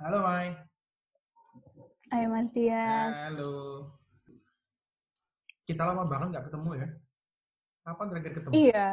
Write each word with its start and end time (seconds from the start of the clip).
Halo 0.00 0.24
Mai. 0.24 0.56
Hai 2.08 2.24
Mas 2.24 2.48
Dias. 2.56 3.20
Halo. 3.20 3.84
Kita 5.68 5.84
lama 5.84 6.08
banget 6.08 6.32
nggak 6.32 6.48
ketemu 6.48 6.70
ya? 6.80 6.88
Kapan 7.84 8.06
terakhir 8.08 8.32
ketemu? 8.40 8.52
Iya. 8.56 8.88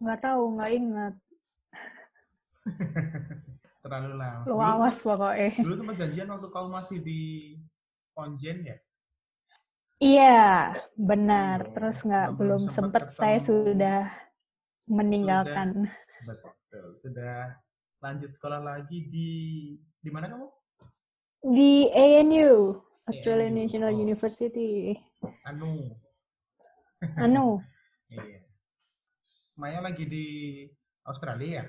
Nggak 0.00 0.20
tahu, 0.24 0.42
nggak 0.56 0.72
ingat. 0.72 1.14
Terlalu 3.84 4.12
lama. 4.16 4.42
Lu 4.48 4.56
awas 4.56 5.04
pokoknya. 5.04 5.52
Dulu 5.68 5.74
tempat 5.84 5.96
janjian 6.00 6.28
waktu 6.32 6.48
kau 6.48 6.68
masih 6.72 6.98
di 7.04 7.20
Konjen 8.16 8.56
ya? 8.64 8.76
Iya, 10.00 10.48
benar. 10.96 11.68
Iya, 11.68 11.72
Terus 11.76 11.96
nggak 12.08 12.28
belum 12.40 12.72
sempet 12.72 13.12
sempet 13.12 13.20
saya 13.20 13.36
sudah 13.36 14.08
meninggalkan 14.88 15.92
Betul. 16.24 16.88
Sudah 17.04 17.52
lanjut 18.00 18.32
sekolah 18.32 18.64
lagi 18.64 19.04
di 19.12 19.30
di 20.00 20.10
mana 20.10 20.26
kamu? 20.32 20.48
di 21.40 21.88
ANU, 21.96 22.76
Australian 23.08 23.56
ANU, 23.56 23.60
National 23.64 23.92
oh. 23.96 24.00
University. 24.00 24.92
Anu. 25.48 25.88
Anu, 27.16 27.46
Iya. 28.12 28.42
Maya 29.56 29.80
lagi 29.80 30.04
di 30.04 30.26
Australia 31.06 31.62
ya? 31.62 31.64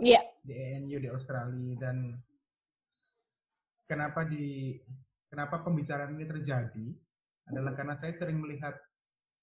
iya. 0.00 0.22
di 0.40 0.54
ANU 0.56 0.96
di 0.96 1.08
Australia 1.12 1.76
dan 1.76 2.16
kenapa 3.84 4.24
di 4.24 4.78
kenapa 5.28 5.60
pembicaraan 5.60 6.16
ini 6.16 6.24
terjadi 6.24 6.88
adalah 7.52 7.76
karena 7.76 7.94
saya 8.00 8.16
sering 8.16 8.40
melihat 8.40 8.72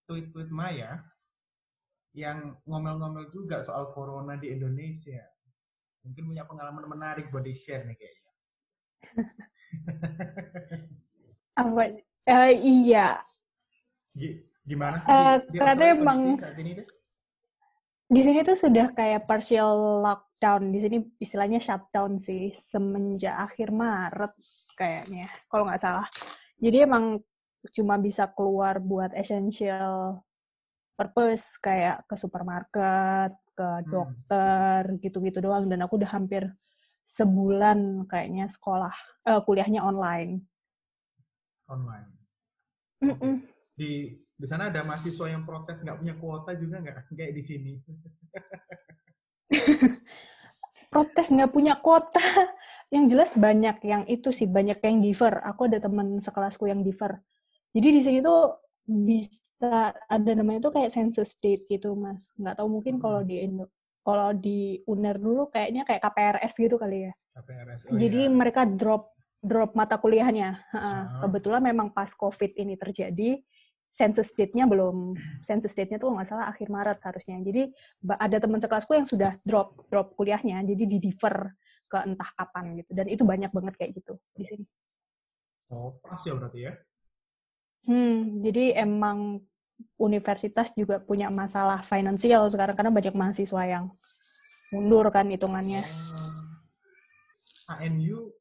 tweet-tweet 0.10 0.50
Maya 0.50 1.04
yang 2.18 2.58
ngomel-ngomel 2.66 3.30
juga 3.30 3.62
soal 3.62 3.94
corona 3.94 4.40
di 4.40 4.50
Indonesia. 4.50 5.22
Mungkin 6.08 6.24
punya 6.26 6.44
pengalaman 6.48 6.88
menarik 6.88 7.28
buat 7.28 7.44
di-share 7.44 7.84
nih 7.84 7.98
kayaknya. 8.00 8.32
Apa? 11.60 11.82
eh, 12.24 12.52
iya. 12.58 13.20
Gi- 14.16 14.40
Gimana 14.64 14.96
sih 14.96 15.08
Eh, 15.08 15.36
di, 15.48 15.52
di 15.52 15.58
karena 15.58 15.84
Australia 15.84 16.00
emang- 16.00 16.24
ini 16.56 16.72
deh? 16.74 16.88
Di 18.08 18.22
sini 18.24 18.40
tuh 18.40 18.56
sudah 18.56 18.96
kayak 18.96 19.28
partial 19.28 20.00
lockdown. 20.00 20.72
Di 20.72 20.80
sini 20.80 20.98
istilahnya 21.20 21.60
shutdown 21.60 22.16
sih 22.16 22.56
semenjak 22.56 23.36
akhir 23.36 23.76
Maret 23.76 24.32
kayaknya, 24.74 25.28
kalau 25.52 25.68
nggak 25.68 25.82
salah. 25.82 26.08
Jadi 26.56 26.88
emang 26.88 27.20
cuma 27.76 28.00
bisa 28.00 28.32
keluar 28.32 28.80
buat 28.80 29.12
essential 29.12 30.24
purpose 30.96 31.60
kayak 31.60 32.08
ke 32.08 32.16
supermarket, 32.16 33.36
ke 33.58 33.66
Hmm. 33.66 33.90
dokter, 33.90 34.82
gitu-gitu 35.02 35.42
doang. 35.42 35.66
Dan 35.66 35.82
aku 35.82 35.98
udah 35.98 36.14
hampir 36.14 36.54
sebulan 37.10 38.06
kayaknya 38.06 38.46
sekolah, 38.46 38.94
eh, 39.26 39.42
kuliahnya 39.42 39.82
online. 39.82 40.46
online. 41.68 42.08
Mm-mm. 43.04 43.44
Di 43.76 44.16
di 44.16 44.46
sana 44.48 44.72
ada 44.72 44.88
mahasiswa 44.88 45.28
yang 45.28 45.44
protes 45.44 45.84
nggak 45.84 46.00
punya 46.00 46.16
kuota 46.16 46.56
juga 46.56 46.80
nggak 46.80 47.12
kayak 47.12 47.34
di 47.36 47.44
sini. 47.44 47.74
protes 50.94 51.28
nggak 51.28 51.52
punya 51.52 51.76
kuota. 51.76 52.24
Yang 52.88 53.06
jelas 53.12 53.32
banyak 53.36 53.84
yang 53.84 54.08
itu 54.08 54.32
sih, 54.32 54.48
banyak 54.48 54.80
yang 54.80 55.04
diver. 55.04 55.44
Aku 55.44 55.68
ada 55.68 55.84
teman 55.84 56.24
sekelasku 56.24 56.72
yang 56.72 56.80
diver. 56.88 57.20
Jadi 57.76 57.88
di 57.92 58.02
sini 58.02 58.18
tuh 58.24 58.56
bisa 58.88 59.92
ada 59.92 60.32
namanya 60.32 60.72
tuh 60.72 60.80
kayak 60.80 60.96
census 60.96 61.36
date 61.38 61.68
gitu, 61.68 61.92
Mas. 61.94 62.32
Nggak 62.40 62.56
tahu 62.64 62.68
mungkin 62.72 63.04
kalau 63.04 63.20
di 63.22 63.44
Indo, 63.44 63.68
kalau 64.00 64.32
di 64.32 64.80
UNER 64.88 65.20
dulu 65.20 65.52
kayaknya 65.52 65.84
kayak 65.84 66.00
KPRS 66.08 66.54
gitu 66.56 66.80
kali 66.80 67.12
ya. 67.12 67.14
KPRS. 67.36 67.80
Oh, 67.92 68.00
Jadi 68.00 68.22
iya. 68.26 68.32
mereka 68.32 68.64
drop 68.64 69.12
drop 69.44 69.76
mata 69.76 70.00
kuliahnya. 70.00 70.64
Ah. 70.72 71.20
Kebetulan 71.28 71.60
memang 71.60 71.92
pas 71.92 72.08
COVID 72.16 72.56
ini 72.56 72.80
terjadi, 72.80 73.44
census 73.92 74.32
date-nya 74.32 74.64
belum, 74.64 75.20
census 75.44 75.76
date-nya 75.76 76.00
tuh 76.00 76.08
nggak 76.16 76.28
salah 76.28 76.48
akhir 76.48 76.72
Maret 76.72 77.04
harusnya. 77.04 77.38
Jadi 77.44 77.68
ada 78.08 78.38
teman 78.40 78.64
sekelasku 78.64 78.96
yang 78.96 79.04
sudah 79.04 79.36
drop 79.44 79.76
drop 79.92 80.16
kuliahnya, 80.16 80.64
jadi 80.64 80.84
di 80.88 80.98
defer 81.04 81.52
ke 81.92 81.98
entah 82.08 82.32
kapan 82.40 82.80
gitu. 82.80 82.92
Dan 82.96 83.12
itu 83.12 83.28
banyak 83.28 83.52
banget 83.52 83.74
kayak 83.76 83.92
gitu 84.00 84.16
di 84.32 84.48
sini. 84.48 84.66
Oh, 85.68 86.00
pas 86.00 86.24
ya 86.24 86.32
berarti 86.32 86.60
ya. 86.64 86.72
Hmm, 87.88 88.44
jadi 88.44 88.84
emang 88.84 89.40
universitas 89.96 90.74
juga 90.76 91.00
punya 91.00 91.32
masalah 91.32 91.80
finansial 91.86 92.50
sekarang 92.52 92.76
karena 92.76 92.92
banyak 92.92 93.16
mahasiswa 93.16 93.64
yang 93.64 93.86
mundur 94.76 95.08
kan 95.10 95.32
hitungannya. 95.32 95.82
ANU 97.68 98.32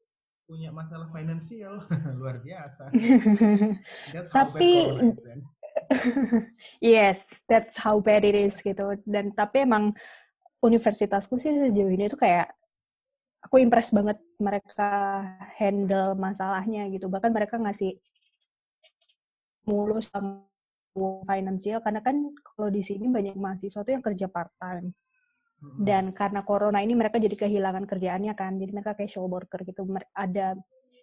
punya 0.47 0.71
masalah 0.71 1.07
finansial 1.11 1.83
luar 2.19 2.39
biasa. 2.43 2.91
Tapi 4.35 4.71
yes, 6.81 7.43
that's 7.47 7.75
how 7.79 7.99
bad 8.03 8.27
it 8.27 8.35
is 8.35 8.59
gitu. 8.59 8.97
Dan 9.07 9.31
tapi 9.31 9.63
emang 9.63 9.93
universitasku 10.59 11.37
sih 11.37 11.53
sejauh 11.53 11.91
ini 11.93 12.09
tuh 12.09 12.19
kayak 12.19 12.49
aku 13.45 13.61
impress 13.61 13.93
banget 13.93 14.17
mereka 14.41 14.89
handle 15.55 16.17
masalahnya 16.17 16.89
gitu. 16.91 17.07
Bahkan 17.07 17.31
mereka 17.31 17.55
ngasih 17.61 17.95
mulus 19.67 20.09
sama 20.09 20.47
finansial 21.29 21.77
karena 21.85 22.01
kan 22.01 22.33
kalau 22.41 22.73
di 22.73 22.81
sini 22.81 23.05
banyak 23.05 23.37
mahasiswa 23.37 23.85
tuh 23.85 23.93
yang 23.93 24.01
kerja 24.01 24.25
part 24.25 24.49
time. 24.57 24.95
Mm-mm. 25.57 25.85
Dan 25.85 26.13
karena 26.13 26.41
corona 26.45 26.81
ini 26.81 26.93
mereka 26.93 27.17
jadi 27.17 27.33
kehilangan 27.33 27.85
kerjaannya 27.85 28.33
kan. 28.33 28.57
Jadi 28.57 28.71
mereka 28.73 28.97
kayak 28.97 29.09
show 29.09 29.25
worker 29.25 29.61
gitu. 29.65 29.85
Ada 30.13 30.57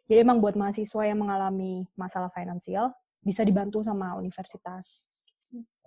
jadi 0.04 0.20
emang 0.20 0.42
buat 0.42 0.54
mahasiswa 0.58 1.02
yang 1.06 1.22
mengalami 1.22 1.86
masalah 1.96 2.28
finansial 2.30 2.92
bisa 3.24 3.40
dibantu 3.40 3.80
sama 3.80 4.14
universitas. 4.20 5.08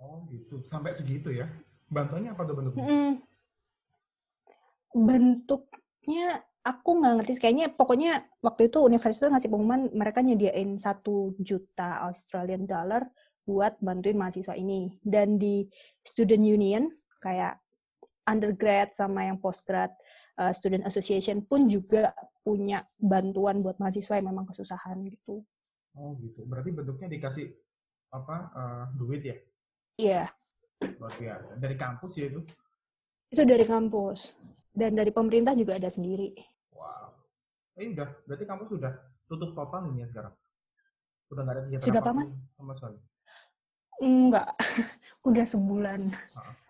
Oh 0.00 0.24
gitu, 0.32 0.64
sampai 0.64 0.96
segitu 0.96 1.30
ya. 1.30 1.46
Bantuannya 1.88 2.32
apa 2.32 2.42
tuh 2.44 2.54
bentuknya? 2.56 2.84
Mm-mm. 2.84 3.10
Bentuknya 4.96 6.42
aku 6.64 6.90
nggak 7.00 7.14
ngerti. 7.20 7.32
Kayaknya 7.38 7.66
pokoknya 7.74 8.12
waktu 8.42 8.72
itu 8.72 8.78
universitas 8.82 9.30
ngasih 9.30 9.50
pengumuman 9.50 9.90
mereka 9.94 10.22
nyediain 10.24 10.78
satu 10.78 11.34
juta 11.38 12.06
Australian 12.08 12.64
dollar 12.66 13.06
buat 13.44 13.80
bantuin 13.80 14.18
mahasiswa 14.18 14.54
ini. 14.54 14.92
Dan 15.00 15.36
di 15.40 15.66
student 16.04 16.44
union 16.44 16.90
kayak 17.22 17.58
undergrad 18.28 18.92
sama 18.92 19.28
yang 19.28 19.40
postgrad 19.40 19.90
uh, 20.36 20.52
student 20.52 20.84
association 20.84 21.44
pun 21.44 21.64
juga 21.66 22.12
punya 22.44 22.84
bantuan 23.00 23.60
buat 23.60 23.76
mahasiswa 23.80 24.20
yang 24.20 24.32
memang 24.32 24.48
kesusahan 24.48 25.00
gitu. 25.08 25.44
Oh 25.98 26.14
gitu, 26.22 26.46
berarti 26.46 26.70
bentuknya 26.70 27.10
dikasih 27.10 27.50
apa 28.14 28.36
eh, 28.54 28.84
duit 28.96 29.20
ya? 29.24 29.36
Iya, 29.98 30.22
Luar 30.78 31.14
biasa. 31.18 31.50
Dari 31.58 31.74
kampus 31.74 32.12
ya 32.14 32.26
itu? 32.30 32.40
Itu 33.28 33.42
dari 33.44 33.64
kampus 33.64 34.32
dan 34.72 34.96
dari 34.96 35.12
pemerintah 35.12 35.52
juga 35.52 35.76
ada 35.76 35.92
sendiri. 35.92 36.32
Wow. 36.72 37.12
Eh 37.78 37.92
udah, 37.92 38.08
berarti 38.24 38.44
kampus 38.48 38.68
sudah 38.72 38.92
tutup 39.28 39.52
total 39.52 39.92
ini 39.92 40.02
ya 40.02 40.08
sekarang? 40.10 40.34
Udah 41.28 41.42
nggak 41.44 41.54
ada 41.54 41.62
kegiatan 41.68 41.84
Sudah, 41.84 42.00
apa 42.00 42.10
pun 42.10 42.16
Paman? 42.16 42.28
sama 42.56 42.72
sekali? 42.74 42.98
Enggak, 43.98 44.48
udah 45.28 45.46
sebulan. 45.46 46.00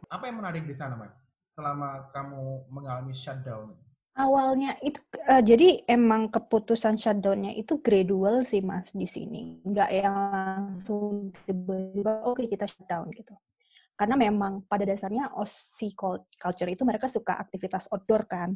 Apa 0.08 0.24
yang 0.26 0.36
menarik 0.40 0.64
di 0.66 0.74
sana, 0.74 0.96
Mas? 0.98 1.14
Selama 1.54 2.08
kamu 2.10 2.66
mengalami 2.72 3.12
shutdown? 3.14 3.76
Awalnya 4.18 4.74
itu 4.82 4.98
eh, 5.30 5.42
jadi 5.46 5.68
emang 5.86 6.26
keputusan 6.26 6.98
shutdown-nya 6.98 7.54
itu 7.54 7.78
gradual 7.78 8.42
sih 8.42 8.58
Mas 8.58 8.90
di 8.90 9.06
sini. 9.06 9.62
Enggak 9.62 9.94
yang 9.94 10.10
langsung 10.10 11.30
tiba-tiba 11.46 12.26
oke 12.26 12.42
kita 12.50 12.66
shutdown 12.66 13.14
gitu. 13.14 13.30
Karena 13.98 14.14
memang 14.14 14.62
pada 14.70 14.86
dasarnya 14.86 15.34
cul- 15.98 16.22
culture 16.38 16.70
itu 16.70 16.86
mereka 16.86 17.10
suka 17.10 17.34
aktivitas 17.34 17.90
outdoor 17.90 18.30
kan. 18.30 18.54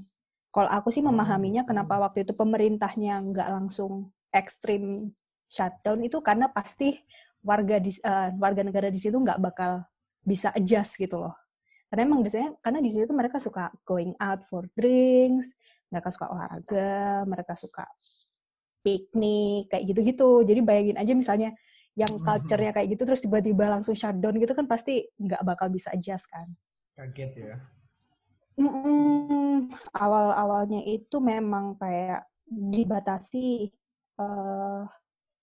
Kalau 0.54 0.70
aku 0.70 0.94
sih 0.94 1.03
memahaminya 1.03 1.66
kenapa 1.66 1.98
waktu 1.98 2.22
itu 2.22 2.30
pemerintahnya 2.30 3.18
nggak 3.34 3.48
langsung 3.50 4.15
ekstrim 4.30 5.10
shutdown 5.50 5.98
itu 6.06 6.22
karena 6.22 6.47
pasti 6.47 6.94
warga 7.42 7.83
di 7.83 7.91
eh, 7.91 8.30
warga 8.39 8.62
negara 8.62 8.86
di 8.86 9.03
situ 9.03 9.18
nggak 9.18 9.42
bakal 9.42 9.83
bisa 10.22 10.54
adjust 10.54 10.94
gitu 11.03 11.18
loh. 11.18 11.34
Karena 11.91 12.06
emang 12.06 12.22
biasanya 12.22 12.54
karena 12.62 12.78
di 12.78 12.91
situ 12.94 13.10
mereka 13.10 13.42
suka 13.42 13.74
going 13.83 14.15
out 14.22 14.47
for 14.47 14.65
drinks, 14.78 15.53
mereka 15.91 16.09
suka 16.15 16.30
olahraga, 16.30 17.27
mereka 17.27 17.53
suka 17.59 17.84
piknik 18.86 19.66
kayak 19.74 19.84
gitu-gitu. 19.91 20.47
Jadi 20.47 20.60
bayangin 20.62 20.97
aja 21.03 21.12
misalnya 21.18 21.50
yang 21.92 22.12
culture-nya 22.16 22.72
kayak 22.72 22.89
gitu 22.97 23.03
terus 23.04 23.21
tiba-tiba 23.21 23.68
langsung 23.68 23.92
shutdown 23.92 24.36
gitu 24.41 24.53
kan 24.56 24.65
pasti 24.65 25.04
nggak 25.21 25.42
bakal 25.44 25.68
bisa 25.68 25.92
adjust 25.92 26.28
kan. 26.28 26.48
Kaget 26.97 27.33
ya? 27.36 27.56
Mm-mm. 28.56 29.68
Awal-awalnya 29.97 30.84
itu 30.84 31.16
memang 31.21 31.77
kayak 31.80 32.28
dibatasi 32.48 33.72
eh 34.12 34.83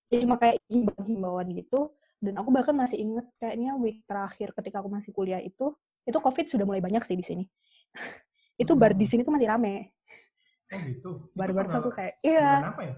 ya 0.09 0.17
cuma 0.25 0.37
kayak 0.37 0.57
himbauan 0.69 1.49
gitu 1.53 1.93
dan 2.21 2.37
aku 2.37 2.49
bahkan 2.53 2.73
masih 2.73 3.01
inget 3.01 3.25
kayaknya 3.41 3.73
week 3.81 4.05
terakhir 4.05 4.53
ketika 4.57 4.81
aku 4.81 4.89
masih 4.89 5.09
kuliah 5.13 5.41
itu 5.41 5.73
itu 6.05 6.17
covid 6.17 6.45
sudah 6.49 6.65
mulai 6.65 6.81
banyak 6.81 7.01
sih 7.05 7.17
di 7.17 7.25
sini 7.25 7.43
itu 8.61 8.73
bar 8.77 8.93
di 8.93 9.05
sini 9.05 9.21
tuh 9.25 9.33
masih 9.33 9.49
rame 9.49 9.93
Oh 10.69 10.77
gitu. 10.85 11.09
Baru-baru 11.33 11.65
tanggal- 11.65 11.81
aku 11.81 11.89
kayak, 11.97 12.13
iya 12.21 12.61
Bulan 12.61 12.69
apa 12.69 12.81
ya? 12.85 12.93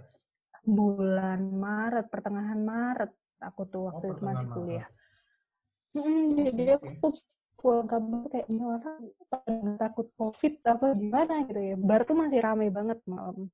bulan 0.62 1.40
Maret, 1.56 2.06
pertengahan 2.12 2.60
Maret 2.60 3.12
aku 3.42 3.62
tuh 3.68 3.90
waktu 3.90 4.06
itu 4.06 4.14
Oh, 4.14 4.14
pertengahan 4.16 4.38
masih 4.38 4.48
kuliah. 4.54 4.88
Mm, 5.92 6.26
jadi 6.56 6.64
aku 6.80 7.08
pulang 7.60 7.88
kampus 7.90 8.26
kayak 8.32 8.48
ini 8.50 8.64
orang 8.64 9.00
takut 9.78 10.08
covid 10.16 10.54
apa 10.66 10.86
gimana 10.96 11.34
gitu 11.46 11.62
ya. 11.62 11.76
Bar 11.78 12.02
tuh 12.08 12.18
masih 12.18 12.40
ramai 12.40 12.70
banget 12.72 13.02
malam. 13.06 13.50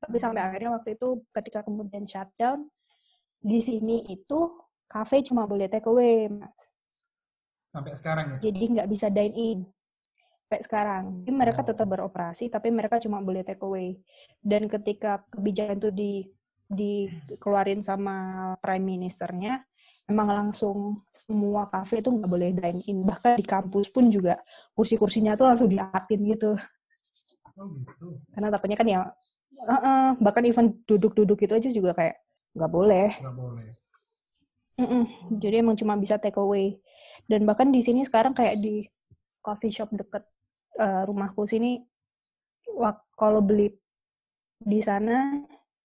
Tapi 0.00 0.16
sampai 0.16 0.40
akhirnya 0.40 0.80
waktu 0.80 0.96
itu 0.96 1.24
ketika 1.30 1.60
kemudian 1.64 2.04
shutdown 2.08 2.66
di 3.40 3.60
sini 3.60 4.08
itu 4.08 4.38
kafe 4.88 5.24
cuma 5.24 5.44
boleh 5.48 5.68
take 5.68 5.88
away, 5.88 6.28
Mas. 6.28 6.72
Sampai 7.70 7.94
sekarang 7.96 8.26
ya. 8.36 8.50
Jadi 8.50 8.64
nggak 8.76 8.88
bisa 8.90 9.06
dine 9.08 9.36
in 9.36 9.60
sampai 10.50 10.66
sekarang. 10.66 11.04
Jadi 11.22 11.30
mereka 11.30 11.62
tetap 11.62 11.86
beroperasi, 11.86 12.50
tapi 12.50 12.74
mereka 12.74 12.98
cuma 12.98 13.22
boleh 13.22 13.46
take 13.46 13.62
away. 13.62 13.94
Dan 14.42 14.66
ketika 14.66 15.22
kebijakan 15.30 15.78
itu 15.78 15.90
di 15.94 16.12
dikeluarin 16.70 17.82
sama 17.82 18.14
prime 18.62 18.86
ministernya, 18.94 19.58
emang 20.06 20.30
langsung 20.30 20.94
semua 21.10 21.66
kafe 21.66 21.98
itu 21.98 22.14
nggak 22.14 22.30
boleh 22.30 22.54
dine 22.54 22.80
in. 22.86 23.02
Bahkan 23.02 23.34
di 23.34 23.46
kampus 23.46 23.90
pun 23.90 24.06
juga 24.06 24.38
kursi-kursinya 24.78 25.34
tuh 25.34 25.50
langsung 25.50 25.66
diatin 25.66 26.20
gitu. 26.30 26.54
Oh 27.58 27.68
gitu. 27.74 28.22
Karena 28.30 28.48
takutnya 28.54 28.78
kan 28.78 28.86
ya, 28.86 28.98
uh-uh, 29.66 30.16
bahkan 30.22 30.46
even 30.46 30.78
duduk-duduk 30.86 31.42
itu 31.42 31.52
aja 31.58 31.68
juga 31.74 31.90
kayak 31.98 32.16
nggak 32.54 32.70
boleh. 32.70 33.08
Nggak 33.18 33.36
boleh. 33.36 33.70
Mm-mm. 34.80 35.04
Jadi 35.42 35.54
emang 35.60 35.76
cuma 35.76 35.98
bisa 35.98 36.16
take 36.16 36.38
away. 36.38 36.78
Dan 37.26 37.44
bahkan 37.44 37.68
di 37.68 37.82
sini 37.84 38.06
sekarang 38.06 38.32
kayak 38.32 38.62
di 38.62 38.86
coffee 39.42 39.74
shop 39.74 39.90
deket 39.92 40.24
eh, 40.78 41.02
rumahku 41.04 41.44
sini, 41.44 41.82
kalau 43.18 43.44
beli 43.44 43.68
di 44.60 44.80
sana 44.80 45.36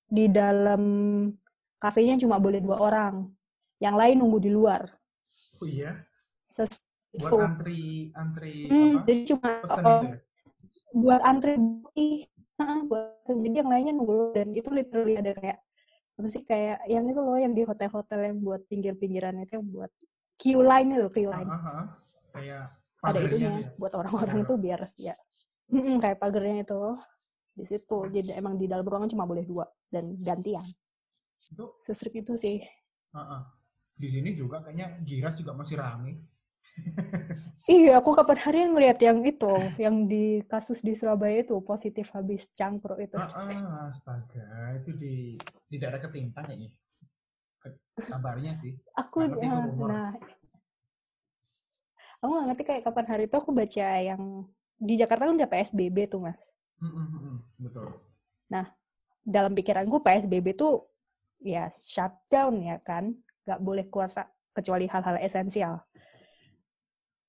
di 0.06 0.26
dalam 0.30 0.82
kafenya 1.82 2.16
cuma 2.22 2.38
boleh 2.42 2.62
dua 2.62 2.78
orang, 2.82 3.30
yang 3.82 3.96
lain 3.98 4.18
nunggu 4.22 4.40
di 4.42 4.52
luar. 4.54 4.88
Oh 5.62 5.68
iya. 5.68 6.06
Ses- 6.50 6.84
Buat 7.16 7.32
antri 7.32 8.12
antri 8.12 8.68
Hmm, 8.68 9.00
apa? 9.00 9.08
jadi 9.08 9.22
cuma 9.24 9.50
oh, 9.64 9.80
gitu 9.80 10.06
ya. 10.12 10.18
buat 11.00 11.22
antri 11.24 11.54
ih, 11.96 12.28
ah, 12.60 12.84
buat 12.84 13.24
jadi 13.24 13.56
yang 13.64 13.70
lainnya 13.72 13.94
nunggu 13.96 14.36
dan 14.36 14.52
itu 14.52 14.68
literally 14.68 15.16
ada 15.16 15.32
kayak 15.32 15.60
apa 16.20 16.28
sih 16.28 16.44
kayak 16.44 16.84
yang 16.92 17.08
itu 17.08 17.20
loh 17.24 17.40
yang 17.40 17.56
di 17.56 17.64
hotel-hotel 17.64 18.20
yang 18.20 18.38
buat 18.44 18.68
pinggir-pinggiran 18.68 19.40
itu 19.48 19.60
yang 19.60 19.68
buat 19.72 19.92
queue 20.36 20.60
line 20.60 20.90
itu 20.92 21.08
queue 21.16 21.32
line. 21.32 21.48
Ah, 21.48 21.56
ah. 21.56 21.86
Kayak 22.36 22.68
ada 23.00 23.20
itunya 23.24 23.48
tuh 23.48 23.64
ya. 23.64 23.70
buat 23.80 23.94
orang-orang 23.96 24.38
Pagar. 24.44 24.50
tuh 24.52 24.58
biar 24.60 24.82
ya 25.00 25.16
kayak 26.04 26.18
pagernya 26.20 26.56
itu 26.68 26.80
di 27.56 27.64
situ 27.64 27.98
jadi 28.12 28.36
emang 28.36 28.60
di 28.60 28.68
dalam 28.68 28.84
ruangan 28.84 29.08
cuma 29.08 29.24
boleh 29.24 29.48
dua 29.48 29.64
dan 29.88 30.14
gantian 30.20 30.64
Itu 31.40 31.80
sesrik 31.82 32.20
itu 32.20 32.36
sih 32.36 32.60
ah, 33.16 33.20
ah. 33.40 33.42
di 33.96 34.12
sini 34.12 34.36
juga 34.36 34.60
kayaknya 34.60 35.00
Giras 35.08 35.40
juga 35.40 35.56
masih 35.56 35.80
rame. 35.80 36.20
iya 37.72 37.96
aku 38.04 38.12
kapan 38.12 38.36
hari 38.44 38.60
ngeliat 38.68 39.00
yang 39.00 39.24
itu 39.24 39.54
yang 39.80 40.04
di 40.12 40.44
kasus 40.44 40.84
di 40.84 40.92
Surabaya 40.92 41.40
itu 41.40 41.56
positif 41.64 42.12
habis 42.12 42.52
cangkruk 42.52 43.00
itu 43.00 43.16
Ah, 43.16 43.32
ah, 43.32 43.88
astaga, 43.88 44.76
itu 44.76 44.92
di 44.92 45.16
di 45.72 45.76
daerah 45.80 46.04
Ketintang. 46.04 46.52
Ke- 47.64 47.80
Kabarnya 47.96 48.60
sih. 48.60 48.76
aku 48.92 49.24
rumor. 49.32 49.88
nah 49.88 50.12
aku 52.20 52.28
nggak 52.32 52.46
ngerti 52.52 52.64
kayak 52.68 52.84
kapan 52.84 53.06
hari 53.08 53.24
itu 53.32 53.36
aku 53.40 53.52
baca 53.56 53.88
yang 54.02 54.22
di 54.76 54.94
Jakarta 55.00 55.32
kan 55.32 55.36
udah 55.40 55.48
PSBB 55.48 56.12
tuh 56.12 56.20
mas 56.20 56.52
Betul. 57.58 57.88
dalam 59.26 59.58
pikiranku 59.58 60.06
PSBB 60.06 60.54
tuh 60.54 60.86
ya 61.42 61.66
shutdown 61.70 62.62
ya 62.62 62.78
kan, 62.78 63.14
nggak 63.46 63.60
boleh 63.62 63.86
keluar 63.90 64.10
kecuali 64.54 64.86
hal-hal 64.86 65.18
esensial. 65.20 65.82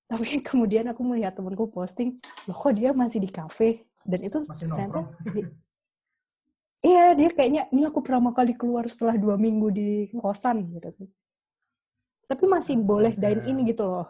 Tapi 0.06 0.28
kemudian 0.48 0.86
aku 0.92 1.02
melihat 1.02 1.34
temenku 1.34 1.66
posting, 1.66 2.20
loh 2.46 2.56
kok 2.56 2.72
dia 2.76 2.92
masih 2.92 3.18
di 3.24 3.30
kafe 3.32 3.82
dan 4.06 4.20
itu 4.22 4.38
Masih 4.46 4.68
ternyata 4.70 5.00
iya 6.86 7.16
dia 7.18 7.28
kayaknya 7.34 7.66
ini 7.74 7.82
aku 7.88 7.98
pertama 8.04 8.30
kali 8.30 8.54
keluar 8.54 8.86
setelah 8.86 9.16
dua 9.18 9.34
minggu 9.34 9.68
di 9.74 9.88
kosan 10.14 10.62
gitu. 10.70 10.92
Tapi 12.26 12.44
masih 12.50 12.76
boleh 12.82 13.14
dine 13.14 13.42
in 13.46 13.58
gitu 13.66 13.86
loh, 13.86 14.06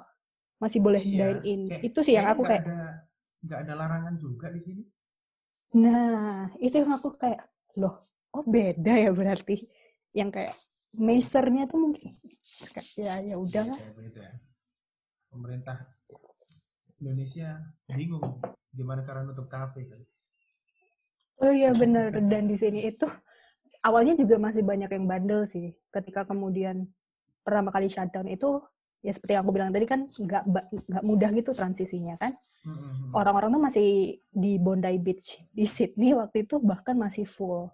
masih 0.61 0.81
boleh 0.81 1.01
Iya, 1.05 1.37
dine 1.37 1.41
in. 1.45 1.61
kayak- 1.69 1.85
Itu 1.85 1.99
sih 2.05 2.17
yang 2.17 2.29
aku 2.29 2.45
nggak 2.45 2.53
kayak 2.61 2.65
ada 2.67 2.79
nggak 3.47 3.59
ada 3.63 3.73
larangan 3.77 4.15
juga 4.19 4.47
di 4.53 4.61
sini. 4.61 4.83
Nah, 5.75 6.47
itu 6.63 6.79
yang 6.79 6.95
aku 6.95 7.19
kayak, 7.19 7.43
loh, 7.75 7.99
kok 8.31 8.47
beda 8.47 8.95
ya 8.95 9.11
berarti? 9.11 9.59
Yang 10.15 10.31
kayak 10.39 10.55
measurnya 10.95 11.67
tuh 11.67 11.79
mungkin 11.91 12.11
kayak, 12.73 12.89
ya 12.97 13.15
ya 13.35 13.37
udahlah. 13.37 13.79
Beda. 13.99 14.27
Pemerintah 15.29 15.77
Indonesia 17.03 17.61
bingung 17.93 18.41
gimana 18.73 19.05
cara 19.05 19.21
nutup 19.27 19.51
kafe 19.51 19.85
kan. 19.89 20.01
Oh 21.37 21.53
iya 21.53 21.77
bener 21.77 22.09
dan 22.17 22.49
di 22.49 22.57
sini 22.57 22.89
itu 22.89 23.05
awalnya 23.85 24.17
juga 24.17 24.41
masih 24.41 24.65
banyak 24.65 24.89
yang 24.89 25.05
bandel 25.05 25.45
sih. 25.45 25.77
Ketika 25.93 26.25
kemudian 26.25 26.89
pertama 27.45 27.69
kali 27.69 27.93
shutdown 27.93 28.29
itu 28.33 28.65
ya 29.05 29.13
seperti 29.13 29.37
yang 29.37 29.43
aku 29.47 29.53
bilang 29.55 29.71
tadi 29.71 29.87
kan 29.87 30.09
nggak 30.09 30.43
nggak 30.47 31.05
mudah 31.05 31.31
gitu 31.37 31.51
transisinya 31.53 32.17
kan. 32.19 32.33
Hmm, 32.65 32.75
hmm, 32.75 32.93
hmm. 32.93 33.11
Orang-orang 33.15 33.49
tuh 33.55 33.63
masih 33.63 33.89
di 34.33 34.53
Bondi 34.59 34.97
Beach 34.99 35.39
di 35.53 35.65
Sydney 35.69 36.17
waktu 36.17 36.45
itu 36.49 36.59
bahkan 36.59 36.97
masih 36.99 37.25
full. 37.29 37.71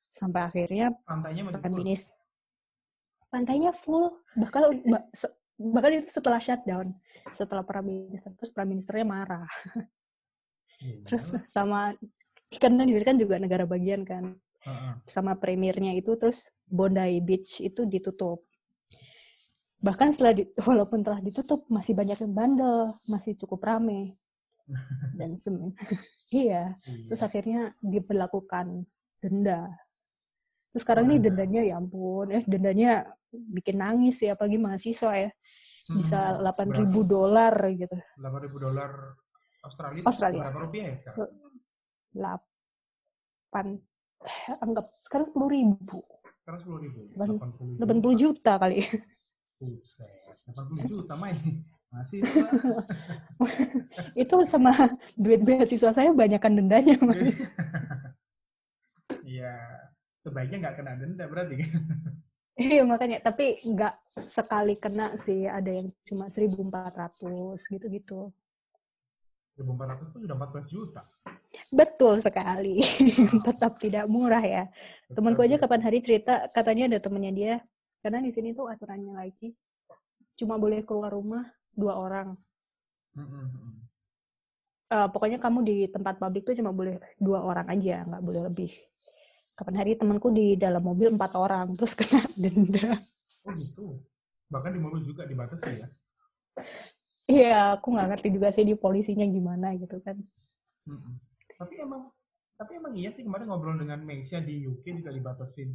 Sampai 0.00 0.46
akhirnya 0.46 0.92
Pantainya 1.06 1.42
masih 1.46 1.58
Prime 1.58 1.70
full. 1.70 1.78
Minis- 1.82 2.12
Pantainya 3.30 3.72
full. 3.74 4.04
Bahkan 4.36 4.60
bahkan 5.60 5.90
itu 5.92 6.08
setelah 6.08 6.40
shutdown, 6.40 6.88
setelah 7.36 7.62
Prime 7.62 8.08
Minister 8.08 8.32
terus 8.34 8.50
Prime 8.50 8.70
Ministernya 8.74 9.06
marah. 9.06 9.46
Iya. 10.80 11.02
Terus 11.06 11.36
sama 11.44 11.92
karena 12.56 12.88
di 12.88 12.96
sini 12.96 13.04
kan 13.04 13.16
juga 13.20 13.36
negara 13.36 13.68
bagian 13.68 14.00
kan. 14.02 14.34
Sama 15.08 15.36
premiernya 15.40 15.96
itu 15.96 16.16
terus 16.20 16.52
Bondi 16.68 17.16
Beach 17.24 17.60
itu 17.64 17.84
ditutup. 17.88 18.44
Bahkan 19.80 20.08
setelah 20.12 20.32
di- 20.34 20.50
walaupun 20.60 21.00
telah 21.00 21.18
ditutup 21.18 21.64
masih 21.66 21.92
banyak 21.92 22.18
yang 22.18 22.32
bandel, 22.32 22.78
masih 23.06 23.32
cukup 23.34 23.64
rame. 23.64 24.12
Dan 25.12 25.34
sem 25.34 25.56
iya, 26.32 26.76
Iya. 26.78 27.06
terus 27.08 27.22
akhirnya 27.22 27.60
diberlakukan 27.80 28.86
denda. 29.18 29.66
Terus 30.70 30.82
sekarang 30.84 31.08
denda. 31.08 31.32
dendanya 31.32 31.60
ya 31.64 31.74
ampun, 31.76 32.30
eh 32.30 32.44
dendanya 32.44 33.02
bikin 33.30 33.76
nangis 33.76 34.20
ya 34.20 34.34
apalagi 34.34 34.56
mahasiswa 34.56 35.12
ya. 35.18 35.30
Bisa 35.90 36.38
Hmm, 36.38 36.46
8.000 36.46 37.02
dolar 37.02 37.50
gitu. 37.72 37.96
Delapan 38.14 38.40
ribu 38.40 38.56
dolar 38.60 38.90
Australia. 39.60 40.02
Australia. 40.06 40.40
Berapa 40.46 40.60
rupiah 40.62 40.84
ya 40.86 40.96
sekarang? 40.96 41.28
8 42.14 43.66
eh, 44.20 44.54
anggap 44.60 44.84
sekarang 45.02 45.26
10.000. 45.26 45.98
Sekarang 46.40 46.58
sepuluh 46.60 46.78
ribu. 46.80 47.00
Delapan- 47.10 47.38
80 47.82 48.14
80 48.14 48.14
juta 48.14 48.52
kali. 48.54 48.78
Buset, 49.60 50.08
80 50.56 50.88
juta 50.88 51.14
main. 51.20 51.36
Masih 51.92 52.24
Itu 54.22 54.40
sama 54.46 54.72
duit 55.20 55.44
beasiswa 55.44 55.92
saya 55.92 56.16
banyakkan 56.16 56.56
dendanya, 56.56 56.96
Mas. 57.04 57.36
Iya, 59.26 59.52
sebaiknya 60.22 60.58
nggak 60.62 60.76
kena 60.80 60.92
denda 60.96 61.24
berarti 61.28 61.54
kan? 61.60 61.70
Iya 62.60 62.84
makanya, 62.84 63.24
tapi 63.24 63.56
nggak 63.56 64.20
sekali 64.28 64.76
kena 64.76 65.16
sih, 65.16 65.48
ada 65.48 65.70
yang 65.72 65.88
cuma 66.04 66.28
1.400 66.28 67.56
gitu-gitu. 67.56 68.28
1.400 69.56 70.12
pun 70.12 70.20
sudah 70.20 70.36
14 70.36 70.68
juta. 70.68 71.00
Betul 71.72 72.20
sekali. 72.20 72.84
Tetap 73.48 73.80
tidak 73.80 74.04
murah 74.12 74.44
ya. 74.44 74.68
Temanku 75.08 75.40
aja 75.40 75.56
kapan 75.56 75.80
hari 75.80 76.04
cerita, 76.04 76.52
katanya 76.52 76.92
ada 76.92 76.98
temennya 77.00 77.32
dia, 77.32 77.54
karena 78.00 78.18
di 78.24 78.32
sini 78.32 78.56
tuh 78.56 78.68
aturannya 78.68 79.12
lagi, 79.12 79.52
cuma 80.40 80.56
boleh 80.56 80.80
keluar 80.84 81.12
rumah 81.12 81.44
dua 81.76 81.96
orang. 82.00 82.36
Eh, 84.90 85.08
pokoknya 85.14 85.38
kamu 85.38 85.58
di 85.62 85.76
tempat 85.86 86.18
publik 86.18 86.42
tuh 86.42 86.58
cuma 86.58 86.74
boleh 86.74 86.98
dua 87.20 87.46
orang 87.46 87.70
aja, 87.70 88.02
nggak 88.02 88.22
boleh 88.26 88.42
lebih. 88.50 88.74
Kapan 89.54 89.76
hari 89.78 89.94
temanku 89.94 90.34
di 90.34 90.58
dalam 90.58 90.82
mobil 90.82 91.14
empat 91.14 91.38
orang, 91.38 91.70
terus 91.78 91.94
kena 91.94 92.24
denda. 92.34 92.98
Oh 93.46 93.52
gitu. 93.54 94.02
Bahkan 94.50 94.70
di 94.74 94.80
mobil 94.82 95.06
juga 95.06 95.28
dibatasi 95.30 95.70
ya. 95.78 95.86
Iya, 97.30 97.60
aku 97.78 97.94
nggak 97.94 98.08
ngerti 98.10 98.28
juga 98.34 98.48
sih 98.50 98.66
di 98.66 98.74
polisinya 98.74 99.22
gimana 99.22 99.70
gitu 99.78 100.02
kan. 100.02 100.18
Hmm, 100.18 100.98
hmm. 100.98 101.16
Tapi 101.54 101.74
emang 101.78 102.02
tapi 102.58 102.76
emang 102.76 102.92
iya 102.92 103.08
sih 103.08 103.24
kemarin 103.24 103.48
ngobrol 103.48 103.78
dengan 103.78 104.02
Mesia 104.04 104.42
di 104.42 104.66
UK 104.68 105.00
juga 105.00 105.14
dibatasin 105.14 105.72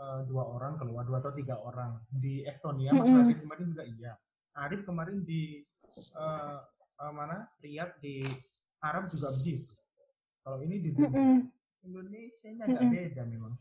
eh, 0.00 0.20
dua 0.24 0.44
orang 0.48 0.80
keluar 0.80 1.04
dua 1.04 1.20
atau 1.20 1.36
tiga 1.36 1.60
orang 1.60 2.00
di 2.08 2.42
Estonia 2.48 2.96
Mas. 2.96 3.12
Radit 3.12 3.38
kemarin 3.44 3.64
juga 3.68 3.84
iya 3.84 4.12
Arif 4.56 4.82
kemarin 4.82 5.22
di 5.22 5.62
eh, 5.62 6.58
eh, 7.00 7.12
mana 7.12 7.46
Riyadh 7.62 8.00
di 8.02 8.24
Arab 8.80 9.06
juga 9.06 9.28
begitu 9.36 9.76
Kalau 10.40 10.58
ini 10.64 10.76
di 10.80 10.90
Mm-mm. 10.96 11.38
Indonesia 11.84 12.48
ini 12.48 12.60
agak 12.64 12.82
beda 12.88 13.22
memang. 13.28 13.54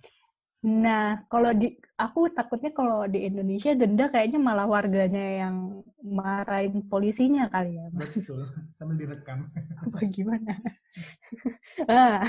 Nah, 0.60 1.24
kalau 1.32 1.56
di 1.56 1.72
aku 1.96 2.28
takutnya 2.36 2.76
kalau 2.76 3.08
di 3.08 3.24
Indonesia 3.24 3.72
denda 3.72 4.12
kayaknya 4.12 4.44
malah 4.44 4.68
warganya 4.68 5.48
yang 5.48 5.56
marahin 6.04 6.84
polisinya 6.84 7.48
kali 7.48 7.80
ya, 7.80 7.88
Betul. 7.96 8.44
Sambil 8.76 9.00
direkam. 9.00 9.48
apa 9.80 10.04
gimana? 10.12 10.56
ah, 11.92 12.28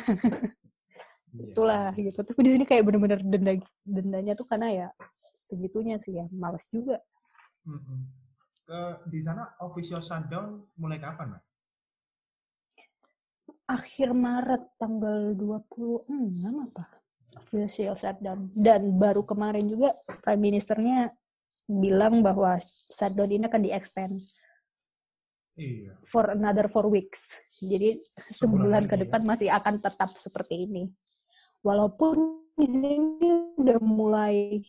Iya. 1.31 1.47
itulah 1.55 1.87
gitu. 1.95 2.21
Tapi 2.27 2.41
di 2.43 2.51
sini 2.51 2.65
kayak 2.67 2.83
bener-bener 2.83 3.21
denda 3.23 3.53
dendanya 3.87 4.33
tuh 4.35 4.47
karena 4.47 4.69
ya 4.71 4.89
segitunya 5.33 5.95
sih 5.97 6.15
ya, 6.15 6.27
males 6.35 6.67
juga. 6.69 6.99
Mm-mm. 7.63 7.99
Ke 8.67 8.81
di 9.07 9.23
sana 9.23 9.55
official 9.63 10.03
shutdown 10.03 10.67
mulai 10.75 10.99
kapan, 10.99 11.35
Mbak? 11.35 11.43
Akhir 13.71 14.11
Maret 14.11 14.63
tanggal 14.77 15.31
26 15.39 16.11
apa? 16.67 16.85
Official 17.39 17.95
shutdown. 17.95 18.51
Dan 18.51 18.99
baru 18.99 19.23
kemarin 19.23 19.63
juga 19.71 19.95
Prime 20.27 20.43
Ministernya 20.43 21.15
bilang 21.71 22.19
bahwa 22.19 22.59
shutdown 22.91 23.31
ini 23.31 23.47
akan 23.47 23.63
di-extend 23.63 24.19
Iya. 25.55 25.93
for 26.09 26.31
another 26.33 26.67
four 26.67 26.89
weeks. 26.89 27.37
Jadi 27.61 28.01
Sebulan 28.33 28.35
sebulan 28.35 28.83
ke 28.87 28.95
lagi 28.97 28.97
ya. 28.97 29.01
depan 29.07 29.21
masih 29.23 29.49
akan 29.53 29.75
tetap 29.77 30.11
seperti 30.17 30.67
ini. 30.67 30.89
Walaupun 31.61 32.17
ini 32.61 32.97
udah 33.61 33.79
mulai 33.81 34.65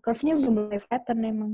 curve-nya 0.00 0.40
udah 0.40 0.52
mulai 0.52 0.78
flatten 0.80 1.20
emang. 1.24 1.52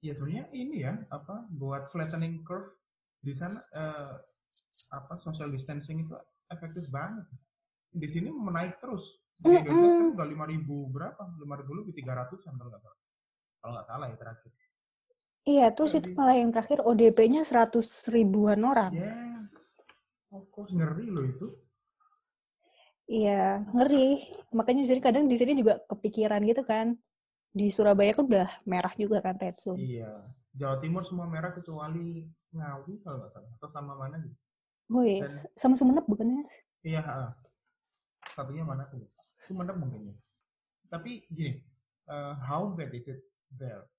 Ya 0.00 0.16
sebenarnya 0.16 0.46
ini 0.56 0.76
ya 0.82 0.96
apa 1.12 1.44
buat 1.52 1.90
flattening 1.90 2.40
curve 2.46 2.72
di 3.20 3.36
sana 3.36 3.60
eh, 3.76 4.14
apa 4.96 5.20
social 5.20 5.52
distancing 5.52 6.08
itu 6.08 6.14
efektif 6.48 6.88
banget. 6.88 7.26
Di 7.90 8.08
sini 8.08 8.30
menaik 8.30 8.78
terus. 8.78 9.02
Di. 9.42 9.50
Indonesia 9.50 9.98
kan 9.98 10.08
udah 10.14 10.28
lima 10.30 10.44
ribu 10.48 10.88
berapa? 10.90 11.22
Lima 11.38 11.54
ribu 11.58 11.82
lebih 11.82 11.92
tiga 11.94 12.16
ratusan 12.16 12.54
kalau 12.56 12.70
nggak 12.72 12.82
salah. 12.82 13.00
Kalau 13.60 13.72
nggak 13.76 13.86
salah 13.86 14.06
ya 14.08 14.16
terakhir. 14.16 14.50
Iya, 15.40 15.66
terus 15.72 15.92
itu 15.96 16.12
malah 16.12 16.36
yang 16.36 16.52
terakhir 16.52 16.84
ODP-nya 16.84 17.48
100 17.48 18.12
ribuan 18.12 18.60
orang. 18.60 18.92
Yes. 18.92 19.80
Course 20.52 20.70
ngeri 20.70 21.08
loh 21.10 21.24
itu. 21.26 21.48
Iya, 23.10 23.66
ngeri. 23.74 24.22
Makanya 24.54 24.86
jadi 24.86 25.02
kadang 25.02 25.26
di 25.26 25.34
sini 25.34 25.58
juga 25.58 25.82
kepikiran 25.90 26.46
gitu 26.46 26.62
kan. 26.62 26.94
Di 27.50 27.66
Surabaya 27.66 28.14
kan 28.14 28.30
udah 28.30 28.48
merah 28.62 28.94
juga 28.94 29.18
kan 29.18 29.34
red 29.34 29.58
zone. 29.58 29.82
Iya. 29.82 30.14
Jawa 30.54 30.78
Timur 30.78 31.02
semua 31.02 31.26
merah 31.26 31.50
kecuali 31.50 32.30
Ngawi 32.54 33.02
kalau 33.02 33.18
nggak 33.26 33.30
salah. 33.34 33.50
Atau 33.58 33.68
sama 33.74 33.98
mana 33.98 34.22
gitu. 34.22 34.36
Woi, 34.90 35.22
Dan- 35.26 35.50
sama 35.58 35.74
Sumenep 35.74 36.06
bukannya? 36.06 36.46
Iya. 36.86 37.02
ha. 37.02 37.26
Satunya 38.38 38.62
mana 38.62 38.86
tuh? 38.86 39.02
Sumenep 39.50 39.74
mungkin 39.74 40.14
ya. 40.14 40.16
Tapi 40.90 41.26
gini, 41.34 41.58
eh, 42.06 42.34
how 42.46 42.70
bad 42.70 42.94
is 42.94 43.10
it 43.10 43.18
there? 43.58 43.90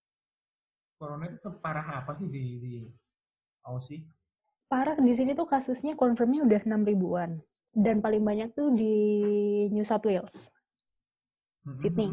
Corona 0.96 1.28
itu 1.28 1.40
separah 1.44 2.04
apa 2.04 2.16
sih 2.16 2.32
di 2.32 2.44
di 2.64 2.74
Aussie? 3.68 4.08
Parah 4.72 4.96
di 4.96 5.12
sini 5.12 5.36
tuh 5.36 5.48
kasusnya 5.52 6.00
confirmnya 6.00 6.48
udah 6.48 6.62
6 6.64 6.88
ribuan. 6.88 7.36
Dan 7.72 7.98
paling 7.98 8.20
banyak 8.20 8.52
tuh 8.52 8.68
di 8.72 8.94
New 9.70 9.84
South 9.84 10.04
Wales 10.04 10.52
Mhm, 11.62 11.78
Sydney. 11.78 12.10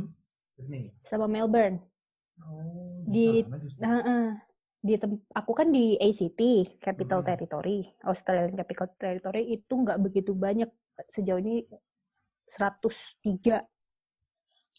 Sydney. 0.54 0.84
sama 1.02 1.26
Melbourne. 1.26 1.82
Oh, 2.38 3.02
Di- 3.04 3.42
sana 3.42 3.58
justru. 3.58 3.80
Heeh. 3.80 4.26
di 4.78 4.94
tem- 4.94 5.26
aku 5.28 5.52
kan 5.52 5.68
di 5.68 5.98
ACT 5.98 6.38
Capital 6.78 7.18
Hmm. 7.18 7.26
Territory 7.26 7.82
Australian 8.00 8.54
Capital 8.54 8.86
Territory 8.94 9.42
itu 9.50 9.74
nggak 9.74 9.98
begitu 9.98 10.30
banyak 10.32 10.70
sejauh 11.08 11.36
ini 11.36 11.66
103 12.48 13.58
Yang 13.58 13.66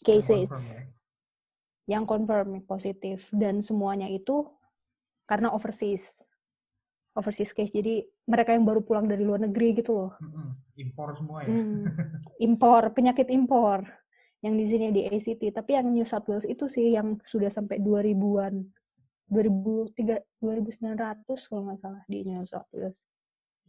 cases 0.00 0.62
ya. 0.72 0.82
yang 1.86 2.04
confirm 2.04 2.48
positif 2.64 3.28
dan 3.30 3.60
semuanya 3.60 4.06
itu 4.06 4.48
karena 5.24 5.50
overseas 5.50 6.24
overseas 7.14 7.50
case. 7.50 7.74
Jadi 7.74 8.02
mereka 8.26 8.54
yang 8.54 8.62
baru 8.62 8.84
pulang 8.84 9.10
dari 9.10 9.22
luar 9.26 9.42
negeri 9.42 9.82
gitu 9.82 9.94
loh. 9.94 10.12
Impor 10.78 11.16
semua 11.18 11.42
ya. 11.44 11.50
Hmm. 11.50 11.84
impor 12.46 12.94
penyakit 12.94 13.26
impor. 13.30 13.86
Yang 14.40 14.54
di 14.56 14.64
sini 14.72 14.86
di 14.94 15.02
ACT 15.04 15.42
tapi 15.52 15.76
yang 15.76 15.90
New 15.92 16.06
South 16.08 16.24
Wales 16.30 16.48
itu 16.48 16.64
sih 16.70 16.96
yang 16.96 17.20
sudah 17.28 17.52
sampai 17.52 17.76
2000-an 17.82 18.64
2003 19.30 20.42
2900 20.42 21.22
kalau 21.46 21.62
nggak 21.70 21.78
salah 21.78 22.02
di 22.08 22.18
New 22.24 22.42
South 22.48 22.66
Wales. 22.72 22.98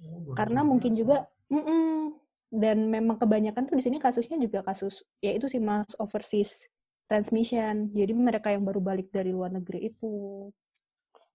Oh, 0.02 0.34
karena 0.34 0.66
mungkin 0.66 0.98
juga 0.98 1.30
mm-mm. 1.54 2.18
dan 2.50 2.90
memang 2.90 3.22
kebanyakan 3.22 3.70
tuh 3.70 3.78
di 3.78 3.84
sini 3.86 4.02
kasusnya 4.02 4.42
juga 4.42 4.66
kasus 4.66 5.06
ya 5.22 5.30
itu 5.30 5.46
sih 5.46 5.62
mass 5.62 5.94
overseas 6.02 6.66
transmission. 7.12 7.92
Jadi 7.92 8.16
mereka 8.16 8.56
yang 8.56 8.64
baru 8.64 8.80
balik 8.80 9.12
dari 9.12 9.36
luar 9.36 9.52
negeri 9.52 9.92
itu 9.92 10.10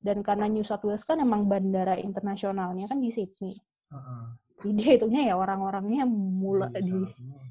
dan 0.07 0.23
karena 0.23 0.47
New 0.47 0.63
South 0.63 0.87
Wales 0.87 1.03
kan 1.03 1.19
emang 1.19 1.51
bandara 1.51 1.99
internasionalnya 1.99 2.87
kan 2.87 3.03
di 3.03 3.11
Sydney 3.11 3.51
Heeh. 3.91 4.25
jadi 4.63 4.73
dia 4.79 4.89
hitungnya 4.95 5.23
ya 5.27 5.35
orang-orangnya 5.35 6.07
mulai 6.07 6.71
Di 6.79 6.87
di. 6.87 6.99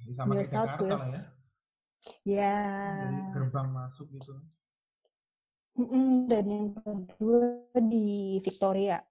Di 0.08 0.12
sama 0.16 0.32
New 0.40 0.48
South 0.48 0.72
ya. 0.72 0.80
Wales 0.80 1.08
ya 2.24 2.58
Dari 2.96 3.20
gerbang 3.36 3.68
masuk 3.76 4.08
gitu. 4.16 4.34
Mm-mm. 5.76 6.32
dan 6.32 6.46
yang 6.48 6.68
kedua 6.80 7.68
di 7.84 8.40
Victoria 8.40 9.04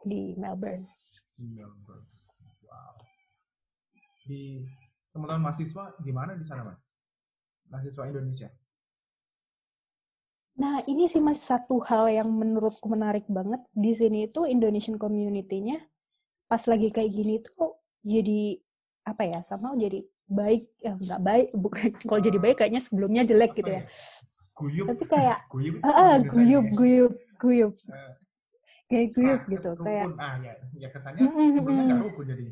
di 0.00 0.32
Melbourne 0.40 0.88
Iya, 1.36 1.68
bro. 1.84 2.00
Wow. 2.64 2.96
Di 4.24 4.64
teman-teman 5.12 5.52
mahasiswa 5.52 5.92
gimana 6.00 6.32
di 6.32 6.48
sana, 6.48 6.64
Mas? 6.64 6.80
Mahasiswa 7.68 8.08
Indonesia. 8.08 8.48
Nah, 10.56 10.80
ini 10.88 11.04
sih 11.04 11.20
mas 11.20 11.40
satu 11.44 11.76
hal 11.84 12.08
yang 12.08 12.28
menurutku 12.32 12.88
menarik 12.88 13.28
banget 13.28 13.60
di 13.76 13.92
sini 13.92 14.24
itu 14.24 14.48
Indonesian 14.48 14.96
community-nya 14.96 15.76
pas 16.48 16.62
lagi 16.64 16.88
kayak 16.94 17.10
gini 17.12 17.34
tuh 17.44 17.76
jadi 18.06 18.56
apa 19.04 19.22
ya 19.28 19.40
sama 19.44 19.76
jadi 19.76 20.00
baik 20.26 20.62
ya 20.80 20.92
nggak 20.96 21.20
baik 21.22 21.48
bukan 21.54 21.88
kalau 22.08 22.20
jadi 22.24 22.38
baik 22.40 22.56
kayaknya 22.58 22.80
sebelumnya 22.82 23.22
jelek 23.28 23.52
Apa 23.52 23.58
gitu 23.60 23.70
ya 23.76 23.82
Guyup. 24.56 24.86
tapi 24.88 25.04
kayak 25.04 25.38
guyup. 25.52 25.74
itu 25.76 25.84
ah, 25.84 25.92
ah, 25.92 26.14
bahasa 26.16 26.26
guyup 26.32 26.64
Indonesia. 26.64 26.78
guyup 26.80 27.12
guyup 27.42 27.72
Eh, 27.76 28.12
kayak 28.88 29.06
guyup 29.12 29.40
Nah, 29.44 29.50
gitu 29.52 29.68
rukun. 29.76 29.84
kayak 29.86 30.06
ah 30.16 30.34
ya 30.40 30.52
ya 30.80 30.88
kesannya 30.88 31.20
Mm-mm, 31.20 31.48
sebenarnya 31.60 31.84
nggak 31.92 32.02
rukun 32.08 32.24
jadi 32.32 32.44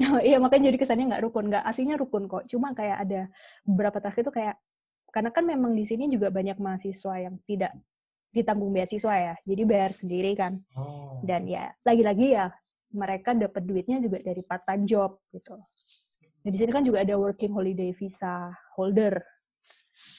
iya 0.28 0.36
makanya 0.40 0.64
jadi 0.72 0.78
kesannya 0.80 1.04
nggak 1.12 1.22
rukun 1.28 1.44
nggak 1.48 1.64
aslinya 1.64 1.96
rukun 2.00 2.24
kok 2.28 2.42
cuma 2.50 2.68
kayak 2.76 2.96
ada 3.04 3.20
beberapa 3.64 3.96
terakhir 4.00 4.22
itu 4.28 4.32
kayak 4.34 4.54
karena 5.10 5.30
kan 5.34 5.44
memang 5.44 5.74
di 5.74 5.84
sini 5.84 6.06
juga 6.08 6.30
banyak 6.30 6.56
mahasiswa 6.56 7.14
yang 7.18 7.36
tidak 7.44 7.74
ditanggung 8.30 8.70
beasiswa 8.70 9.14
ya 9.18 9.34
jadi 9.42 9.62
bayar 9.66 9.90
sendiri 9.90 10.32
kan 10.38 10.54
oh 10.78 11.10
dan 11.20 11.44
ya 11.44 11.68
lagi-lagi 11.84 12.32
ya 12.32 12.48
mereka 12.90 13.36
dapat 13.36 13.62
duitnya 13.62 14.02
juga 14.02 14.18
dari 14.18 14.42
part 14.42 14.66
time 14.66 14.82
job 14.82 15.20
gitu. 15.30 15.54
Nah, 16.40 16.50
di 16.50 16.58
sini 16.58 16.70
kan 16.72 16.82
juga 16.82 17.04
ada 17.04 17.14
working 17.14 17.52
holiday 17.54 17.94
visa 17.94 18.50
holder. 18.74 19.20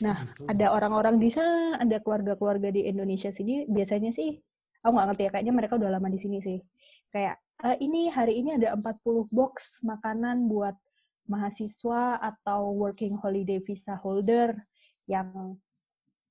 Nah, 0.06 0.16
ada 0.48 0.72
orang-orang 0.72 1.18
di 1.18 1.34
sana, 1.34 1.82
ada 1.82 1.98
keluarga-keluarga 2.00 2.70
di 2.70 2.86
Indonesia 2.86 3.34
sini 3.34 3.66
biasanya 3.66 4.14
sih 4.14 4.38
aku 4.82 4.94
nggak 4.98 5.08
ngerti 5.14 5.24
ya 5.26 5.32
kayaknya 5.34 5.54
mereka 5.54 5.74
udah 5.78 5.90
lama 5.90 6.08
di 6.08 6.20
sini 6.22 6.38
sih. 6.40 6.58
Kayak 7.12 7.42
"Eh, 7.66 7.78
ini 7.84 8.08
hari 8.08 8.40
ini 8.40 8.56
ada 8.56 8.78
40 8.78 9.28
box 9.34 9.84
makanan 9.84 10.48
buat 10.48 10.78
mahasiswa 11.32 12.20
atau 12.20 12.76
working 12.76 13.16
holiday 13.16 13.64
visa 13.64 13.96
holder 13.96 14.52
yang 15.08 15.56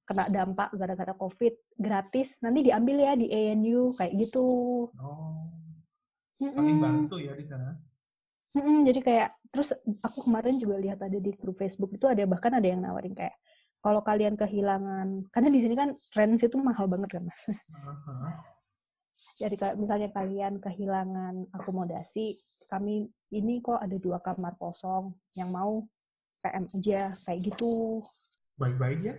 kena 0.04 0.28
dampak 0.28 0.68
gara-gara 0.76 1.14
COVID 1.16 1.54
gratis 1.80 2.36
nanti 2.44 2.68
diambil 2.68 2.96
ya 3.00 3.12
di 3.16 3.32
ANU 3.32 3.94
kayak 3.96 4.12
gitu. 4.18 4.44
oh 5.00 5.60
saling 6.40 6.80
Mm-mm. 6.80 6.84
bantu 6.84 7.16
ya 7.20 7.36
di 7.36 7.44
sana 7.44 7.76
Mm-mm, 8.56 8.82
jadi 8.82 9.00
kayak 9.04 9.28
terus 9.52 9.70
aku 10.02 10.26
kemarin 10.26 10.58
juga 10.58 10.80
lihat 10.80 10.98
ada 10.98 11.18
di 11.20 11.30
grup 11.36 11.60
Facebook 11.60 11.94
itu 11.94 12.08
ada 12.08 12.24
bahkan 12.26 12.50
ada 12.50 12.66
yang 12.66 12.82
nawarin 12.82 13.14
kayak 13.14 13.36
kalau 13.78 14.02
kalian 14.02 14.34
kehilangan 14.34 15.30
karena 15.30 15.48
di 15.48 15.60
sini 15.62 15.74
kan 15.78 15.94
rent 16.18 16.40
itu 16.42 16.56
mahal 16.58 16.90
banget 16.90 17.20
kan 17.20 17.22
mas. 17.24 17.42
Aha. 17.46 18.59
Jadi 19.36 19.54
kalau 19.56 19.74
misalnya 19.80 20.08
kalian 20.12 20.60
kehilangan 20.60 21.34
akomodasi, 21.54 22.36
kami 22.68 23.08
ini 23.32 23.60
kok 23.64 23.80
ada 23.80 23.96
dua 23.96 24.18
kamar 24.20 24.56
kosong 24.56 25.14
yang 25.36 25.50
mau 25.50 25.84
PM 26.40 26.64
aja 26.72 27.12
kayak 27.24 27.40
gitu. 27.52 28.00
baik-baik 28.60 29.00
ya 29.00 29.16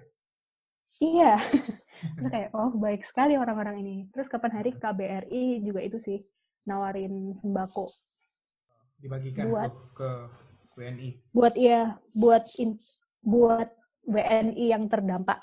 Iya. 1.01 1.39
Terus 2.17 2.29
kayak 2.29 2.50
oh 2.53 2.74
baik 2.75 3.01
sekali 3.08 3.39
orang-orang 3.39 3.79
ini. 3.81 3.96
Terus 4.12 4.27
kapan 4.29 4.53
hari 4.60 4.75
KBRI 4.75 5.63
juga 5.63 5.81
itu 5.81 5.98
sih 5.98 6.20
nawarin 6.65 7.34
sembako 7.38 7.89
dibagikan 9.01 9.50
Buat. 9.50 9.72
ke, 9.98 10.12
WNI 10.77 11.10
buat 11.34 11.53
iya 11.58 11.98
buat 12.13 12.46
in, 12.62 12.77
buat 13.25 13.70
WNI 14.05 14.65
yang 14.72 14.86
terdampak 14.88 15.41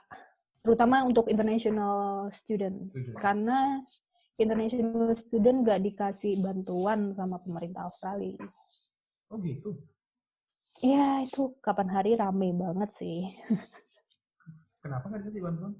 terutama 0.62 1.02
untuk 1.04 1.26
international 1.26 2.28
student 2.32 2.90
karena 3.18 3.82
international 4.38 5.10
student 5.18 5.66
nggak 5.66 5.82
dikasih 5.82 6.38
bantuan 6.38 7.10
sama 7.12 7.42
pemerintah 7.42 7.90
Australia. 7.90 8.38
Oh 9.28 9.36
gitu. 9.42 9.74
Ya 10.78 11.26
itu 11.26 11.58
kapan 11.58 11.90
hari 11.90 12.14
rame 12.14 12.54
banget 12.54 12.90
sih. 12.94 13.34
Kenapa 14.78 15.10
nggak 15.10 15.26
dikasih 15.26 15.42
bantuan? 15.42 15.72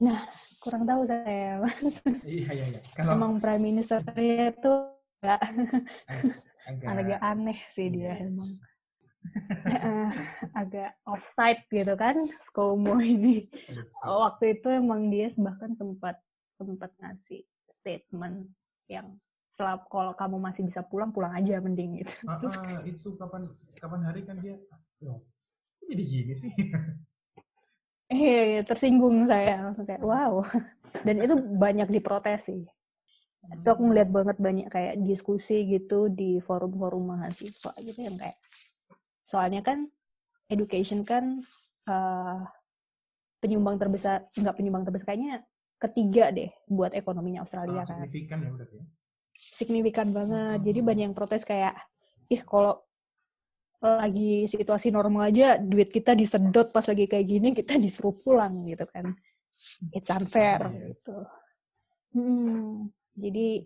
Nah, 0.00 0.16
kurang 0.64 0.88
tahu 0.88 1.04
saya. 1.04 1.60
iya 2.24 2.48
iya 2.56 2.64
iya. 2.72 2.80
Kalau 2.96 3.12
Emang 3.20 3.36
prime 3.36 3.60
ministernya 3.60 4.56
tuh 4.56 4.96
nggak 5.20 5.40
agak, 6.64 6.88
agak 6.96 7.20
aneh 7.20 7.60
sih 7.68 7.92
dia 7.92 8.16
Iya. 8.16 8.24
emang. 8.24 8.50
Agak 10.56 10.96
offside 11.04 11.68
gitu 11.68 11.92
kan 12.00 12.16
ScoMo 12.40 12.96
ini. 13.04 13.44
Waktu 14.00 14.56
itu 14.56 14.72
emang 14.72 15.12
dia 15.12 15.28
bahkan 15.36 15.76
sempat 15.76 16.16
sempat 16.62 16.90
ngasih 17.00 17.42
statement 17.68 18.48
yang 18.90 19.16
selap 19.50 19.90
kalau 19.90 20.14
kamu 20.14 20.38
masih 20.38 20.62
bisa 20.62 20.80
pulang 20.86 21.10
pulang 21.10 21.34
aja 21.34 21.58
mending 21.58 22.00
gitu. 22.00 22.14
Ah, 22.30 22.38
ah, 22.38 22.80
itu 22.86 23.08
kapan 23.18 23.42
kapan 23.82 24.00
hari 24.06 24.20
kan 24.22 24.38
dia 24.38 24.54
kok 25.02 25.26
jadi 25.90 26.02
gini 26.06 26.34
sih 26.38 26.52
Iya, 28.10 28.42
iya, 28.42 28.60
tersinggung 28.66 29.30
saya 29.30 29.70
langsung 29.70 29.86
kayak 29.86 30.02
wow. 30.02 30.42
Dan 31.06 31.22
itu 31.22 31.38
banyak 31.38 31.86
diprotes 31.94 32.50
sih. 32.50 32.66
Itu 33.54 33.70
aku 33.70 33.86
ngeliat 33.86 34.10
banget 34.10 34.36
banyak 34.42 34.66
kayak 34.66 34.98
diskusi 35.06 35.62
gitu 35.70 36.10
di 36.10 36.42
forum-forum 36.42 37.14
mahasiswa 37.14 37.70
gitu 37.78 38.02
yang 38.02 38.18
kayak 38.18 38.34
soalnya 39.22 39.62
kan 39.62 39.86
education 40.50 41.06
kan 41.06 41.38
eh, 41.86 42.38
penyumbang 43.38 43.78
terbesar 43.78 44.26
nggak 44.34 44.58
penyumbang 44.58 44.82
terbesar 44.82 45.14
kayaknya 45.14 45.46
ketiga 45.80 46.28
deh 46.28 46.52
buat 46.68 46.92
ekonominya 46.92 47.40
Australia 47.42 47.82
Ah, 47.82 47.88
kan. 47.88 48.04
signifikan 48.04 48.38
ya 48.44 48.50
berarti 48.52 48.74
ya? 48.76 48.84
Signifikan 49.40 50.08
banget. 50.12 50.58
Jadi 50.60 50.80
banyak 50.84 51.04
yang 51.08 51.16
protes 51.16 51.42
kayak 51.42 51.72
ih 52.28 52.42
kalau 52.44 52.84
lagi 53.80 54.44
situasi 54.44 54.92
normal 54.92 55.32
aja 55.32 55.56
duit 55.56 55.88
kita 55.88 56.12
disedot 56.12 56.68
pas 56.68 56.84
lagi 56.84 57.08
kayak 57.08 57.24
gini 57.24 57.48
kita 57.56 57.80
disuruh 57.80 58.12
pulang 58.12 58.52
gitu 58.68 58.84
kan. 58.84 59.16
It's 59.96 60.12
unfair 60.12 60.60
Iya. 60.68 60.92
gitu. 60.92 61.16
Hmm, 62.12 62.92
jadi 63.16 63.64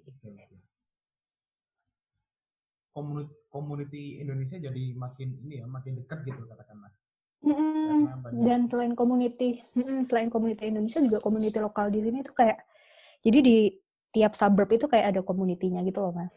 komuniti 3.51 4.23
Indonesia 4.23 4.55
jadi 4.59 4.83
makin 4.95 5.29
ini 5.43 5.59
ya 5.63 5.67
makin 5.67 5.99
dekat 5.99 6.23
gitu 6.23 6.47
katakanlah 6.47 6.95
mm, 7.45 8.01
banyak- 8.25 8.45
dan 8.47 8.61
selain 8.71 8.95
community 9.01 9.51
mm, 9.79 10.01
selain 10.09 10.29
community 10.35 10.65
Indonesia 10.73 11.01
juga 11.07 11.19
community 11.27 11.59
lokal 11.67 11.87
di 11.95 12.01
sini 12.05 12.19
tuh 12.27 12.35
kayak 12.41 12.59
jadi 13.27 13.39
di 13.49 13.57
tiap 14.15 14.33
suburb 14.41 14.71
itu 14.77 14.87
kayak 14.93 15.07
ada 15.15 15.21
community-nya 15.29 15.81
gitu 15.89 15.99
loh 16.05 16.13
mas 16.19 16.35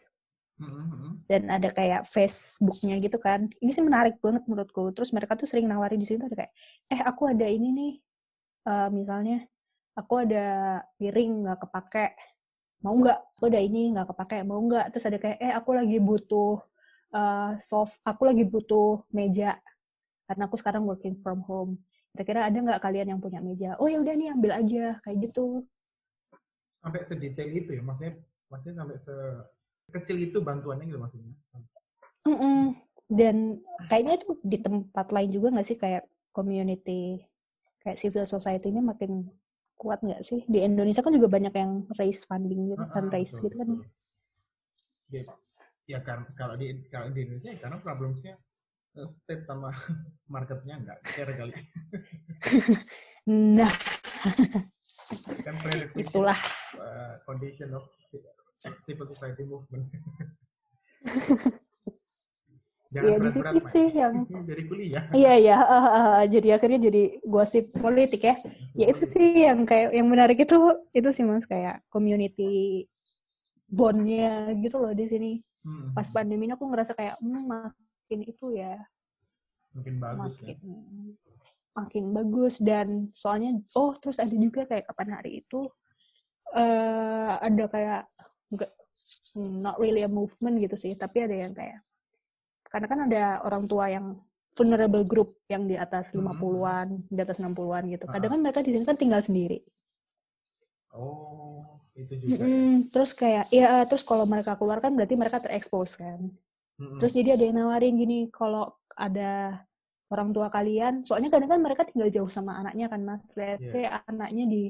dan 1.27 1.51
ada 1.51 1.69
kayak 1.75 2.07
Facebooknya 2.07 2.95
gitu 3.03 3.17
kan. 3.19 3.51
Ini 3.59 3.71
sih 3.75 3.83
menarik 3.83 4.15
banget 4.23 4.47
menurutku. 4.47 4.95
Terus 4.95 5.11
mereka 5.11 5.35
tuh 5.35 5.43
sering 5.49 5.67
nawarin 5.67 5.99
di 5.99 6.07
sini 6.07 6.23
tuh 6.23 6.31
ada 6.31 6.37
kayak, 6.45 6.53
eh 6.91 7.01
aku 7.03 7.21
ada 7.31 7.45
ini 7.47 7.69
nih, 7.73 7.93
Eh, 8.67 8.89
misalnya 8.93 9.41
aku 9.97 10.21
ada 10.27 10.45
piring 10.99 11.31
nggak 11.47 11.59
kepake, 11.65 12.07
mau 12.85 12.93
nggak? 12.95 13.19
Aku 13.37 13.43
ada 13.49 13.59
ini 13.63 13.91
nggak 13.95 14.07
kepake, 14.13 14.37
mau 14.45 14.59
nggak? 14.61 14.85
Terus 14.93 15.05
ada 15.09 15.19
kayak, 15.23 15.37
eh 15.41 15.53
aku 15.55 15.71
lagi 15.75 15.97
butuh 16.03 16.61
eh, 17.15 17.51
soft, 17.63 17.97
aku 18.05 18.23
lagi 18.29 18.43
butuh 18.47 19.03
meja 19.15 19.57
karena 20.27 20.43
aku 20.47 20.55
sekarang 20.61 20.83
working 20.89 21.15
from 21.23 21.39
home. 21.47 21.71
Kira-kira 22.13 22.47
ada 22.49 22.57
nggak 22.57 22.81
kalian 22.85 23.07
yang 23.15 23.19
punya 23.23 23.39
meja? 23.41 23.69
Oh 23.81 23.87
ya 23.91 23.97
udah 24.03 24.13
nih 24.17 24.29
ambil 24.35 24.51
aja 24.59 24.83
kayak 25.03 25.17
gitu. 25.29 25.63
sampai 26.81 27.01
sedetail 27.03 27.49
itu 27.51 27.71
ya 27.77 27.83
maksudnya 27.83 28.13
maksudnya 28.47 28.75
sampai 28.79 28.97
se 29.01 29.13
kecil 29.91 30.17
itu 30.23 30.37
bantuannya 30.39 30.85
gitu 30.87 30.99
maksudnya 30.99 31.33
Mm-mm. 32.27 32.75
Dan 33.07 33.63
kayaknya 33.87 34.19
itu 34.19 34.27
di 34.43 34.57
tempat 34.59 35.07
lain 35.15 35.29
juga 35.31 35.47
nggak 35.55 35.67
sih 35.67 35.79
kayak 35.79 36.03
community, 36.35 37.23
kayak 37.79 37.97
civil 37.97 38.27
society-nya 38.27 38.83
makin 38.83 39.31
kuat 39.79 40.03
nggak 40.03 40.21
sih? 40.27 40.43
Di 40.43 40.59
Indonesia 40.67 40.99
kan 40.99 41.15
juga 41.15 41.31
banyak 41.31 41.53
yang 41.55 41.71
raise 41.95 42.27
funding 42.27 42.75
gitu, 42.75 42.83
Ah, 42.83 42.83
ah, 42.83 42.91
fundraise 42.91 43.31
betul, 43.31 43.43
gitu 43.47 43.55
kan. 43.55 43.69
betul. 43.71 43.87
Ya, 45.07 45.21
ya 45.87 45.99
kan 46.03 46.19
kalau 46.35 46.59
di 46.59 46.67
kalau 46.91 47.07
di 47.15 47.19
Indonesia 47.23 47.49
ya 47.55 47.59
karena 47.63 47.77
problemnya 47.79 48.35
state 49.23 49.43
sama 49.45 49.69
marketnya 50.33 50.75
nggak 50.81 50.99
care 51.05 51.33
kali 51.37 51.53
Nah, 53.27 53.75
kan 55.43 55.55
itulah. 55.99 56.39
uh, 56.79 57.19
condition 57.27 57.75
of 57.75 57.83
civil 58.87 59.03
society 59.11 59.43
movement. 59.43 59.83
Ya, 62.87 63.03
di 63.03 63.19
berat-berat, 63.19 63.35
situ 63.35 63.59
Mai. 63.59 63.73
sih 63.75 63.87
yang 63.99 64.13
dari 64.49 64.63
kuliah. 64.63 65.03
Iya 65.11 65.33
iya, 65.35 65.57
ah, 65.59 65.87
ah. 65.91 66.19
jadi 66.23 66.55
akhirnya 66.55 66.87
jadi 66.87 67.19
gosip 67.27 67.67
politik 67.75 68.23
ya. 68.23 68.35
Ya 68.79 68.87
itu 68.87 69.03
sih 69.11 69.43
yang 69.43 69.67
kayak 69.67 69.91
yang 69.91 70.07
menarik 70.07 70.39
itu 70.39 70.55
itu 70.95 71.09
sih 71.11 71.27
mas 71.27 71.43
kayak 71.43 71.83
community 71.91 72.87
bondnya 73.67 74.55
gitu 74.63 74.79
loh 74.79 74.95
di 74.95 75.03
sini. 75.03 75.31
Hmm, 75.67 75.91
Pas 75.91 76.07
pandemi 76.15 76.47
ini 76.47 76.55
aku 76.55 76.63
ngerasa 76.63 76.95
kayak 76.95 77.19
hmm, 77.19 77.75
makin 78.07 78.23
itu 78.23 78.55
ya 78.55 78.79
makin 79.75 79.95
bagus 79.99 80.33
ya. 80.39 80.55
makin 80.55 80.71
makin 81.75 82.05
bagus 82.15 82.55
dan 82.57 82.87
soalnya 83.11 83.59
oh 83.75 83.91
terus 83.99 84.15
ada 84.17 84.31
juga 84.31 84.63
kayak 84.63 84.87
kapan 84.87 85.09
hari 85.11 85.43
itu 85.43 85.67
eh 86.55 87.31
ada 87.37 87.63
kayak 87.67 88.01
enggak 88.47 88.71
not 89.59 89.75
really 89.75 90.01
a 90.01 90.09
movement 90.09 90.55
gitu 90.57 90.79
sih 90.79 90.95
tapi 90.95 91.27
ada 91.27 91.35
yang 91.35 91.51
kayak 91.51 91.83
karena 92.63 92.87
kan 92.87 92.99
ada 93.11 93.23
orang 93.43 93.67
tua 93.67 93.91
yang 93.91 94.15
vulnerable 94.55 95.03
group 95.03 95.35
yang 95.45 95.67
di 95.67 95.75
atas 95.75 96.15
Hmm. 96.15 96.23
50-an, 96.33 96.87
di 97.05 97.19
atas 97.21 97.37
60-an 97.37 97.83
gitu. 97.93 98.09
Kadang 98.09 98.25
Ah. 98.25 98.33
kan 98.33 98.41
mereka 98.41 98.59
di 98.65 98.73
sini 98.73 98.83
kan 98.83 98.97
tinggal 98.97 99.21
sendiri. 99.21 99.61
Oh, 100.91 101.61
itu 101.93 102.09
juga. 102.25 102.33
ya. 102.33 102.37
Mm-mm. 102.41 102.89
Terus 102.89 103.11
kayak 103.13 103.45
ya 103.53 103.85
terus 103.85 104.01
kalau 104.01 104.25
mereka 104.25 104.57
keluar 104.57 104.81
kan 104.81 104.97
berarti 104.97 105.13
mereka 105.13 105.37
terekspos 105.37 105.93
kan. 105.95 106.33
Terus 106.97 107.13
jadi 107.17 107.29
ada 107.37 107.43
yang 107.47 107.57
nawarin 107.61 107.93
gini, 108.01 108.17
kalau 108.33 108.63
ada 108.97 109.61
orang 110.13 110.29
tua 110.35 110.47
kalian, 110.49 110.93
soalnya 111.05 111.29
kadang 111.33 111.49
kan 111.53 111.61
mereka 111.65 111.83
tinggal 111.89 112.09
jauh 112.15 112.31
sama 112.31 112.51
anaknya 112.61 112.85
kan 112.91 113.01
mas. 113.09 113.23
Let's 113.37 113.65
Iya. 113.67 113.71
say 113.73 113.83
anaknya 114.09 114.43
di 114.53 114.63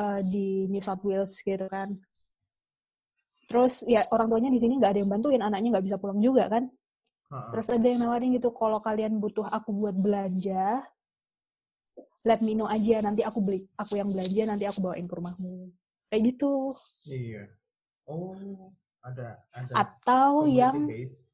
eh, 0.00 0.20
di 0.32 0.46
New 0.72 0.82
South 0.84 1.02
Wales 1.08 1.34
gitu 1.42 1.66
kan. 1.68 1.88
Terus 3.50 3.74
ya 3.94 4.00
orang 4.14 4.28
tuanya 4.30 4.50
di 4.54 4.60
sini 4.62 4.72
nggak 4.78 4.92
ada 4.92 5.00
yang 5.02 5.10
bantuin, 5.14 5.42
anaknya 5.48 5.68
nggak 5.76 5.86
bisa 5.88 5.98
pulang 6.02 6.20
juga 6.26 6.44
kan. 6.54 6.64
Terus 7.50 7.66
ada 7.76 7.86
yang 7.92 8.00
nawarin 8.04 8.30
gitu, 8.38 8.48
kalau 8.60 8.78
kalian 8.86 9.12
butuh 9.22 9.46
aku 9.56 9.70
buat 9.80 9.96
belanja, 10.04 10.66
let 12.24 12.40
me 12.44 12.52
know 12.54 12.68
aja, 12.68 13.00
nanti 13.00 13.22
aku 13.24 13.38
beli, 13.40 13.60
aku 13.80 13.96
yang 14.00 14.08
belanja, 14.12 14.42
nanti 14.46 14.64
aku 14.68 14.78
bawain 14.84 15.06
ke 15.08 15.14
rumahmu. 15.16 15.72
Kayak 16.10 16.22
gitu. 16.34 16.52
Iya. 17.08 17.42
Oh, 18.10 18.72
ada 19.02 19.40
ada 19.54 19.74
Atau 19.76 20.44
yang 20.50 20.90
base. 20.90 21.29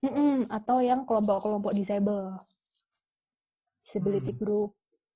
Mm-mm, 0.00 0.48
atau 0.48 0.80
yang 0.80 1.04
kelompok-kelompok 1.04 1.76
disable, 1.76 2.40
disability 3.84 4.32
Hmm. 4.32 4.40
group. 4.40 4.70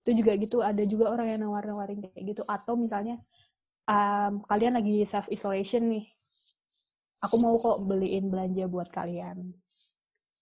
Itu 0.04 0.20
juga 0.20 0.32
gitu, 0.36 0.60
ada 0.60 0.84
juga 0.84 1.08
orang 1.08 1.32
yang 1.32 1.40
nawar-nawarin 1.48 2.04
kayak 2.04 2.24
gitu. 2.36 2.42
Atau 2.44 2.76
misalnya, 2.76 3.16
um, 3.88 4.44
kalian 4.44 4.76
lagi 4.76 5.00
self 5.08 5.24
isolation 5.32 5.88
nih, 5.88 6.04
aku 7.24 7.40
mau 7.40 7.56
kok 7.56 7.80
beliin 7.88 8.28
belanja 8.28 8.68
buat 8.68 8.92
kalian. 8.92 9.56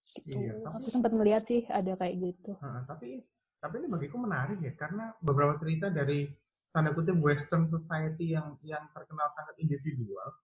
Gitu. 0.03 0.35
Iya, 0.35 0.59
tapi- 0.67 0.83
Aku 0.83 0.89
sempat 0.91 1.13
ngeliat 1.15 1.47
sih 1.47 1.63
ada 1.71 1.95
kayak 1.95 2.15
gitu. 2.19 2.59
Ha, 2.59 2.83
tapi 2.91 3.23
tapi 3.63 3.79
ini 3.79 3.87
bagiku 3.87 4.19
menarik 4.19 4.59
ya 4.59 4.75
karena 4.75 5.15
beberapa 5.23 5.55
cerita 5.63 5.87
dari 5.87 6.27
tanda 6.75 6.91
kutip 6.91 7.15
Western 7.23 7.71
society 7.71 8.35
yang 8.35 8.59
yang 8.67 8.83
terkenal 8.91 9.31
sangat 9.39 9.55
individual 9.63 10.35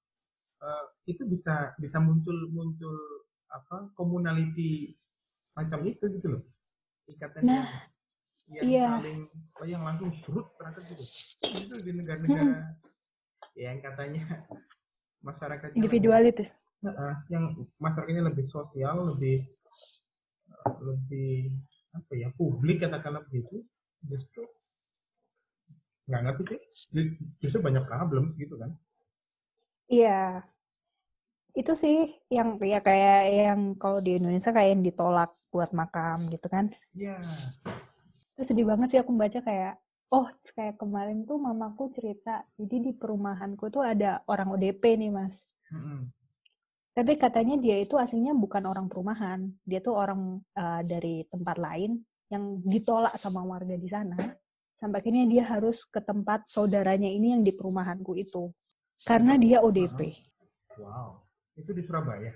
eh, 0.62 0.84
itu 1.10 1.26
bisa 1.26 1.74
bisa 1.82 1.98
muncul 1.98 2.46
muncul 2.54 2.94
apa 3.48 3.88
communality 3.96 4.92
macam 5.52 5.80
itu 5.84 6.04
gitu 6.12 6.38
loh 6.38 6.42
ikatan 7.08 7.40
Nah, 7.42 7.64
yang 7.64 7.66
yang 8.48 8.64
iya. 8.64 8.86
saling 8.96 9.20
oh, 9.60 9.66
yang 9.66 9.82
langsung 9.84 10.10
surut 10.24 10.46
ternyata 10.56 10.80
gitu 10.84 11.04
itu 11.48 11.74
di 11.84 11.92
negara-negara 11.96 12.56
ya 13.52 13.72
yang 13.72 13.80
katanya 13.80 14.24
masyarakatnya 15.20 15.74
lebih- 15.74 15.80
Individualitas. 15.82 16.50
Heeh, 16.78 17.14
yang 17.28 17.44
masyarakatnya 17.76 18.24
lebih 18.30 18.46
sosial, 18.46 19.02
lebih 19.02 19.42
eh, 20.48 20.74
lebih 20.80 21.32
apa 21.90 22.12
ya 22.14 22.28
publik 22.38 22.78
katakanlah 22.78 23.26
begitu, 23.26 23.66
justru 24.06 24.46
nggak 26.06 26.22
ngerti 26.22 26.42
sih, 26.46 26.60
Ju- 26.94 27.16
justru 27.42 27.58
banyak 27.60 27.82
problem 27.84 28.32
gitu 28.38 28.54
kan. 28.56 28.72
Iya. 29.90 30.46
Itu 31.56 31.72
sih 31.74 32.08
yang 32.28 32.56
ya 32.60 32.78
kayak 32.82 33.20
yang 33.28 33.60
kalau 33.80 33.98
di 33.98 34.20
Indonesia 34.20 34.52
kayak 34.52 34.70
yang 34.78 34.82
ditolak 34.84 35.30
buat 35.52 35.70
makam 35.72 36.28
gitu 36.32 36.46
kan. 36.46 36.70
Ya, 36.94 37.18
Itu 38.36 38.42
sedih 38.42 38.68
banget 38.68 38.94
sih 38.94 38.98
aku 39.00 39.10
membaca 39.10 39.40
kayak 39.42 39.80
oh 40.08 40.26
kayak 40.56 40.80
kemarin 40.80 41.24
tuh 41.28 41.36
mamaku 41.36 41.92
cerita 41.92 42.40
jadi 42.56 42.76
di 42.80 42.92
perumahanku 42.96 43.68
tuh 43.68 43.84
ada 43.84 44.24
orang 44.24 44.56
ODP 44.56 44.96
nih 44.96 45.12
mas 45.12 45.44
Mm-mm. 45.68 46.08
tapi 46.96 47.20
katanya 47.20 47.60
dia 47.60 47.76
itu 47.76 47.92
aslinya 48.00 48.32
bukan 48.32 48.64
orang 48.64 48.88
perumahan 48.88 49.52
dia 49.68 49.84
tuh 49.84 50.00
orang 50.00 50.40
uh, 50.56 50.80
dari 50.80 51.28
tempat 51.28 51.60
lain 51.60 52.00
yang 52.32 52.60
ditolak 52.64 53.12
sama 53.20 53.44
warga 53.44 53.76
di 53.76 53.88
sana 53.88 54.16
sampai 54.80 54.96
akhirnya 54.96 55.28
dia 55.28 55.44
harus 55.44 55.84
ke 55.84 56.00
tempat 56.00 56.48
saudaranya 56.48 57.08
ini 57.08 57.36
yang 57.36 57.42
di 57.44 57.52
perumahanku 57.52 58.16
itu 58.16 58.48
karena 59.04 59.36
dia 59.36 59.60
ODP 59.60 60.28
Wow. 60.78 61.26
Itu 61.58 61.70
di 61.74 61.82
Surabaya. 61.82 62.32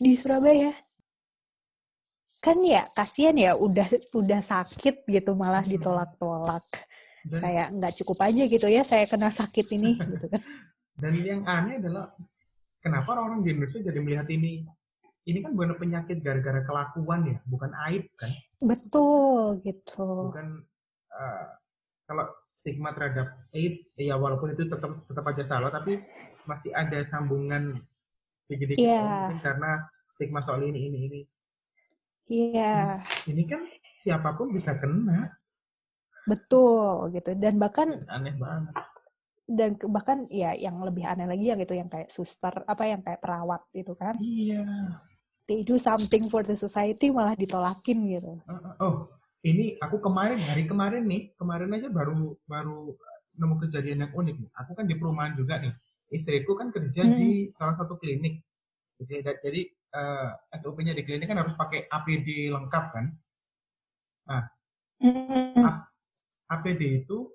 di 0.00 0.12
Surabaya. 0.16 0.72
Kan 2.40 2.62
ya 2.64 2.86
kasihan 2.94 3.36
ya 3.36 3.52
udah 3.58 3.88
udah 4.16 4.40
sakit 4.40 5.04
gitu 5.04 5.34
malah 5.34 5.64
ditolak-tolak. 5.66 6.64
Dan, 7.24 7.40
kayak 7.40 7.68
nggak 7.72 7.94
cukup 8.04 8.18
aja 8.20 8.42
gitu 8.44 8.68
ya 8.68 8.84
saya 8.84 9.08
kena 9.08 9.32
sakit 9.32 9.66
ini 9.76 9.96
gitu 10.12 10.26
kan. 10.28 10.42
Dan 10.94 11.12
yang 11.20 11.42
aneh 11.44 11.80
adalah 11.80 12.12
kenapa 12.84 13.16
orang 13.16 13.42
di 13.42 13.50
Indonesia 13.52 13.80
jadi 13.82 13.98
melihat 13.98 14.28
ini? 14.30 14.64
Ini 15.24 15.40
kan 15.40 15.56
bukan 15.56 15.80
penyakit 15.80 16.20
gara-gara 16.20 16.60
kelakuan 16.68 17.24
ya, 17.24 17.40
bukan 17.48 17.72
aib 17.88 18.12
kan? 18.12 18.28
betul 18.60 19.56
gitu. 19.64 20.28
Bukan 20.28 20.68
eh, 21.16 21.44
kalau 22.04 22.28
stigma 22.44 22.92
terhadap 22.92 23.32
AIDS 23.56 23.96
ya 23.96 24.20
walaupun 24.20 24.52
itu 24.52 24.68
tetap 24.68 24.92
tetap 25.08 25.24
aja 25.24 25.42
salah 25.48 25.72
tapi 25.72 25.96
masih 26.44 26.70
ada 26.76 27.00
sambungan 27.08 27.80
dikit-dikit 28.46 28.80
Iya. 28.80 29.04
mungkin 29.30 29.40
karena 29.40 29.70
stigma 30.06 30.40
soal 30.40 30.62
ini 30.62 30.80
ini 30.84 30.98
ini. 31.04 31.20
iya 32.26 33.00
Ini 33.24 33.42
kan 33.44 33.60
siapa 33.96 34.32
pun 34.32 34.50
bisa 34.50 34.74
kena. 34.74 35.32
betul 36.24 37.12
gitu 37.12 37.36
dan 37.36 37.60
bahkan 37.60 38.00
Aneh 38.08 38.32
banget. 38.34 38.72
dan 39.44 39.70
bahkan 39.92 40.24
ya 40.24 40.56
yang 40.56 40.80
lebih 40.80 41.04
aneh 41.04 41.28
lagi 41.28 41.52
yang 41.52 41.60
itu 41.60 41.76
yang 41.76 41.84
kayak 41.86 42.08
suster 42.08 42.64
apa 42.64 42.88
yang 42.88 43.04
kayak 43.04 43.20
perawat 43.20 43.60
itu 43.70 43.92
kan 43.92 44.16
Iya. 44.16 44.64
they 45.44 45.60
do 45.60 45.76
something 45.76 46.24
for 46.26 46.40
the 46.40 46.56
society 46.56 47.12
malah 47.12 47.36
ditolakin 47.36 48.08
gitu 48.08 48.40
Oh, 48.80 49.12
ini 49.44 49.76
aku 49.76 50.00
kemarin 50.00 50.40
hari 50.40 50.64
kemarin 50.64 51.04
nih, 51.04 51.36
kemarin 51.36 51.68
aja 51.70 51.92
baru 51.92 52.32
baru 52.44 52.96
nemu 53.36 53.54
kejadian 53.60 53.98
yang 54.00 54.12
unik 54.14 54.36
nih. 54.40 54.50
Aku 54.56 54.72
kan 54.72 54.88
di 54.88 54.96
perumahan 54.96 55.36
juga 55.36 55.60
nih. 55.60 55.76
Istriku 56.12 56.52
kan 56.58 56.68
kerja 56.74 57.02
Hmm. 57.04 57.16
di 57.16 57.30
salah 57.56 57.74
satu 57.78 57.96
klinik. 57.96 58.44
Jadi, 59.00 59.22
jadi 59.42 59.60
eh, 59.94 60.30
SOP-nya 60.58 60.90
di 60.94 61.06
klinik 61.06 61.30
kan 61.30 61.38
harus 61.38 61.54
pakai 61.54 61.86
APD 61.86 62.50
lengkap 62.50 62.84
kan. 62.90 63.06
Mm, 65.04 65.60
APD 66.50 67.04
itu 67.04 67.30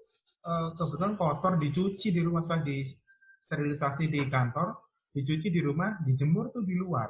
eh, 0.48 0.70
kebetulan 0.76 1.14
kotor 1.16 1.56
dicuci 1.60 2.12
di 2.12 2.22
rumah 2.24 2.44
setelah 2.48 2.64
disterilisasi 2.66 4.12
di 4.12 4.22
kantor, 4.28 4.76
dicuci 5.12 5.48
di 5.52 5.62
rumah, 5.64 6.00
dijemur 6.04 6.52
tuh 6.52 6.64
di 6.68 6.76
luar. 6.76 7.10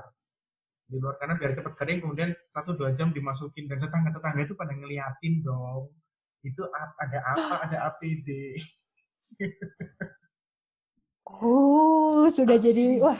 Di 0.89 0.98
luar 0.98 1.22
karena 1.22 1.38
biar 1.38 1.54
cepat 1.54 1.74
kering, 1.78 2.00
kemudian 2.02 2.34
satu 2.50 2.74
dua 2.74 2.98
jam 2.98 3.13
dimasukin 3.13 3.69
dan 3.69 3.78
tetangga-tetangga 3.78 4.41
itu 4.41 4.54
pada 4.58 4.74
ngeliatin 4.74 5.45
dong. 5.45 5.93
Itu 6.41 6.65
ada 6.98 7.19
apa? 7.36 7.56
Ada 7.69 7.78
APD. 7.93 8.28
oh 11.42 12.26
sudah 12.30 12.58
jadi 12.58 12.98
wah. 13.02 13.20